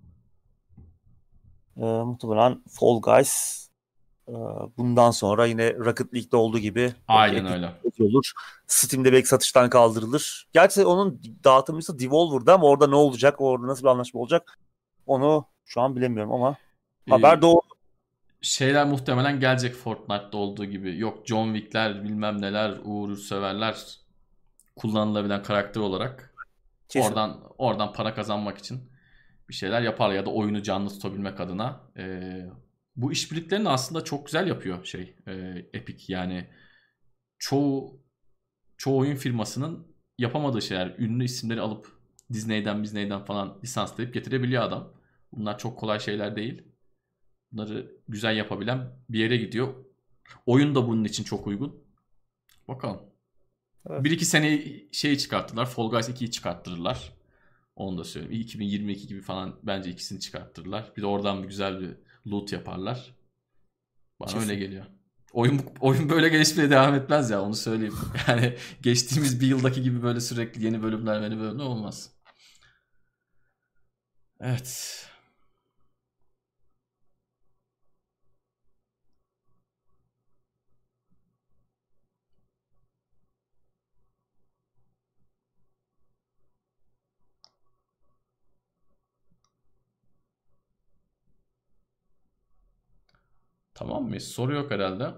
[1.78, 3.68] Ee, muhtemelen Fall Guys
[4.28, 4.34] e,
[4.78, 7.74] bundan sonra yine Rocket League'de olduğu gibi Aynen öyle.
[8.00, 8.32] olur.
[8.68, 10.48] Steam'de belki satıştan kaldırılır.
[10.54, 13.42] Gerçi onun dağıtımcısı Devolver'da ama orada ne olacak?
[13.42, 14.60] Orada nasıl bir anlaşma olacak?
[15.06, 16.58] Onu şu an bilemiyorum ama
[17.08, 17.79] ee, haber doğru.
[18.42, 21.00] Şeyler muhtemelen gelecek Fortnite'da olduğu gibi.
[21.00, 24.00] Yok John Wick'ler bilmem neler Uğur severler
[24.76, 26.34] kullanılabilen karakter olarak
[26.90, 27.08] Kesin.
[27.08, 28.90] oradan oradan para kazanmak için
[29.50, 31.82] bir şeyler yapar ya da oyunu canlı tutabilmek adına.
[31.98, 32.46] Ee,
[32.96, 35.32] bu işbirliklerini aslında çok güzel yapıyor şey e,
[35.74, 36.48] Epic yani
[37.38, 38.02] çoğu
[38.78, 39.88] çoğu oyun firmasının
[40.18, 42.00] yapamadığı şeyler ünlü isimleri alıp
[42.34, 44.94] Disney'den Disney'den falan lisanslayıp getirebiliyor adam.
[45.32, 46.64] Bunlar çok kolay şeyler değil.
[47.52, 49.74] Bunları güzel yapabilen bir yere gidiyor.
[50.46, 51.84] Oyun da bunun için çok uygun.
[52.68, 53.02] Bakalım.
[53.90, 54.04] Evet.
[54.04, 55.66] Bir iki sene şeyi çıkarttılar.
[55.66, 57.14] Fall Guys 2'yi çıkarttırırlar.
[57.76, 58.42] Onu da söyleyeyim.
[58.42, 60.92] 2022 gibi falan bence ikisini çıkarttırırlar.
[60.98, 61.90] Bir de oradan bir güzel bir
[62.32, 63.16] loot yaparlar.
[64.20, 64.50] Bana Kesin.
[64.50, 64.86] öyle geliyor.
[65.34, 67.98] Oyun oyun böyle gelişmeye devam etmez ya onu söyleyeyim.
[68.28, 72.12] Yani geçtiğimiz bir yıldaki gibi böyle sürekli yeni bölümler yeni bölümler olmaz.
[74.40, 75.09] Evet.
[93.80, 94.28] Tamam mıyız?
[94.28, 95.14] Soru yok herhalde.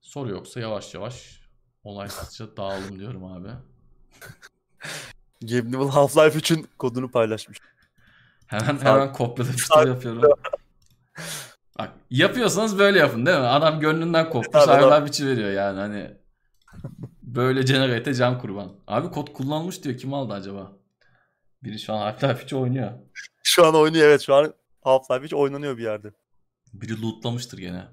[0.00, 1.40] Soru yoksa yavaş yavaş
[1.84, 3.48] olaysızca dağılım diyorum abi.
[5.42, 7.58] Newell Half-Life için kodunu paylaşmış.
[8.46, 10.22] Hemen hemen kopyala yapıştır yapıyorum.
[11.78, 13.44] Bak yapıyorsanız böyle yapın değil mi?
[13.44, 16.16] Adam gönlünden kopmuş Half-Life veriyor yani hani.
[17.22, 18.72] Böyle generate can kurban.
[18.86, 19.98] Abi kod kullanmış diyor.
[19.98, 20.72] Kim aldı acaba?
[21.62, 22.92] Biri şu an Half-Life oynuyor.
[23.42, 24.20] Şu an oynuyor evet.
[24.20, 24.54] Şu an
[24.88, 26.12] Half-Life hiç oynanıyor bir yerde.
[26.72, 27.88] Biri lootlamıştır gene.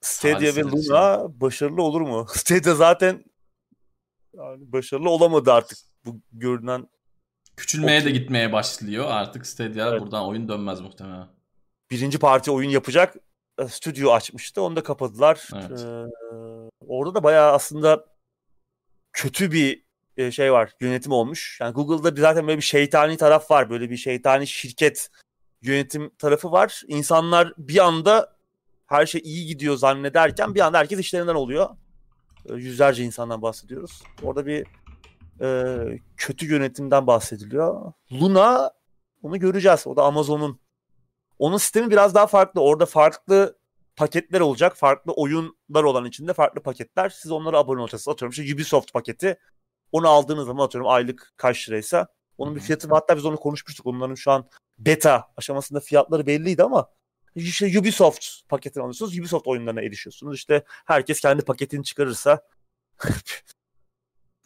[0.00, 2.26] Stadia ve Luna başarılı olur mu?
[2.34, 3.24] Stadia zaten
[4.34, 6.88] yani başarılı olamadı artık bu görünen.
[7.56, 8.14] Küçülmeye okay.
[8.14, 10.00] de gitmeye başlıyor artık Stadia evet.
[10.00, 11.28] buradan oyun dönmez muhtemelen.
[11.90, 13.16] Birinci parti oyun yapacak
[13.58, 15.48] e, stüdyo açmıştı onu da kapadılar.
[15.54, 15.80] Evet.
[15.80, 16.04] Ee,
[16.86, 18.06] orada da bayağı aslında
[19.12, 19.84] kötü bir
[20.16, 21.58] e, şey var yönetim olmuş.
[21.60, 23.70] Yani Google'da zaten böyle bir şeytani taraf var.
[23.70, 25.10] Böyle bir şeytani şirket
[25.62, 26.82] yönetim tarafı var.
[26.88, 28.36] İnsanlar bir anda
[28.86, 31.68] her şey iyi gidiyor zannederken bir anda herkes işlerinden oluyor.
[32.46, 34.02] Ee, yüzlerce insandan bahsediyoruz.
[34.22, 34.66] Orada bir
[35.40, 37.92] e, kötü yönetimden bahsediliyor.
[38.12, 38.72] Luna
[39.22, 39.86] onu göreceğiz.
[39.86, 40.60] O da Amazon'un.
[41.38, 42.60] Onun sistemi biraz daha farklı.
[42.60, 43.56] Orada farklı
[43.96, 44.76] paketler olacak.
[44.76, 47.08] Farklı oyunlar olan içinde farklı paketler.
[47.08, 48.14] Siz onlara abone olacaksınız.
[48.14, 49.38] Atıyorum işte Ubisoft paketi.
[49.92, 52.06] Onu aldığınız zaman atıyorum aylık kaç liraysa.
[52.38, 53.00] Onun bir fiyatı var.
[53.00, 53.86] Hatta biz onu konuşmuştuk.
[53.86, 54.48] Onların şu an
[54.86, 56.88] beta aşamasında fiyatları belliydi ama
[57.34, 59.18] işte Ubisoft paketini alıyorsunuz.
[59.18, 60.36] Ubisoft oyunlarına erişiyorsunuz.
[60.36, 62.42] İşte herkes kendi paketini çıkarırsa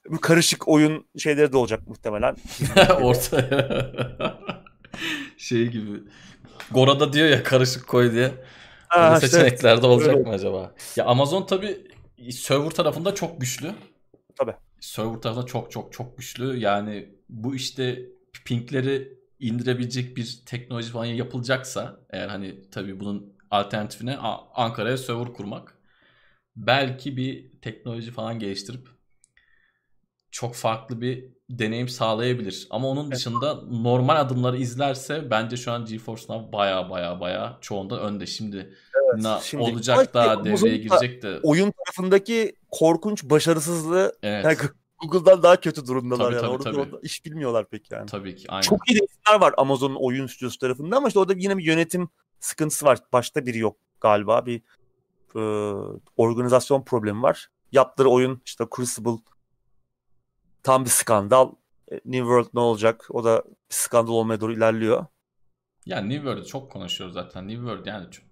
[0.09, 2.37] bu karışık oyun şeyleri de olacak muhtemelen.
[3.03, 3.81] Ortaya
[5.37, 6.03] şey gibi.
[6.71, 8.33] Gora'da diyor ya karışık koy diye.
[8.89, 10.29] Ha, işte, seçeneklerde olacak öyle.
[10.29, 10.75] mı acaba?
[10.97, 11.87] Ya Amazon tabi
[12.31, 13.75] server tarafında çok güçlü.
[14.37, 14.55] Tabi.
[14.81, 16.59] Server tarafında çok çok çok güçlü.
[16.59, 18.03] Yani bu işte
[18.45, 24.17] pinkleri indirebilecek bir teknoloji falan yapılacaksa eğer hani tabii bunun alternatifine
[24.55, 25.79] Ankara'ya server kurmak
[26.57, 28.89] belki bir teknoloji falan geliştirip
[30.31, 32.67] çok farklı bir deneyim sağlayabilir.
[32.71, 38.01] Ama onun dışında normal adımları izlerse bence şu an GeForce Now baya baya baya çoğundan
[38.01, 38.27] önde.
[38.27, 41.41] Şimdi, evet, na, şimdi olacak da devreye girecek de.
[41.43, 44.45] Oyun tarafındaki korkunç başarısızlığı evet.
[44.98, 46.43] Google'dan daha kötü durumdalar tabii, yani.
[46.43, 46.81] Tabii, orada, tabii.
[46.81, 48.06] orada iş bilmiyorlar pek yani.
[48.06, 48.62] Tabii ki aynen.
[48.62, 52.09] Çok iyi isimler var Amazon'un oyun stüdyosu tarafında ama işte orada yine bir yönetim
[52.40, 52.98] sıkıntısı var.
[53.12, 54.47] Başta biri yok galiba.
[54.47, 54.62] Bir
[55.36, 55.40] e,
[56.16, 57.48] organizasyon problemi var.
[57.73, 59.23] Yaptığı oyun işte Crucible
[60.62, 61.52] tam bir skandal.
[61.93, 63.06] E, New World ne olacak?
[63.10, 65.06] O da bir skandal olmaya doğru ilerliyor.
[65.86, 67.48] Yani New World'ı çok konuşuyoruz zaten.
[67.48, 68.27] New World yani çok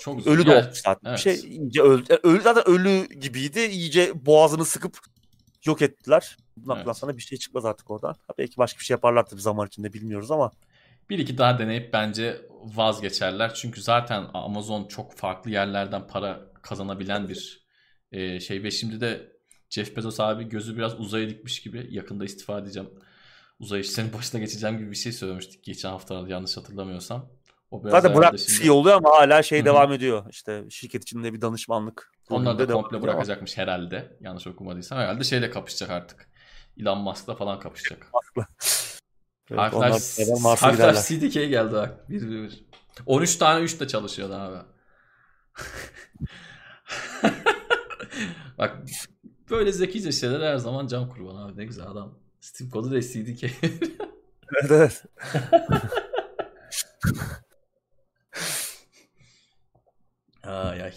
[0.00, 1.10] çok ölü de olmuş zaten.
[1.10, 1.18] Evet.
[1.18, 2.18] Şey iyice öldü.
[2.22, 3.60] Ölü zaten ölü gibiydi.
[3.60, 4.98] İyice boğazını sıkıp
[5.66, 6.36] yok ettiler.
[6.56, 6.96] Bundan evet.
[6.96, 8.16] sonra bir şey çıkmaz artık oradan.
[8.26, 10.50] Ha, belki başka bir şey yaparlar tabii zaman içinde bilmiyoruz ama.
[11.10, 13.54] Bir iki daha deneyip bence vazgeçerler.
[13.54, 17.66] Çünkü zaten Amazon çok farklı yerlerden para kazanabilen bir
[18.12, 18.62] e, şey.
[18.62, 19.32] Ve şimdi de
[19.70, 21.86] Jeff Bezos abi gözü biraz uzaya dikmiş gibi.
[21.90, 22.90] Yakında istifa edeceğim.
[23.58, 27.30] Uzay işlerinin başına geçeceğim gibi bir şey söylemiştik geçen haftalarda yanlış hatırlamıyorsam.
[27.84, 28.62] Zaten bırak şimdi...
[28.62, 29.66] CEO oluyor ama hala şey Hı-hı.
[29.66, 30.26] devam ediyor.
[30.30, 32.12] İşte şirket içinde bir danışmanlık.
[32.30, 33.66] Onlar da komple bırakacakmış ama.
[33.66, 34.16] herhalde.
[34.20, 34.98] Yanlış okumadıysam.
[34.98, 36.28] Herhalde şeyle kapışacak artık.
[36.80, 38.06] Elon Musk'la falan kapışacak.
[39.50, 42.10] Evet, Half-Life Half CDK geldi bak.
[42.10, 42.64] Bir, bir, bir.
[43.06, 44.58] 13 tane 3 de çalışıyordu abi.
[48.58, 48.78] bak
[49.50, 51.60] böyle zekice şeyler her zaman can kurban abi.
[51.60, 52.18] Ne güzel adam.
[52.40, 53.44] Steam kodu da CDK.
[54.52, 55.04] evet evet.
[60.46, 60.94] ay ay.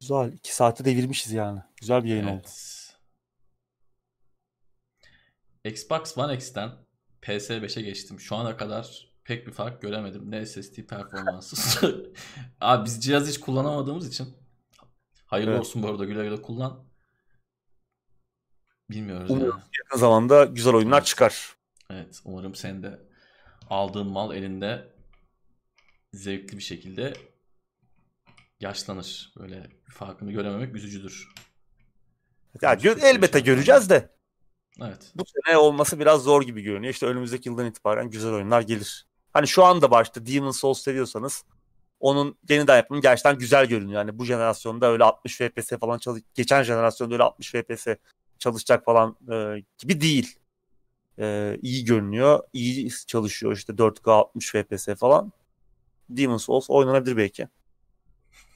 [0.00, 0.32] Güzel.
[0.32, 1.60] 2 saati devirmişiz yani.
[1.80, 2.44] Güzel bir yayın evet.
[2.44, 2.50] oldu.
[5.64, 6.70] Xbox One X'ten
[7.22, 8.20] PS5'e geçtim.
[8.20, 10.30] Şu ana kadar pek bir fark göremedim.
[10.30, 12.12] Ne SSD performansı.
[12.60, 14.36] Abi biz cihaz hiç kullanamadığımız için
[15.26, 15.60] hayırlı evet.
[15.60, 16.86] olsun bu arada güle güle kullan.
[18.90, 19.62] Bilmiyoruz umarım yani.
[19.78, 21.06] yakın zamanda güzel oyunlar evet.
[21.06, 21.55] çıkar.
[21.90, 23.00] Evet umarım sen de
[23.70, 24.88] aldığın mal elinde
[26.12, 27.12] zevkli bir şekilde
[28.60, 29.32] yaşlanır.
[29.38, 31.28] Böyle farkını görememek üzücüdür.
[32.62, 34.16] Ya gö- elbette göreceğiz de.
[34.80, 35.12] Evet.
[35.14, 36.92] Bu sene olması biraz zor gibi görünüyor.
[36.92, 39.06] İşte önümüzdeki yıldan itibaren güzel oyunlar gelir.
[39.32, 41.44] Hani şu anda başta Demon Souls seviyorsanız
[42.00, 43.98] onun yeniden yapımı gerçekten güzel görünüyor.
[44.00, 47.86] Yani bu jenerasyonda öyle 60 FPS falan çalış geçen jenerasyonda öyle 60 FPS
[48.38, 50.38] çalışacak falan e, gibi değil.
[51.18, 52.40] E, iyi görünüyor.
[52.52, 55.32] iyi çalışıyor işte 4K 60 FPS falan.
[56.08, 57.48] Demon Souls oynanabilir belki.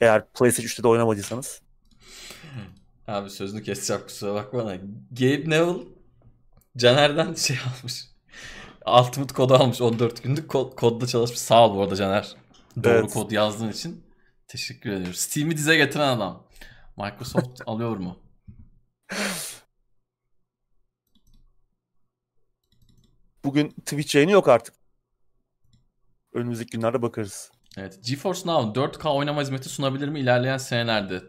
[0.00, 1.60] Eğer PlayStation 3'te de oynamadıysanız.
[3.06, 4.76] Abi sözünü keseceğim kusura bakma da.
[5.10, 5.84] Gabe Neville
[6.76, 8.04] Caner'den şey almış.
[8.86, 11.40] Ultimate kodu almış 14 günlük kod, kodda çalışmış.
[11.40, 12.36] Sağ ol bu arada Caner.
[12.84, 13.12] Doğru evet.
[13.12, 14.04] kod yazdığın için.
[14.48, 15.18] Teşekkür ediyoruz.
[15.18, 16.46] Steam'i dize getiren adam.
[16.96, 18.16] Microsoft alıyor mu?
[23.44, 24.74] Bugün Twitch yayını yok artık.
[26.32, 27.50] Önümüzdeki günlerde bakarız.
[27.76, 27.98] Evet.
[28.04, 31.22] GeForce Now 4K oynama hizmeti sunabilir mi ilerleyen senelerde?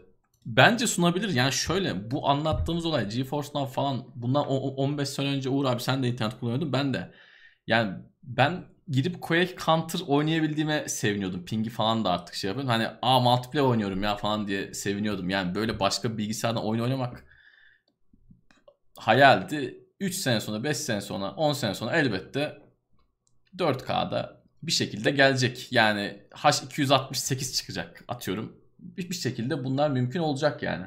[0.46, 1.28] Bence sunabilir.
[1.28, 6.02] Yani şöyle bu anlattığımız olay GeForce Now falan bundan 15 sene önce Uğur abi sen
[6.02, 7.12] de internet kullanıyordun ben de.
[7.66, 11.44] Yani ben gidip Quake Counter oynayabildiğime seviniyordum.
[11.44, 12.70] Pingi falan da artık şey yapıyorum.
[12.70, 15.30] Hani aa multiplayer oynuyorum ya falan diye seviniyordum.
[15.30, 17.24] Yani böyle başka bilgisayardan oyun oynamak
[18.98, 19.81] hayaldi.
[20.02, 22.62] 3 sene sonra, 5 sene sonra, 10 sene sonra elbette
[23.56, 25.72] 4K'da bir şekilde gelecek.
[25.72, 28.56] Yani H268 çıkacak atıyorum.
[28.78, 30.86] Bir, bir şekilde bunlar mümkün olacak yani.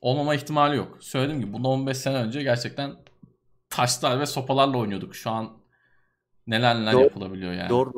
[0.00, 1.04] Olmama ihtimali yok.
[1.04, 2.96] Söylediğim gibi bundan 15 sene önce gerçekten
[3.70, 5.16] taşlar ve sopalarla oynuyorduk.
[5.16, 5.58] Şu an
[6.46, 7.02] neler neler Doğru.
[7.02, 7.68] yapılabiliyor yani.
[7.68, 7.92] Doğru.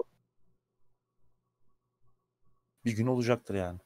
[2.85, 3.81] Bir gün olacaktır yani.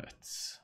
[0.00, 0.59] Evet.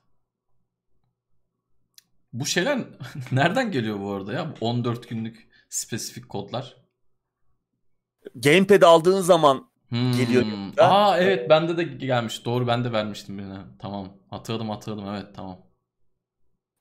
[2.39, 2.79] Bu şeyler
[3.31, 4.53] nereden geliyor bu arada ya?
[4.61, 6.77] 14 günlük spesifik kodlar.
[8.35, 10.11] Gamepad aldığın zaman hmm.
[10.11, 10.45] geliyor.
[10.77, 12.45] Aa evet bende de gelmiş.
[12.45, 13.59] Doğru ben de vermiştim birine.
[13.79, 14.17] Tamam.
[14.29, 15.61] Hatırladım hatırladım evet tamam.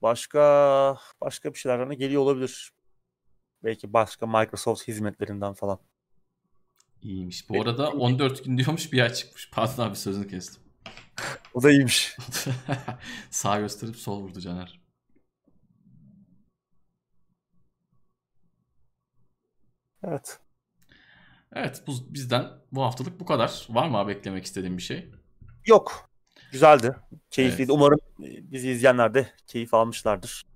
[0.03, 0.41] Başka
[1.21, 2.73] başka bir şeyler hani geliyor olabilir.
[3.65, 5.79] Belki başka Microsoft hizmetlerinden falan.
[7.03, 7.49] İyiymiş.
[7.49, 9.51] Bu arada 14 gün diyormuş bir ay çıkmış.
[9.51, 10.63] Pardon abi sözünü kestim.
[11.55, 12.17] o da iyiymiş.
[13.31, 14.86] Sağ gösterip sol vurdu Caner.
[20.07, 20.39] Evet.
[21.55, 23.67] Evet bu, bizden bu haftalık bu kadar.
[23.71, 25.11] Var mı abi eklemek istediğin bir şey?
[25.67, 26.11] Yok.
[26.53, 26.97] Güzeldi.
[27.31, 27.63] Keyifliydi.
[27.63, 27.71] Evet.
[27.71, 30.47] Umarım bizi izleyenler de keyif almışlardır.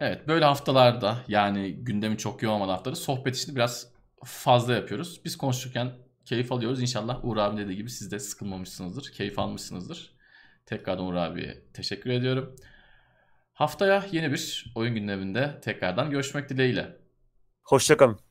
[0.00, 3.92] Evet böyle haftalarda yani gündemi çok yoğun olmadı haftaları sohbet işini biraz
[4.24, 5.20] fazla yapıyoruz.
[5.24, 5.92] Biz konuşurken
[6.24, 6.82] keyif alıyoruz.
[6.82, 9.12] İnşallah Uğur abi dediği gibi siz de sıkılmamışsınızdır.
[9.12, 10.16] Keyif almışsınızdır.
[10.66, 12.56] Tekrardan Uğur abiye teşekkür ediyorum.
[13.52, 16.96] Haftaya yeni bir oyun gündeminde tekrardan görüşmek dileğiyle.
[17.62, 18.25] Hoşçakalın.